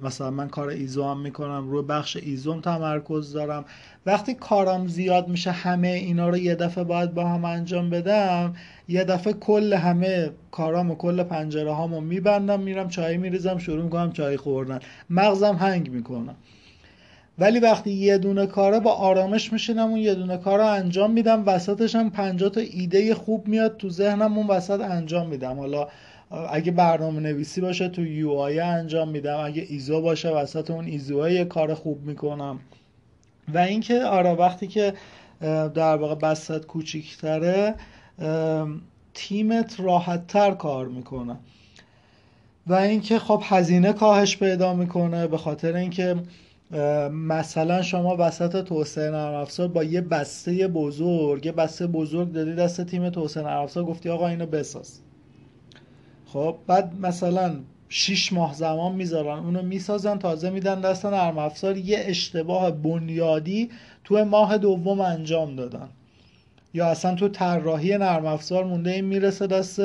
مثلا 0.03 0.31
من 0.31 0.47
کار 0.47 0.67
ایزو 0.67 1.03
هم 1.03 1.19
می‌کنم 1.19 1.69
روی 1.69 1.83
بخش 1.83 2.17
ایزوم 2.17 2.61
تمرکز 2.61 3.33
دارم. 3.33 3.65
وقتی 4.05 4.33
کارم 4.33 4.87
زیاد 4.87 5.27
میشه 5.27 5.51
همه 5.51 5.87
اینا 5.87 6.29
رو 6.29 6.37
یه 6.37 6.55
دفعه 6.55 6.83
باید 6.83 7.13
با 7.13 7.27
هم 7.27 7.45
انجام 7.45 7.89
بدم 7.89 8.55
یه 8.87 9.03
دفعه 9.03 9.33
کل 9.33 9.73
همه 9.73 10.29
کارام 10.51 10.91
و 10.91 10.95
کل 10.95 11.23
پنجره 11.23 11.73
هامو 11.73 12.01
میبندم 12.01 12.59
میرم 12.59 12.89
چای 12.89 13.17
میریزم 13.17 13.57
شروع 13.57 13.83
می‌کنم 13.83 14.11
چای 14.11 14.37
خوردن. 14.37 14.79
مغزم 15.09 15.55
هنگ 15.55 15.91
می‌کنم 15.91 16.35
ولی 17.39 17.59
وقتی 17.59 17.91
یه 17.91 18.17
دونه 18.17 18.45
کاره 18.45 18.79
با 18.79 18.93
آرامش 18.93 19.53
میشینم 19.53 19.87
اون 19.87 19.97
یه 19.97 20.15
دونه 20.15 20.37
کار 20.37 20.59
رو 20.59 20.65
انجام 20.65 21.11
میدم 21.11 21.43
وسطش 21.45 21.95
هم 21.95 22.09
پنجاه 22.09 22.49
تا 22.49 22.61
ایده 22.61 23.15
خوب 23.15 23.47
میاد 23.47 23.77
تو 23.77 23.89
ذهنم 23.89 24.37
اون 24.37 24.47
وسط 24.47 24.81
انجام 24.81 25.27
میدم. 25.27 25.59
حالا 25.59 25.87
اگه 26.31 26.71
برنامه 26.71 27.19
نویسی 27.19 27.61
باشه 27.61 27.89
تو 27.89 28.05
یو 28.05 28.31
آی 28.31 28.59
انجام 28.59 29.09
میدم 29.09 29.37
اگه 29.37 29.65
ایزو 29.69 30.01
باشه 30.01 30.29
وسط 30.29 30.71
اون 30.71 30.85
ایزو 30.85 31.29
یه 31.29 31.45
کار 31.45 31.73
خوب 31.73 32.01
می‌کنم. 32.01 32.59
و 33.53 33.57
اینکه 33.57 34.03
آره 34.03 34.33
وقتی 34.33 34.67
که 34.67 34.93
در 35.73 35.95
واقع 35.95 36.15
بسط 36.15 36.65
کوچیکتره 36.65 37.75
تیمت 39.13 39.79
راحت 39.79 40.27
تر 40.27 40.51
کار 40.51 40.87
می‌کنه. 40.87 41.37
و 42.67 42.73
اینکه 42.73 43.19
خب 43.19 43.41
هزینه 43.45 43.93
کاهش 43.93 44.37
پیدا 44.37 44.73
می‌کنه 44.73 45.27
به 45.27 45.37
خاطر 45.37 45.75
اینکه 45.75 46.15
مثلا 47.11 47.81
شما 47.81 48.15
وسط 48.19 48.65
توسعه 48.65 49.11
نرم 49.11 49.33
افزار 49.33 49.67
با 49.67 49.83
یه 49.83 50.01
بسته 50.01 50.67
بزرگ 50.67 51.45
یه 51.45 51.51
بسته 51.51 51.87
بزرگ 51.87 52.31
دادی 52.31 52.55
دست 52.55 52.81
تیم 52.81 53.09
توسعه 53.09 53.43
نرم 53.43 53.61
افزار 53.61 53.83
گفتی 53.83 54.09
آقا 54.09 54.27
اینو 54.27 54.45
بساز. 54.45 54.99
خب 56.33 56.55
بعد 56.67 56.93
مثلا 57.01 57.55
شیش 57.89 58.33
ماه 58.33 58.53
زمان 58.53 58.95
می‌ذارن 58.95 59.39
اونو 59.39 59.61
می‌سازن 59.61 60.17
تازه 60.17 60.49
میدن 60.49 60.81
دست 60.81 61.05
نرم 61.05 61.37
افزار 61.37 61.77
یه 61.77 61.97
اشتباه 62.01 62.71
بنیادی 62.71 63.69
تو 64.03 64.25
ماه 64.25 64.57
دوم 64.57 65.01
انجام 65.01 65.55
دادن. 65.55 65.89
یا 66.73 66.87
اصلا 66.87 67.15
تو 67.15 67.27
طراحی 67.29 67.97
نرم 67.97 68.25
افزار 68.25 68.63
مونده 68.63 68.91
این 68.91 69.05
می‌رسه 69.05 69.47
دست 69.47 69.81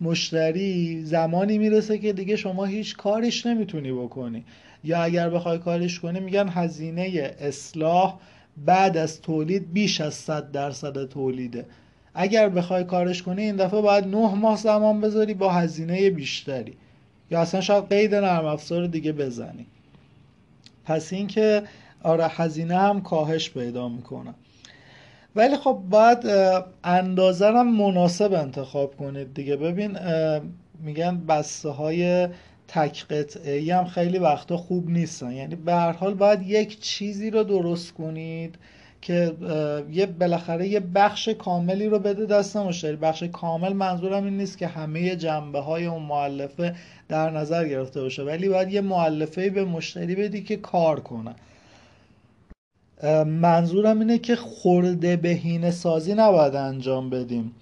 مشتری 0.00 1.04
زمانی 1.04 1.58
می‌رسه 1.58 1.98
که 1.98 2.12
دیگه 2.12 2.36
شما 2.36 2.64
هیچ 2.64 2.96
کارش 2.96 3.46
نمی‌تونی 3.46 3.92
بکنی. 3.92 4.44
یا 4.84 5.02
اگر 5.02 5.30
بخوای 5.30 5.58
کارش 5.58 6.00
کنی 6.00 6.20
میگن 6.20 6.48
هزینه 6.48 7.34
اصلاح 7.40 8.18
بعد 8.64 8.96
از 8.96 9.20
تولید 9.22 9.72
بیش 9.72 10.00
از 10.00 10.14
100 10.14 10.52
درصد 10.52 11.08
تولیده. 11.08 11.66
اگر 12.14 12.48
بخوای 12.48 12.84
کارش 12.84 13.22
کنی 13.22 13.42
این 13.42 13.56
دفعه 13.56 13.80
باید 13.80 14.06
9 14.06 14.34
ماه 14.34 14.56
زمان 14.56 15.00
بذاری 15.00 15.34
با 15.34 15.52
هزینه 15.52 16.10
بیشتری. 16.10 16.74
یا 17.30 17.40
اصلا 17.40 17.60
شاید 17.60 17.88
قید 17.88 18.14
نرم 18.14 18.44
افزار 18.44 18.86
دیگه 18.86 19.12
بزنی. 19.12 19.66
پس 20.84 21.12
اینکه 21.12 21.62
آره 22.02 22.26
هزینه 22.28 22.78
هم 22.78 23.00
کاهش 23.00 23.50
پیدا 23.50 23.88
می‌کنه. 23.88 24.34
ولی 25.36 25.56
خب 25.56 25.82
باید 25.90 26.18
اندازه 26.84 27.46
هم 27.46 27.76
مناسب 27.76 28.32
انتخاب 28.32 28.96
کنید 28.96 29.34
دیگه. 29.34 29.56
ببین 29.56 29.98
میگن 30.80 31.20
بسته 31.26 31.68
های 31.68 32.28
تک 32.68 33.06
قطعه 33.06 33.76
هم 33.76 33.84
خیلی 33.84 34.18
وقتا 34.18 34.56
خوب 34.56 34.90
نیستن. 34.90 35.32
یعنی 35.32 35.54
به 35.54 35.72
هر 35.72 35.92
حال 35.92 36.14
باید 36.14 36.42
یک 36.42 36.80
چیزی 36.80 37.30
رو 37.30 37.44
درست 37.44 37.94
کنید. 37.94 38.54
که 39.04 39.34
یه 39.92 40.06
بالاخره 40.06 40.68
یه 40.68 40.80
بخش 40.80 41.28
کاملی 41.28 41.86
رو 41.86 41.98
بده 41.98 42.26
دست 42.26 42.56
مشتری. 42.56 42.96
بخش 42.96 43.22
کامل 43.22 43.72
منظورم 43.72 44.24
این 44.24 44.36
نیست 44.36 44.58
که 44.58 44.66
همه 44.66 45.16
جنبه 45.16 45.60
های 45.60 45.86
اون 45.86 46.02
معلفه 46.02 46.74
در 47.08 47.30
نظر 47.30 47.68
گرفته 47.68 48.00
باشه 48.00 48.22
ولی 48.22 48.48
باید 48.48 48.72
یه 48.72 48.80
معلفه 48.80 49.50
به 49.50 49.64
مشتری 49.64 50.14
بدی 50.14 50.42
که 50.42 50.56
کار 50.56 51.00
کنه. 51.00 51.34
منظورم 53.24 53.98
اینه 53.98 54.18
که 54.18 54.36
خورده 54.36 55.16
بهینه 55.16 55.70
سازی 55.70 56.14
نباید 56.14 56.54
انجام 56.54 57.10
بدیم. 57.10 57.52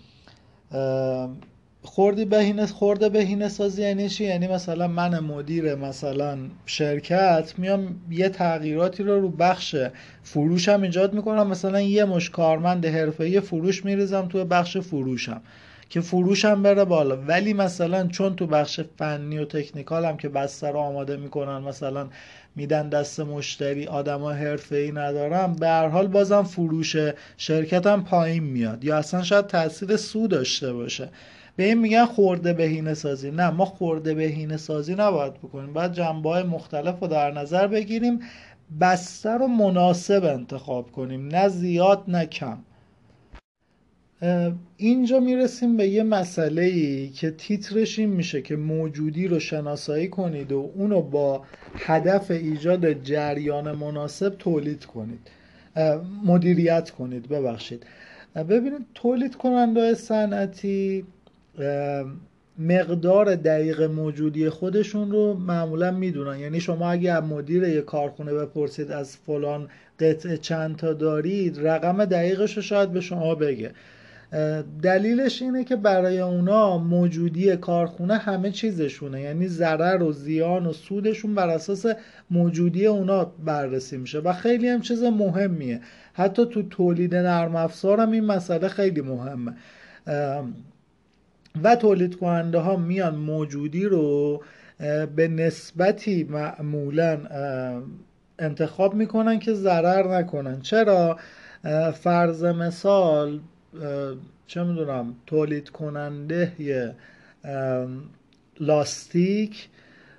خوردی 1.85 2.25
بهینه 2.25 2.67
خورده 2.67 3.09
بهینه 3.09 3.49
سازی 3.49 3.83
یعنی 3.83 4.09
چی؟ 4.09 4.25
یعنی 4.25 4.49
مثلا 4.49 4.89
من 4.89 5.19
مدیر 5.19 5.75
مثلا 5.75 6.39
شرکت 6.67 7.53
میام 7.59 8.01
یه 8.11 8.29
تغییراتی 8.29 9.03
رو 9.03 9.21
رو 9.21 9.29
بخش 9.29 9.77
فروشم 10.23 10.83
ایجاد 10.83 11.15
می‌کنم. 11.15 11.47
مثلا 11.47 11.81
یه 11.81 12.05
مش 12.05 12.31
کارمند 12.31 12.87
حرفه‌ای 12.87 13.41
فروش 13.41 13.85
میریزم 13.85 14.29
تو 14.29 14.45
بخش 14.45 14.77
فروشم 14.77 15.41
که 15.89 16.01
فروش 16.01 16.45
هم 16.45 16.63
بره 16.63 16.85
بالا. 16.85 17.17
ولی 17.17 17.53
مثلا 17.53 18.07
چون 18.07 18.37
تو 18.37 18.47
بخش 18.47 18.81
فنی 18.99 19.39
و 19.39 19.45
تکنیکال 19.45 20.05
هم 20.05 20.17
که 20.17 20.29
بستر 20.29 20.73
رو 20.73 20.79
آماده 20.79 21.17
می‌کنن 21.17 21.59
مثلا 21.59 22.09
میدن 22.57 22.89
دست 22.89 23.21
مشتری 23.21 23.87
آدما 23.87 24.33
ای 24.71 24.93
ندارم 24.93 25.53
به 25.53 25.69
هر 25.69 25.89
حال 25.89 26.07
بازم 26.07 26.43
فروش 26.43 26.97
شرکت 27.37 27.87
هم 27.87 28.05
پایین 28.05 28.45
میاد. 28.45 28.85
یا 28.85 28.97
اصلا 28.97 29.23
شاید 29.23 29.47
تاثیر 29.47 29.97
سو 29.97 30.27
داشته 30.29 30.73
باشه. 30.73 31.09
به 31.63 31.69
این 31.69 31.79
میگن 31.79 32.05
خورده 32.05 32.53
بهینه 32.53 32.95
سازی. 32.95 33.31
نه 33.31 33.51
ما 33.51 33.65
خورده 33.65 34.15
بهینه 34.15 34.57
سازی 34.57 34.95
نباید 34.95 35.35
بکنیم. 35.35 35.73
باید 35.73 35.93
جنبه 35.93 36.29
های 36.29 36.43
مختلف 36.43 37.01
رو 37.01 37.09
در 37.09 37.31
نظر 37.31 37.67
بگیریم 37.67 38.21
بستر 38.81 39.39
رو 39.39 39.47
مناسب 39.47 40.25
انتخاب 40.25 40.93
کنیم 40.93 41.29
نه 41.29 41.49
زیاد 41.49 42.05
نه 42.09 42.27
کم. 42.27 42.59
اینجا 44.77 45.21
می‌رسیم 45.21 45.77
به 45.77 45.89
یه 45.89 46.03
مسئله 46.03 46.63
ای 46.63 47.09
که 47.09 47.31
تیترش 47.31 47.99
این 47.99 48.09
میشه 48.09 48.43
که 48.43 48.57
موجودی 48.57 49.29
رو 49.29 49.39
شناسایی 49.39 50.09
کنید 50.09 50.53
و 50.53 50.71
اونو 50.75 51.01
با 51.03 51.43
هدف 51.75 52.31
ایجاد 52.31 52.93
جریان 52.93 53.73
مناسب 53.73 54.37
تولید 54.39 54.85
کنید. 54.85 55.31
مدیریت 56.25 56.91
کنید 56.91 57.29
ببخشید. 57.29 57.87
ببینید 58.35 58.87
تولید 58.95 59.37
کننده 59.37 59.95
صنعتی 59.95 61.05
مقدار 62.59 63.35
دقیق 63.35 63.83
موجودی 63.83 64.49
خودشون 64.49 65.11
رو 65.11 65.35
معمولا 65.35 65.91
می‌دونن. 65.91 66.39
یعنی 66.39 66.61
شما 66.61 66.91
اگه 66.91 67.21
مدیر 67.21 67.63
یه 67.63 67.81
کارخونه 67.81 68.35
بپرسید 68.35 68.93
از 68.93 69.17
فلان 69.17 69.69
قطعه 70.01 70.37
چند 70.37 70.77
تا 70.77 70.93
دارید 70.93 71.69
رقم 71.69 72.05
دقیقش 72.05 72.57
رو 72.57 72.63
شاید 72.63 72.93
به 72.93 73.01
شما 73.01 73.35
بگه. 73.35 73.71
دلیلش 74.83 75.43
اینه 75.43 75.65
که 75.65 75.77
برای 75.77 76.21
اونا 76.21 76.79
موجودی 76.79 77.57
کارخونه 77.57 78.15
همه 78.19 78.51
چیزشونه. 78.51 79.21
یعنی 79.21 79.49
ضرر 79.49 80.03
و 80.03 80.13
زیان 80.13 80.67
و 80.67 80.73
سودشون 80.73 81.35
بر 81.35 81.49
اساس 81.49 81.87
موجودی 82.31 82.87
اونا 82.87 83.25
بررسی 83.25 83.97
میشه. 83.97 84.19
و 84.19 84.33
خیلی 84.33 84.69
هم 84.69 84.81
چیز 84.81 85.03
مهمیه. 85.03 85.81
حتی 86.13 86.47
تو 86.47 86.63
تولید 86.63 87.15
نرم 87.15 87.57
افزار 87.57 88.01
هم 88.01 88.11
این 88.11 88.25
مسئله 88.25 88.69
خیلی 88.69 89.01
مهمه. 89.01 89.53
و 91.65 91.77
تولید 91.77 92.17
کننده 92.17 92.59
ها 92.59 92.77
میان 92.77 93.15
موجودی 93.15 93.85
رو 93.85 94.43
به 95.17 95.29
نسبتی 95.29 96.25
معمولا 96.25 97.19
انتخاب 98.39 98.95
می‌کنن 98.95 99.39
که 99.39 99.55
ضرر 99.55 100.19
نکنن. 100.19 100.61
چرا؟ 100.61 101.19
فرض 101.95 102.45
مثال 102.45 103.41
چه 104.47 104.65
می‌دونم 104.65 105.15
تولید 105.27 105.69
کننده 105.71 106.53
لاستیک 108.61 109.69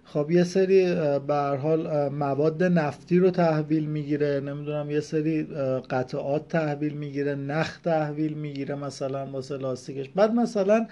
خب 0.05 0.31
یه 0.31 0.43
سری 0.43 0.95
به 1.27 1.35
حال 1.35 2.09
مواد 2.09 2.63
نفتی 2.63 3.19
رو 3.19 3.29
تحویل 3.29 3.85
می‌گیره 3.85 4.39
نمی‌دونم 4.39 4.91
یه 4.91 4.99
سری 4.99 5.43
قطعات 5.89 6.47
تحویل 6.47 6.93
می‌گیره 6.93 7.35
نخ 7.35 7.77
تحویل 7.77 8.33
می‌گیره 8.33 8.75
مثلا 8.75 9.25
واسه 9.25 9.57
لاستیکش. 9.57 10.09
بعد 10.15 10.33
مثلا 10.33 10.87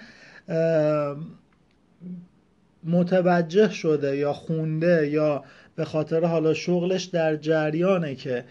متوجه 2.84 3.70
شده 3.70 4.16
یا 4.16 4.32
خونده 4.32 5.08
یا 5.08 5.44
به 5.76 5.84
خاطر 5.84 6.24
حالا 6.24 6.54
شغلش 6.54 7.04
در 7.04 7.36
جریانه 7.36 8.14
که 8.14 8.44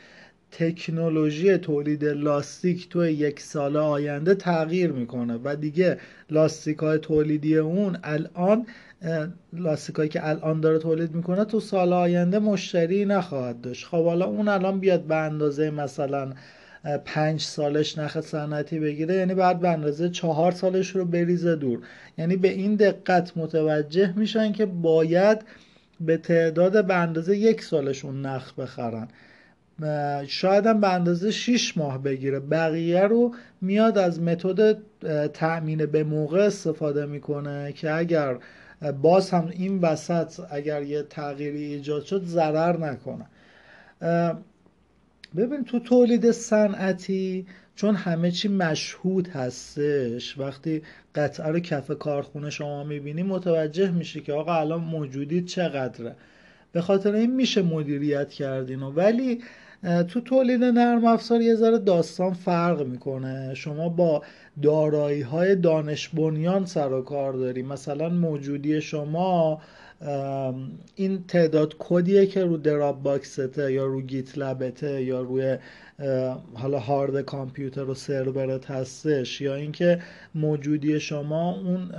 تکنولوژی 0.52 1.58
تولید 1.58 2.06
لاستیک 2.06 2.90
تو 2.90 3.06
یک 3.06 3.40
سال 3.40 3.78
آینده 3.78 4.36
تغییر 4.36 4.92
می‌کنه 4.92 5.40
و 5.44 5.56
دیگه 5.56 5.98
لاستیک 6.30 6.78
های 6.78 7.00
تولیدی 7.00 7.58
اون 7.58 7.98
الان 8.04 8.66
لاستیک 9.54 9.96
هایی 9.96 10.10
که 10.10 10.30
الان 10.30 10.62
داره 10.62 10.80
تولید 10.80 11.16
می‌کنه 11.16 11.46
تو 11.46 11.60
سال 11.60 11.94
آینده 11.94 12.40
مشتری 12.40 13.06
نخواهد 13.06 13.62
داشت. 13.62 13.86
خب 13.86 14.06
حالا 14.06 14.26
اون 14.26 14.48
الان 14.48 14.80
بیاد 14.80 15.04
به 15.04 15.16
اندازه 15.16 15.70
مثلا 15.70 16.34
پنج 17.06 17.42
سالش 17.42 17.98
نخ 17.98 18.22
صنعتی 18.22 18.80
بگیره 18.80 19.16
یعنی 19.16 19.34
بعد 19.34 19.60
به 19.60 19.70
اندازه 19.70 20.10
چهار 20.10 20.52
سالش 20.52 20.90
رو 20.90 21.06
بریزه 21.06 21.56
دور. 21.56 21.80
یعنی 22.18 22.36
به 22.36 22.48
این 22.48 22.76
دقت 22.76 23.38
متوجه 23.38 24.14
میشن 24.18 24.52
که 24.52 24.66
باید 24.66 25.42
به 26.00 26.18
تعداد 26.18 26.86
به 26.86 26.96
اندازه 26.96 27.38
یک 27.38 27.64
سالشون 27.64 28.26
نخ 28.26 28.54
بخرن. 28.54 29.08
شاید 30.28 30.66
هم 30.66 30.82
به 30.82 30.94
اندازه 30.94 31.32
6 31.32 31.78
ماه 31.78 32.04
بگیره. 32.04 32.40
بقیه 32.40 33.02
رو 33.02 33.36
میاد 33.62 33.98
از 33.98 34.22
متد 34.22 34.78
تأمین 35.34 35.86
به 35.86 36.04
موقع 36.04 36.40
استفاده 36.40 37.06
می‌کنه 37.06 37.74
که 37.74 37.94
اگر 37.94 38.38
باز 39.02 39.30
هم 39.30 39.48
این 39.52 39.80
وسط 39.80 40.40
اگر 40.52 40.84
یه 40.84 41.04
تغییری 41.04 41.64
ایجاد 41.64 42.04
شد 42.04 42.24
ضرر 42.26 42.78
نکنه. 42.78 43.26
ببین 45.38 45.64
تو 45.64 45.80
تولید 45.80 46.32
صنعتی 46.32 47.46
چون 47.76 47.96
همه 47.96 48.32
چی 48.32 48.48
مشهود 48.48 49.28
هستش 49.28 50.38
وقتی 50.38 50.82
قطعه 51.16 51.48
رو 51.48 51.60
کف 51.60 51.92
کارخونه 51.92 52.50
شما 52.50 52.84
می‌بینی 52.84 53.24
متوجه 53.24 53.92
میشه 53.92 54.20
که 54.20 54.34
آقا 54.34 54.56
الان 54.56 54.82
موجودی 54.82 55.42
چقدره. 55.42 56.16
به 56.72 56.82
خاطر 56.82 57.14
این 57.14 57.36
میشه 57.36 57.62
مدیریت 57.62 58.30
کردین 58.30 58.82
ولی 58.82 59.42
تو 60.08 60.22
تولید 60.22 60.64
نرم 60.64 61.06
افزار 61.06 61.42
یه 61.42 61.56
ذره 61.56 61.78
داستان 61.78 62.34
فرق 62.34 62.82
می‌کنه. 62.82 63.54
شما 63.54 63.90
با 63.90 64.24
دارایی 64.62 65.22
های 65.22 65.56
دانش 65.56 66.10
بنیان 66.10 66.66
سر 66.66 66.94
و 66.94 67.02
کار 67.02 67.34
داری. 67.34 67.64
مثلا 67.64 68.10
موجودی 68.10 68.82
شما 68.82 69.62
این 70.96 71.24
تعداد 71.28 71.76
کدیه 71.80 72.26
که 72.26 72.44
رو 72.44 72.58
دراب 72.58 73.04
باکسته 73.04 73.74
یا 73.74 73.86
رو 73.86 74.02
گیت 74.02 74.38
لبته 74.38 75.04
یا 75.04 75.22
روی 75.22 75.58
حالا 76.54 76.80
هارد 76.80 77.22
کامپیوتر 77.22 77.84
و 77.84 77.94
سرورت 77.94 78.72
هستش 78.72 79.42
یا 79.42 79.56
اینکه 79.56 80.02
موجودی 80.36 81.00
شما 81.00 81.56
اون 81.56 81.92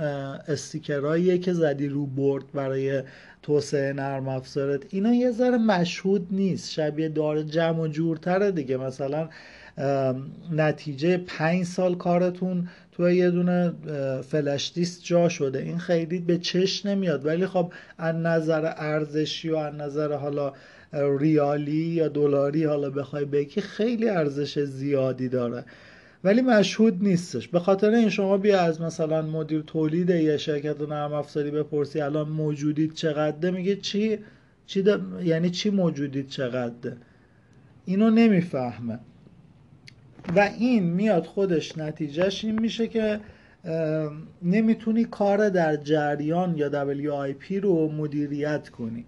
استیکرهاییه 0.47 1.37
که 1.37 1.53
زدی 1.53 1.87
رو 1.87 2.05
برد 2.05 2.51
برای 2.53 3.03
توسعه 3.41 3.93
نرم 3.93 4.27
افزارت 4.27 4.93
اینا 4.93 5.13
یه 5.13 5.31
ذره 5.31 5.57
مشهود 5.57 6.27
نیست 6.31 6.71
شبیه 6.71 7.09
داره 7.09 7.43
جمع 7.43 7.79
و 7.79 7.87
جورتره 7.87 8.51
دیگه. 8.51 8.77
مثلا 8.77 9.29
نتیجه 10.51 11.17
پنج 11.17 11.63
سال 11.63 11.95
کارتون 11.95 12.69
تو 12.91 13.09
یه 13.09 13.29
دونه 13.29 13.73
فلش 14.21 14.71
دیست 14.75 15.03
جا 15.03 15.29
شده. 15.29 15.59
این 15.59 15.77
خیلی 15.77 16.19
به 16.19 16.37
چش 16.37 16.85
نمیاد. 16.85 17.25
ولی 17.25 17.47
خب 17.47 17.73
از 17.97 18.15
نظر 18.15 18.73
ارزشی 18.77 19.49
و 19.49 19.55
از 19.55 19.75
نظر 19.75 20.13
حالا 20.13 20.53
ریالی 21.19 21.71
یا 21.71 22.07
دلاری 22.07 22.63
حالا 22.63 22.89
بخوای 22.89 23.25
بگی 23.25 23.61
خیلی 23.61 24.09
ارزش 24.09 24.59
زیادی 24.59 25.29
داره. 25.29 25.65
ولی 26.23 26.41
مشهود 26.41 27.03
نیستش. 27.03 27.47
به 27.47 27.59
خاطر 27.59 27.89
این 27.89 28.09
شما 28.09 28.37
بیا 28.37 28.61
از 28.61 28.81
مثلا 28.81 29.21
مدیر 29.21 29.61
تولید 29.61 30.09
یه 30.09 30.37
شرکت 30.37 30.81
نرم 30.81 31.13
افزاری 31.13 31.51
بپرسی. 31.51 32.01
الان 32.01 32.29
موجودید 32.29 32.93
چقدره؟ 32.93 33.51
میگه 33.51 33.75
چی؟ 33.75 34.19
چی 34.65 34.83
یعنی 35.23 35.49
چی 35.49 35.69
موجودید 35.69 36.27
چقدره؟ 36.27 36.97
اینو 37.85 38.09
نمی‌فهمه. 38.09 38.99
و 40.35 40.39
این 40.59 40.83
میاد 40.83 41.25
خودش 41.25 41.77
نتیجهش 41.77 42.45
این 42.45 42.61
میشه 42.61 42.87
که 42.87 43.19
نمی‌تونی 44.41 45.05
کار 45.05 45.49
در 45.49 45.75
جریان 45.75 46.57
یا 46.57 46.69
WIP 46.69 47.51
رو 47.63 47.91
مدیریت 47.91 48.69
کنی. 48.69 49.05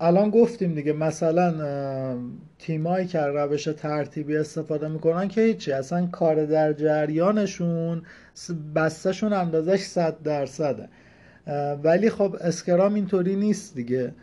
الان 0.00 0.30
گفتیم 0.30 0.74
دیگه 0.74 0.92
مثلا 0.92 1.54
تیمایی 2.58 3.06
که 3.06 3.20
روش 3.20 3.64
ترتیبی 3.64 4.36
استفاده 4.36 4.88
می‌کنن 4.88 5.28
که 5.28 5.40
هیچی 5.40 5.72
اصلا 5.72 6.06
کار 6.06 6.46
در 6.46 6.72
جریانشون 6.72 8.02
بستشون 8.74 9.32
اندازش 9.32 9.80
صد 9.80 10.22
درصده. 10.22 10.88
ولی 11.82 12.10
خب 12.10 12.36
اسکرام 12.40 12.94
اینطوری 12.94 13.36
نیست 13.36 13.74
دیگه. 13.74 14.14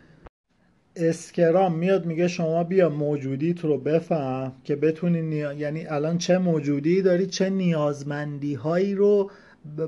اسکرام 0.96 1.74
میاد 1.74 2.06
میگه 2.06 2.28
شما 2.28 2.64
بیا 2.64 2.88
موجودیت 2.88 3.60
رو 3.60 3.78
بفهم 3.78 4.52
که 4.64 4.76
بتونی 4.76 5.36
یعنی 5.36 5.86
الان 5.86 6.18
چه 6.18 6.38
موجودی 6.38 7.02
داری 7.02 7.26
چه 7.26 7.50
نیازمندی 7.50 8.54
هایی 8.54 8.94
رو 8.94 9.30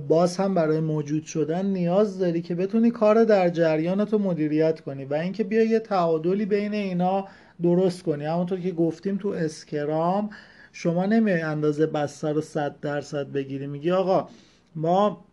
باز 0.09 0.37
هم 0.37 0.55
برای 0.55 0.81
موجود 0.81 1.25
شدن 1.25 1.67
نیاز 1.67 2.19
داری 2.19 2.43
که 2.43 2.55
بتونی 2.55 2.91
کار 2.91 3.25
در 3.25 3.49
جریانت 3.49 4.13
رو 4.13 4.19
مدیریت 4.19 4.81
کنی 4.81 5.05
و 5.05 5.15
اینکه 5.15 5.45
بیا 5.45 5.63
یه 5.63 5.79
تعادلی 5.79 6.47
بین 6.47 6.75
اینا 6.75 7.29
درست 7.63 8.03
کنی. 8.03 8.25
همونطور 8.25 8.61
که 8.61 8.71
گفتیم 8.71 9.17
تو 9.17 9.29
Scrum 9.29 10.31
شما 10.73 11.07
نمیای 11.07 11.41
اندازه 11.41 11.87
بستر 11.87 12.33
رو 12.33 12.41
صد 12.41 12.81
درصد 12.81 13.33
بگیری. 13.33 13.67
میگی 13.67 13.91
آقا 13.91 14.29
ما 14.75 15.25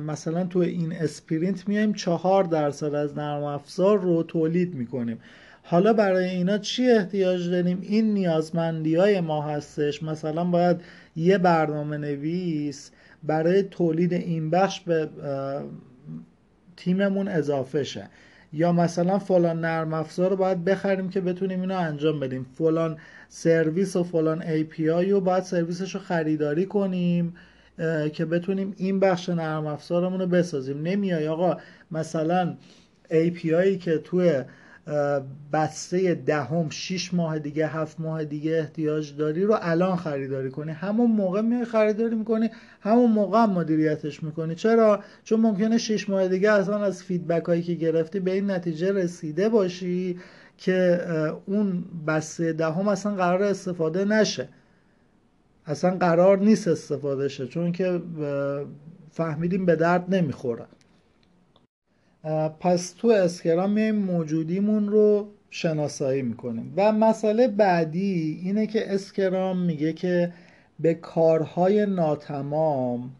مثلا 0.00 0.44
تو 0.44 0.58
این 0.58 0.92
sprint 0.92 1.68
میایم 1.68 1.92
چهار 1.92 2.44
درصد 2.44 2.94
از 2.94 3.18
نرم 3.18 3.42
افزار 3.42 4.00
رو 4.00 4.22
تولید 4.22 4.74
می‌کنیم. 4.74 5.18
حالا 5.62 5.92
برای 5.92 6.28
اینا 6.28 6.58
چی 6.58 6.90
احتیاج 6.90 7.50
داریم؟ 7.50 7.78
این 7.82 8.14
نیازمندی 8.14 8.94
های 8.94 9.20
ما 9.20 9.42
هستش. 9.42 10.02
مثلا 10.02 10.44
باید 10.44 10.76
یه 11.16 11.38
برنامه 11.38 11.96
نویس 11.96 12.90
برای 13.22 13.62
تولید 13.62 14.12
این 14.12 14.50
بخش 14.50 14.80
به 14.80 15.08
تیممون 16.76 17.28
اضافه 17.28 17.84
شه. 17.84 18.08
یا 18.52 18.72
مثلا 18.72 19.18
فلان 19.18 19.60
نرم 19.60 19.94
افزار 19.94 20.30
رو 20.30 20.36
باید 20.36 20.64
بخریم 20.64 21.08
که 21.08 21.20
بتونیم 21.20 21.60
اینو 21.60 21.78
انجام 21.78 22.20
بدیم. 22.20 22.46
فلان 22.58 22.98
سرویس 23.28 23.96
و 23.96 24.04
فلان 24.04 24.42
API 24.42 24.80
رو 25.10 25.20
باید 25.20 25.44
سرویسش 25.44 25.94
رو 25.94 26.00
خریداری 26.00 26.66
کنیم. 26.66 27.34
که 28.12 28.24
بتونیم 28.24 28.74
این 28.76 29.00
بخش 29.00 29.28
نرم 29.28 29.66
افزارمون 29.66 30.20
رو 30.20 30.26
بسازیم. 30.26 30.82
نمیای 30.82 31.28
آقا 31.28 31.56
مثلا 31.90 32.56
API 33.10 33.76
که 33.80 33.98
توی 33.98 34.42
بسته 35.52 36.14
دهم 36.14 36.68
6 36.70 37.14
ماه 37.14 37.38
دیگه 37.38 37.66
هفت 37.66 38.00
ماه 38.00 38.24
دیگه 38.24 38.58
احتیاج 38.58 39.16
داری 39.16 39.42
رو 39.42 39.56
الان 39.60 39.96
خریداری 39.96 40.50
کنی. 40.50 40.72
همون 40.72 41.10
موقع 41.10 41.40
میای 41.40 41.64
خریداری 41.64 42.14
می‌کنی 42.14 42.50
همون 42.80 43.10
موقع 43.10 43.42
هم 43.42 43.50
مدیریتش 43.50 44.22
می‌کنی. 44.22 44.54
چرا؟ 44.54 45.00
چون 45.24 45.40
ممکنه 45.40 45.78
6 45.78 46.10
ماه 46.10 46.28
دیگه 46.28 46.50
اصلا 46.52 46.84
از 46.84 47.02
فیدبک 47.02 47.44
هایی 47.44 47.62
که 47.62 47.74
گرفتی 47.74 48.20
به 48.20 48.32
این 48.32 48.50
نتیجه 48.50 48.92
رسیده 48.92 49.48
باشی 49.48 50.18
که 50.58 51.00
اون 51.46 51.84
بسته 52.06 52.52
دهم 52.52 52.88
اصلا 52.88 53.14
قرار 53.14 53.42
استفاده 53.42 54.04
نشه. 54.04 54.48
اصلا 55.66 55.96
قرار 55.96 56.38
نیست 56.38 56.68
استفاده 56.68 57.28
شه 57.28 57.46
چون 57.46 57.72
که 57.72 58.00
فهمیدیم 59.10 59.66
به 59.66 59.76
درد 59.76 60.14
نمی‌خوره. 60.14 60.64
پس 62.60 62.92
تو 62.92 63.08
اسکرام 63.08 63.70
میایم 63.70 63.96
موجودیمون 63.96 64.88
رو 64.88 65.28
شناسایی 65.50 66.22
می‌کنیم. 66.22 66.72
و 66.76 66.92
مسئله 66.92 67.48
بعدی 67.48 68.40
اینه 68.42 68.66
که 68.66 68.94
اسکرام 68.94 69.58
میگه 69.58 69.92
که 69.92 70.32
به 70.80 70.94
کارهای 70.94 71.86
ناتمام 71.86 73.10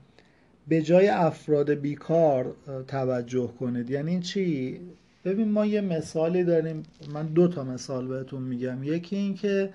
به 0.68 0.82
جای 0.82 1.08
افراد 1.08 1.70
بیکار 1.70 2.54
توجه 2.88 3.50
کنید. 3.60 3.90
یعنی 3.90 4.20
چی؟ 4.20 4.80
ببین 5.24 5.50
ما 5.50 5.66
یه 5.66 5.80
مثالی 5.80 6.44
داریم. 6.44 6.82
من 7.14 7.26
دو 7.26 7.48
تا 7.48 7.64
مثال 7.64 8.06
بهتون 8.06 8.42
میگم. 8.42 8.84
یکی 8.84 9.16
این 9.16 9.34
که 9.34 9.70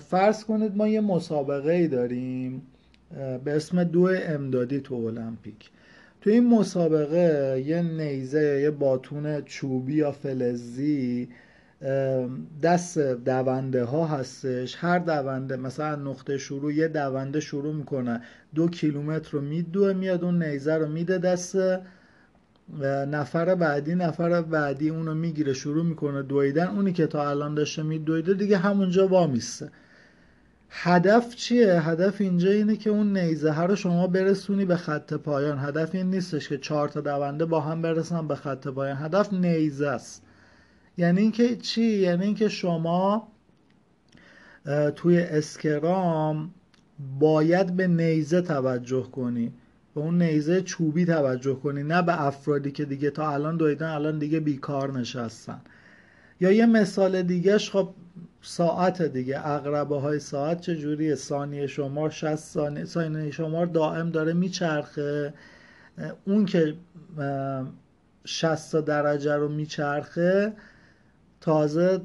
فرض 0.00 0.44
کنید 0.44 0.76
ما 0.76 0.88
یه 0.88 1.00
مسابقه 1.00 1.72
ای 1.72 1.88
داریم 1.88 2.62
به 3.44 3.52
اسم 3.56 3.84
دو 3.84 4.08
امدادی 4.22 4.80
تو 4.80 4.94
المپیک. 4.94 5.70
تو 6.20 6.30
این 6.30 6.48
مسابقه 6.48 7.62
یه 7.66 7.82
نیزه 7.82 8.60
یه 8.62 8.70
باتون 8.70 9.40
چوبی 9.40 9.94
یا 9.94 10.12
فلزی 10.12 11.28
دست 12.62 12.98
دونده 12.98 13.84
ها 13.84 14.06
هستش. 14.06 14.76
هر 14.78 14.98
دونده 14.98 15.56
مثلا 15.56 15.96
نقطه 15.96 16.38
شروع 16.38 16.74
یه 16.74 16.88
دونده 16.88 17.40
شروع 17.40 17.74
می‌کنه. 17.74 18.20
دو 18.54 18.68
کیلومتر 18.68 19.30
رو 19.30 19.40
میدوه 19.40 19.92
میاد 19.92 20.24
اون 20.24 20.42
نیزه 20.42 20.74
رو 20.74 20.88
میده 20.88 21.18
دست 21.18 21.56
نفر 23.10 23.54
بعدی 23.54 23.94
نفر 23.94 24.42
بعدی 24.42 24.90
اونو 24.90 25.14
می‌گیره 25.14 25.52
شروع 25.52 25.84
می‌کنه 25.84 26.22
دویدن. 26.22 26.66
اونی 26.66 26.92
که 26.92 27.06
تا 27.06 27.30
الان 27.30 27.54
داشته 27.54 27.82
میدویده 27.82 28.34
دیگه 28.34 28.58
همونجا 28.58 29.08
وامیسته. 29.08 29.70
هدف 30.70 31.34
چیه؟ 31.34 31.80
هدف 31.80 32.20
اینجا 32.20 32.50
اینه 32.50 32.76
که 32.76 32.90
اون 32.90 33.16
نیزه 33.16 33.60
رو 33.60 33.76
شما 33.76 34.06
برسونی 34.06 34.64
به 34.64 34.76
خط 34.76 35.14
پایان. 35.14 35.58
هدف 35.58 35.94
این 35.94 36.10
نیستش 36.10 36.48
که 36.48 36.58
چهار 36.58 36.88
تا 36.88 37.00
دونده 37.00 37.44
با 37.44 37.60
هم 37.60 37.82
برسن 37.82 38.28
به 38.28 38.34
خط 38.34 38.68
پایان. 38.68 38.96
هدف 38.96 39.32
نیزه 39.32 39.88
است. 39.88 40.22
یعنی 40.96 41.20
اینکه 41.20 41.56
چی؟ 41.56 41.84
یعنی 41.84 42.24
اینکه 42.24 42.48
شما 42.48 43.28
توی 44.96 45.18
اسکرام 45.20 46.50
باید 47.20 47.76
به 47.76 47.86
نیزه 47.86 48.40
توجه 48.40 49.02
کنی. 49.02 49.52
به 49.94 50.00
اون 50.00 50.22
نیزه 50.22 50.62
چوبی 50.62 51.04
توجه 51.04 51.54
کنی 51.54 51.82
نه 51.82 52.02
به 52.02 52.22
افرادی 52.22 52.70
که 52.70 52.84
دیگه 52.84 53.10
تا 53.10 53.30
الان 53.30 53.56
دویدن 53.56 53.88
الان 53.88 54.18
دیگه 54.18 54.40
بیکار 54.40 54.98
نشستن. 54.98 55.60
یا 56.40 56.52
یه 56.52 56.66
مثال 56.66 57.22
دیگهش 57.22 57.70
خب 57.70 57.88
ساعت 58.42 59.02
دیگه 59.02 59.48
اقربه 59.48 60.00
های 60.00 60.18
ساعت 60.18 60.60
چجوریه 60.60 61.14
ثانیه 61.14 61.66
شمار 61.66 62.10
60 62.10 62.36
ثانیه 62.36 62.84
ثانیه 62.84 63.30
شمار 63.30 63.66
دائم 63.66 64.10
داره 64.10 64.32
میچرخه. 64.32 65.34
اون 66.24 66.44
که 66.44 66.74
60 68.24 68.76
درجه 68.76 69.34
رو 69.34 69.48
میچرخه 69.48 70.52
تازه 71.44 72.00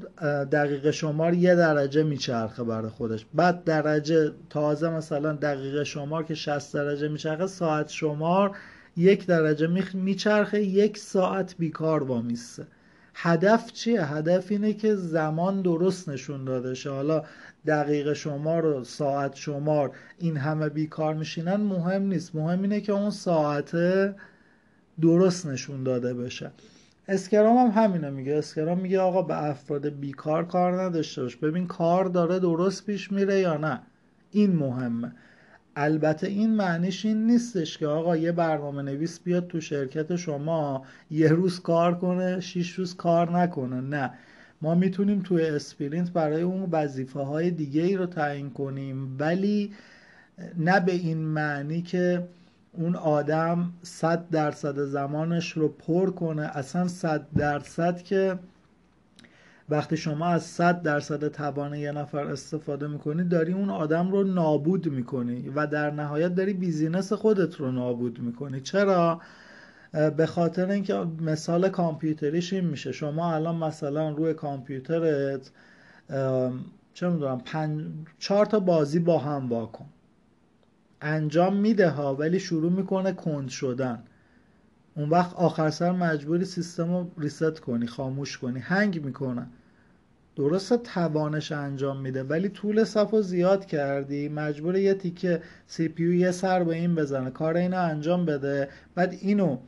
دقیقه 0.52 0.92
شمار 0.92 1.34
یه 1.34 1.54
درجه 1.54 2.02
میچرخه 2.02 2.64
برای 2.64 2.90
خودش. 2.90 3.26
بعد 3.34 3.64
درجه 3.64 4.32
تازه 4.50 4.90
مثلا 4.90 5.32
دقیقه 5.32 5.84
شمار 5.84 6.22
که 6.24 6.34
60 6.34 6.74
درجه 6.74 7.08
میچرخه 7.08 7.46
ساعت 7.46 7.88
شمار 7.88 8.56
یک 8.96 9.26
درجه 9.26 9.66
میچرخه 9.94 10.62
یک 10.62 10.98
ساعت 10.98 11.54
بیکار 11.58 12.02
وامیسته 12.02 12.66
هدف 13.14 13.72
چیه؟ 13.72 14.04
هدف 14.04 14.50
اینه 14.50 14.72
که 14.72 14.94
زمان 14.94 15.62
درست 15.62 16.08
نشون 16.08 16.44
داده 16.44 16.74
شه. 16.74 16.90
حالا 16.90 17.24
دقیقه 17.66 18.14
شمار 18.14 18.66
و 18.66 18.84
ساعت 18.84 19.36
شمار 19.36 19.90
این 20.18 20.36
همه 20.36 20.68
بیکار 20.68 21.14
میشینن 21.14 21.56
مهم 21.56 22.02
نیست. 22.02 22.34
مهم 22.34 22.62
اینه 22.62 22.80
که 22.80 22.92
اون 22.92 23.10
ساعته 23.10 24.14
درست 25.00 25.46
نشون 25.46 25.82
داده 25.82 26.14
بشه. 26.14 26.50
Scrum 27.10 27.56
هم 27.56 27.82
همینه 27.82 28.10
میگه. 28.10 28.34
Scrum 28.34 28.80
میگه 28.80 29.00
آقا 29.00 29.22
به 29.22 29.44
افراد 29.44 29.88
بیکار 29.88 30.46
کار 30.46 30.82
نداشته 30.82 31.22
باش. 31.22 31.36
ببین 31.36 31.66
کار 31.66 32.04
داره 32.04 32.38
درست 32.38 32.86
پیش 32.86 33.12
میره 33.12 33.40
یا 33.40 33.56
نه. 33.56 33.80
این 34.30 34.56
مهمه. 34.56 35.12
البته 35.76 36.26
این 36.26 36.50
معنیش 36.54 37.06
این 37.06 37.26
نیستش 37.26 37.78
که 37.78 37.86
آقا 37.86 38.16
یه 38.16 38.32
برنامه 38.32 38.82
نویس 38.82 39.20
بیاد 39.20 39.46
تو 39.46 39.60
شرکت 39.60 40.16
شما 40.16 40.84
یه 41.10 41.28
روز 41.28 41.60
کار 41.60 41.98
کنه 41.98 42.40
شیش 42.40 42.72
روز 42.72 42.96
کار 42.96 43.38
نکنه. 43.38 43.80
نه. 43.80 44.12
ما 44.62 44.74
می‌تونیم 44.74 45.22
توی 45.22 45.44
sprint 45.44 46.10
برای 46.12 46.42
اون 46.42 46.68
وظیفه 46.72 47.20
های 47.20 47.50
دیگه 47.50 47.82
ای 47.82 47.96
رو 47.96 48.06
تعیین 48.06 48.50
کنیم 48.50 49.16
ولی 49.18 49.72
نه 50.58 50.80
به 50.80 50.92
این 50.92 51.18
معنی 51.18 51.82
که 51.82 52.28
اون 52.72 52.96
آدم 52.96 53.72
صد 53.82 54.30
درصد 54.30 54.78
زمانش 54.78 55.52
رو 55.52 55.68
پر 55.68 56.10
کنه. 56.10 56.42
اصلا 56.42 56.88
صد 56.88 57.26
درصد 57.36 58.02
که 58.02 58.38
وقتی 59.68 59.96
شما 59.96 60.26
از 60.26 60.42
100 60.42 60.82
درصد 60.82 61.28
توان 61.28 61.74
یه 61.74 61.92
نفر 61.92 62.24
استفاده 62.26 62.86
می‌کنی 62.86 63.24
داری 63.24 63.52
اون 63.52 63.70
آدم 63.70 64.12
رو 64.12 64.24
نابود 64.24 64.88
می‌کنی 64.88 65.48
و 65.48 65.66
در 65.66 65.90
نهایت 65.90 66.34
داری 66.34 66.52
بیزینس 66.52 67.12
خودت 67.12 67.56
رو 67.56 67.72
نابود 67.72 68.18
می‌کنی. 68.18 68.60
چرا؟ 68.60 69.20
به 70.16 70.26
خاطر 70.26 70.70
اینکه 70.70 70.94
مثال 71.20 71.68
کامپیوتریش 71.68 72.52
این 72.52 72.64
میشه. 72.64 72.92
شما 72.92 73.34
الان 73.34 73.56
مثلا 73.56 74.10
روی 74.10 74.34
کامپیوترت 74.34 75.50
چه 76.94 77.08
می‌دونم 77.08 77.38
پنج... 77.44 77.82
چهار 78.18 78.46
تا 78.46 78.60
بازی 78.60 78.98
با 78.98 79.18
هم 79.18 79.48
واکن 79.48 79.86
انجام 81.00 81.56
میده 81.56 81.88
ها 81.88 82.14
ولی 82.14 82.40
شروع 82.40 82.72
می‌کنه 82.72 83.12
کند 83.12 83.48
شدن. 83.48 84.02
اون 84.96 85.08
وقت 85.08 85.34
آخر 85.34 85.70
سر 85.70 85.92
مجبوری 85.92 86.44
سیستم 86.44 86.96
رو 86.96 87.10
ریست 87.18 87.60
کنی 87.60 87.86
خاموش 87.86 88.38
کنی 88.38 88.58
هنگ 88.58 89.04
می‌کنه. 89.04 89.46
درسته 90.36 90.76
توانش 90.76 91.52
انجام 91.52 92.00
میده 92.00 92.22
ولی 92.22 92.48
طول 92.48 92.84
صف 92.84 93.14
زیاد 93.20 93.66
کردی 93.66 94.28
مجبور 94.28 94.76
یه 94.76 94.94
تیکه 94.94 95.42
سی 95.66 95.88
پی 95.88 96.16
یه 96.16 96.30
سر 96.30 96.64
به 96.64 96.74
این 96.74 96.94
بزنه 96.94 97.30
کار 97.30 97.56
اینو 97.56 97.78
انجام 97.78 98.26
بده. 98.26 98.68
بعد 98.94 99.16
اینو 99.20 99.58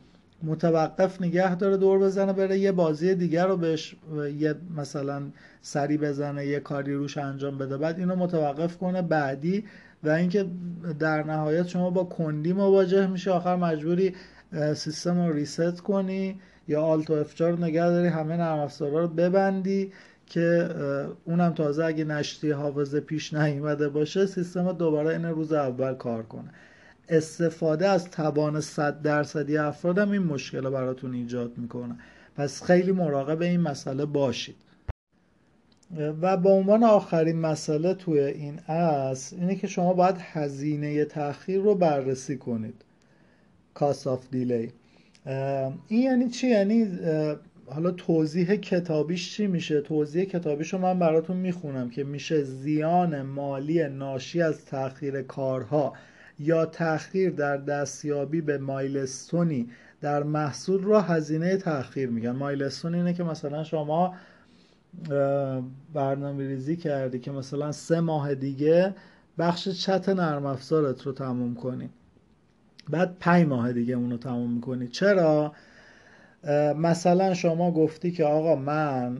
متوقف 0.43 1.21
نگه 1.21 1.55
داره 1.55 1.77
دور 1.77 1.99
بزنه 1.99 2.33
بره 2.33 2.59
یه 2.59 2.71
بازی 2.71 3.15
دیگر 3.15 3.47
رو 3.47 3.57
بهش 3.57 3.95
یه 4.39 4.55
مثلا 4.77 5.21
سری 5.61 5.97
بزنه 5.97 6.45
یه 6.45 6.59
کاری 6.59 6.93
روش 6.93 7.17
انجام 7.17 7.57
بده. 7.57 7.77
بعد 7.77 7.99
اینو 7.99 8.15
متوقف 8.15 8.77
کنه 8.77 9.01
بعدی 9.01 9.65
و 10.03 10.09
اینکه 10.09 10.45
در 10.99 11.23
نهایت 11.23 11.67
شما 11.67 11.89
با 11.89 12.03
کندی 12.03 12.53
مواجه 12.53 13.07
میشه 13.07 13.31
آخر 13.31 13.55
مجبوری 13.55 14.15
سیستم 14.75 15.25
رو 15.25 15.33
ریست 15.33 15.81
کنی 15.81 16.39
یا 16.67 16.81
آلت 16.81 17.09
و 17.09 17.13
افجار 17.13 17.57
نگه 17.59 17.89
داری 17.89 18.07
همه 18.07 18.37
نرم 18.37 18.69
رو 18.79 19.07
ببندی 19.07 19.91
که 20.25 20.69
اونم 21.25 21.53
تازه 21.53 21.85
اگه 21.85 22.03
نشتی 22.03 22.51
حافظه 22.51 22.99
پیش 22.99 23.33
نیومده 23.33 23.89
باشه 23.89 24.25
سیستم 24.25 24.71
دوباره 24.71 25.09
این 25.09 25.25
روز 25.25 25.53
اول 25.53 25.93
کار 25.93 26.23
کنه. 26.23 26.49
استفاده 27.09 27.87
از 27.87 28.11
توان 28.11 28.61
100 28.61 29.01
درصدی 29.01 29.57
افراد 29.57 29.97
هم 29.99 30.11
این 30.11 30.23
مشکل 30.23 30.69
براتون 30.69 31.13
ایجاد 31.13 31.57
می‌کنه. 31.57 31.95
پس 32.35 32.63
خیلی 32.63 32.91
مراقب 32.91 33.41
این 33.41 33.61
مسئله 33.61 34.05
باشید. 34.05 34.55
و 36.21 36.37
به 36.37 36.49
عنوان 36.49 36.83
آخرین 36.83 37.39
مسئله 37.39 37.93
توی 37.93 38.19
این 38.19 38.59
اصل 38.59 39.35
اینه 39.39 39.55
که 39.55 39.67
شما 39.67 39.93
باید 39.93 40.15
هزینه 40.19 41.05
تاخیر 41.05 41.61
رو 41.61 41.75
بررسی 41.75 42.37
کنید. 42.37 42.81
کاست 43.73 44.07
آف 44.07 44.27
دیلی 44.31 44.71
این 45.87 46.01
یعنی 46.03 46.29
چی؟ 46.29 46.47
یعنی 46.47 46.87
حالا 47.65 47.91
توضیح 47.91 48.55
کتابیش 48.55 49.35
چی 49.35 49.47
میشه؟ 49.47 49.81
توضیح 49.81 50.23
کتابیش 50.23 50.73
رو 50.73 50.79
من 50.79 50.99
براتون 50.99 51.37
می‌خونم 51.37 51.89
که 51.89 52.03
میشه 52.03 52.43
زیان 52.43 53.21
مالی 53.21 53.87
ناشی 53.87 54.41
از 54.41 54.65
تاخیر 54.65 55.21
کارها 55.21 55.93
یا 56.39 56.65
تاخیر 56.65 57.29
در 57.29 57.57
دستیابی 57.57 58.41
به 58.41 58.57
مایلستونی 58.57 59.69
در 60.01 60.23
محصول 60.23 60.83
رو 60.83 60.97
هزینه 60.97 61.57
تاخیر 61.57 62.09
میگن. 62.09 62.31
مایلستون 62.31 62.95
اینه 62.95 63.13
که 63.13 63.23
مثلا 63.23 63.63
شما 63.63 64.15
برنامه 65.93 66.47
ریزی 66.47 66.75
کردی 66.75 67.19
که 67.19 67.31
مثلا 67.31 67.71
سه 67.71 67.99
ماه 67.99 68.35
دیگه 68.35 68.95
بخش 69.37 69.69
چت 69.69 70.09
نرم 70.09 70.45
افزارت 70.45 71.01
رو 71.01 71.11
تموم 71.11 71.55
کنی. 71.55 71.89
بعد 72.89 73.15
پنج 73.19 73.47
ماه 73.47 73.73
دیگه 73.73 73.95
اونو 73.95 74.17
تموم 74.17 74.51
می‌کنی. 74.51 74.87
چرا؟ 74.87 75.53
مثلا 76.77 77.33
شما 77.33 77.71
گفتی 77.71 78.11
که 78.11 78.25
آقا 78.25 78.55
من 78.55 79.17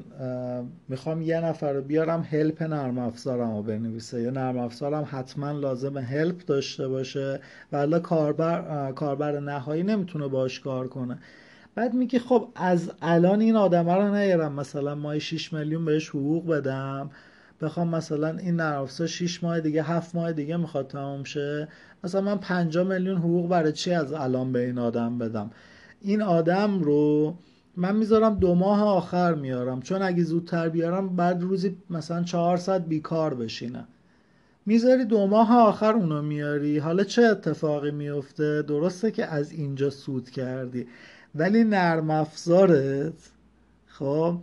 می‌خوام 0.90 1.22
یه 1.22 1.40
نفر 1.46 1.74
رو 1.74 1.82
بیارم 1.82 2.28
هلپ 2.32 2.64
نرم 2.64 2.98
افزارم 2.98 3.56
رو 3.56 3.64
بنویسه. 3.64 4.22
یا 4.22 4.30
نرم 4.30 4.58
افزارم 4.58 5.08
حتما 5.12 5.52
لازم 5.52 5.98
هلپ 5.98 6.46
داشته 6.46 6.88
باشه. 6.88 7.40
ولی 7.72 8.00
کاربر 8.00 8.92
کاربر 8.92 9.40
نهایی 9.40 9.84
نمی‌تونه 9.84 10.28
باش 10.28 10.60
کار 10.60 10.88
کنه. 10.88 11.18
بعد 11.76 11.94
میگه 11.94 12.20
خب 12.20 12.48
از 12.56 12.92
الان 13.02 13.42
این 13.42 13.56
آدم 13.56 13.90
رو 13.90 14.16
نیارم 14.16 14.54
مثلا 14.54 14.96
مای 14.96 15.20
6 15.20 15.54
میلیون 15.54 15.86
بهش 15.86 16.10
حقوق 16.10 16.48
بدم 16.48 17.10
بخوام 17.62 17.88
مثلا 17.88 18.38
این 18.38 18.56
نرم 18.56 18.82
افزار 18.82 19.08
6 19.08 19.44
ماه 19.44 19.60
دیگه 19.60 19.84
7 19.84 20.16
ماه 20.16 20.34
دیگه 20.34 20.58
می‌خواد 20.58 20.88
تمام 20.88 21.24
شه 21.24 21.68
مثلا 22.04 22.22
من 22.22 22.38
5 22.38 22.78
میلیون 22.78 23.18
حقوق 23.18 23.50
برای 23.50 23.72
چی 23.72 23.92
از 23.94 24.14
الان 24.14 24.52
به 24.52 24.66
این 24.66 24.78
آدم 24.80 25.18
بدم؟ 25.18 25.52
این 26.02 26.22
آدم 26.22 26.80
رو 26.80 27.36
من 27.78 27.96
می‌ذارم 27.96 28.36
دو 28.36 28.56
ماه 28.56 28.84
آخر 28.84 29.34
میارم 29.34 29.82
چون 29.82 30.02
اگه 30.02 30.24
زودتر 30.24 30.70
بیارم 30.70 31.16
بعد 31.16 31.42
روزی 31.42 31.78
مثلا 31.90 32.24
400 32.24 32.86
بیکار 32.88 33.34
بشینه. 33.34 33.88
می‌ذاری 34.66 35.06
دو 35.06 35.28
ماه 35.28 35.58
آخر 35.58 35.94
اونو 35.94 36.22
میاری؟ 36.22 36.78
حالا 36.78 37.04
چه 37.04 37.22
اتفاقی 37.22 37.92
میفته 37.92 38.62
درسته 38.62 39.12
که 39.12 39.26
از 39.26 39.52
اینجا 39.52 39.90
سود 39.90 40.30
کردی. 40.30 40.88
ولی 41.36 41.64
نرم 41.64 42.10
افزارت 42.10 43.32
خب 43.86 44.38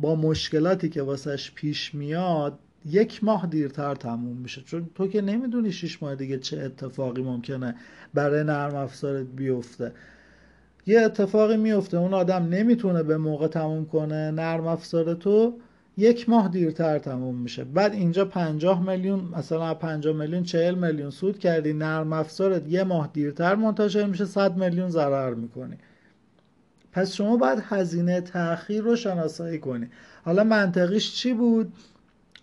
با 0.00 0.14
مشکلاتی 0.14 0.88
که 0.88 1.02
واسش 1.02 1.52
پیش 1.54 1.94
میاد 1.94 2.58
یک 2.84 3.24
ماه 3.24 3.46
دیرتر 3.46 3.94
تموم 3.94 4.36
میشه. 4.36 4.62
چون 4.62 4.90
تو 4.94 5.08
که 5.08 5.20
نمی‌دونی 5.20 5.72
شیش 5.72 6.02
ماه 6.02 6.14
دیگه 6.14 6.38
چه 6.38 6.60
اتفاقی 6.60 7.22
ممکنه 7.22 7.74
برای 8.14 8.44
نرم 8.44 8.74
افزارت 8.74 9.26
بیفته. 9.26 9.92
یه 10.86 11.00
اتفاقی 11.00 11.56
میفته 11.56 11.96
اون 11.96 12.14
آدم 12.14 12.42
نمی‌تونه 12.48 13.02
به 13.02 13.16
موقع 13.16 13.46
تموم 13.48 13.86
کنه 13.86 14.30
نرم 14.30 14.66
افزار 14.66 15.14
تو 15.14 15.58
یک 15.96 16.28
ماه 16.28 16.48
دیرتر 16.48 16.98
تموم 16.98 17.34
میشه. 17.34 17.64
بعد 17.64 17.92
اینجا 17.92 18.24
50 18.24 18.82
میلیون 18.88 19.20
مثلا 19.36 19.74
50 19.74 20.16
میلیون 20.16 20.42
40 20.42 20.74
میلیون 20.74 21.10
سود 21.10 21.38
کردی 21.38 21.72
نرم 21.72 22.12
افزارت 22.12 22.68
یه 22.68 22.84
ماه 22.84 23.10
دیرتر 23.12 23.54
منتشر 23.54 24.06
میشه 24.06 24.24
100 24.24 24.56
میلیون 24.56 24.90
ضرر 24.90 25.34
می‌کنی. 25.34 25.76
پس 26.92 27.12
شما 27.12 27.36
باید 27.36 27.62
هزینه 27.68 28.20
تاخیر 28.20 28.82
رو 28.82 28.96
شناسایی 28.96 29.58
کنی. 29.58 29.88
حالا 30.24 30.44
منطقیش 30.44 31.14
چی 31.14 31.34
بود؟ 31.34 31.72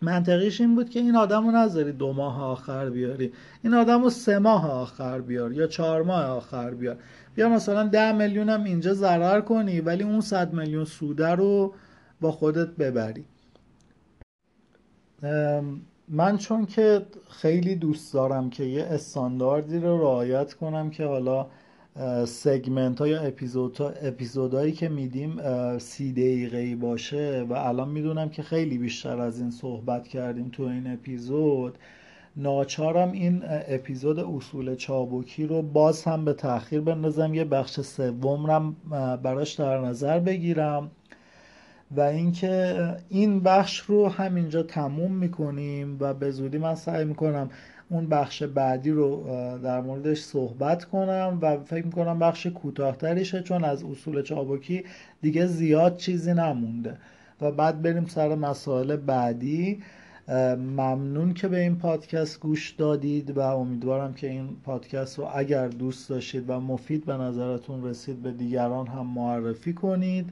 منطقیش 0.02 0.62
این 0.62 0.76
بود 0.76 0.90
که 0.90 1.00
این 1.00 1.16
آدم 1.16 1.46
رو 1.46 1.52
نذاری 1.52 1.92
دو 1.92 2.14
ماه 2.14 2.44
آخر 2.44 2.90
بیاری. 2.90 3.34
این 3.64 3.74
آدم 3.74 4.04
رو 4.04 4.10
سه 4.10 4.40
ماه 4.40 4.72
آخر 4.72 5.22
بیار 5.22 5.54
یا 5.54 5.68
چهار 5.68 6.04
ماه 6.04 6.26
آخر 6.26 6.72
بیار. 6.72 6.98
یا 7.38 7.50
مثلا 7.50 7.84
ده 7.84 8.12
میلیون 8.12 8.50
هم 8.50 8.64
اینجا 8.64 8.94
ضرر 8.94 9.42
کنی 9.42 9.82
ولی 9.82 10.04
اون 10.04 10.22
صد 10.22 10.54
میلیون 10.54 10.86
سوده 10.86 11.30
رو 11.30 11.74
با 12.22 12.32
خودت 12.32 12.68
ببری. 12.68 13.26
من 16.08 16.38
چون 16.38 16.66
که 16.66 17.06
خیلی 17.30 17.76
دوست 17.76 18.14
دارم 18.14 18.50
که 18.50 18.64
یه 18.64 18.84
استانداردی 18.84 19.80
رو 19.80 19.98
رعایت 19.98 20.54
کنم 20.54 20.90
که 20.90 21.06
حالا 21.06 21.48
سگمنت 22.26 23.00
ها 23.02 23.08
یا 23.08 23.22
اپیزود 23.22 23.82
اپیزودهایی 23.82 24.72
که 24.72 24.90
میدیم 24.90 25.40
سی 25.78 26.12
دقیقه 26.14 26.76
باشه 26.76 27.46
و 27.50 27.54
الان 27.54 27.90
می‌دونم 27.90 28.30
که 28.30 28.44
خیلی 28.44 28.78
بیشتر 28.78 29.20
از 29.20 29.40
این 29.40 29.52
صحبت 29.52 30.08
کردیم 30.08 30.50
تو 30.50 30.64
این 30.64 30.94
اپیزود 30.94 31.78
ناچارم 32.38 33.12
این 33.12 33.42
اپیزود 33.46 34.20
اصول 34.20 34.76
چابکی 34.76 35.46
رو 35.46 35.62
باز 35.62 36.04
هم 36.04 36.26
به 36.26 36.34
تاخیر 36.34 36.82
بندازم 36.82 37.34
یه 37.34 37.46
بخش 37.46 37.80
سوم 37.82 38.52
رم 38.52 38.76
براش 39.24 39.54
در 39.54 39.80
نظر 39.82 40.20
بگیرم. 40.20 40.92
و 41.92 42.02
اینکه 42.02 42.76
این 43.10 43.40
بخش 43.40 43.80
رو 43.80 44.10
همینجا 44.10 44.64
تموم 44.64 45.12
می‌کنیم 45.12 45.98
و 46.00 46.14
به 46.14 46.32
زودی 46.32 46.58
من 46.58 46.76
سعی 46.76 47.06
می‌کنم 47.06 47.50
اون 47.90 48.10
بخش 48.10 48.44
بعدی 48.44 48.92
رو 48.92 49.24
در 49.64 49.82
موردش 49.82 50.20
صحبت 50.22 50.86
کنم 50.86 51.38
و 51.42 51.58
فکر 51.58 51.86
می‌کنم 51.86 52.20
بخش 52.20 52.48
کوتاهتریشه 52.48 53.42
چون 53.42 53.64
از 53.64 53.84
اصول 53.84 54.22
چابکی 54.22 54.84
دیگه 55.22 55.46
زیاد 55.46 55.98
چیزی 55.98 56.34
نمونده. 56.34 56.98
و 57.42 57.52
بعد 57.52 57.82
بریم 57.82 58.06
سر 58.06 58.36
مسائل 58.36 58.96
بعدی. 58.96 59.82
ممنون 60.58 61.34
که 61.34 61.48
به 61.48 61.60
این 61.60 61.76
پادکست 61.76 62.40
گوش 62.40 62.72
دادید 62.72 63.38
و 63.38 63.40
امیدوارم 63.40 64.14
که 64.14 64.30
این 64.30 64.50
پادکست 64.64 65.20
رو 65.20 65.28
اگر 65.36 65.68
دوست 65.68 66.10
داشتید 66.10 66.50
و 66.50 66.60
مفید 66.60 67.06
به 67.06 67.14
نظرتون 67.14 67.84
رسید 67.84 68.22
به 68.22 68.32
دیگران 68.32 68.88
هم 68.88 69.08
معرفی 69.08 69.74
کنید. 69.74 70.30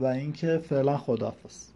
و 0.00 0.04
اینکه 0.04 0.58
فعلا 0.58 0.98
خداحافظ. 0.98 1.71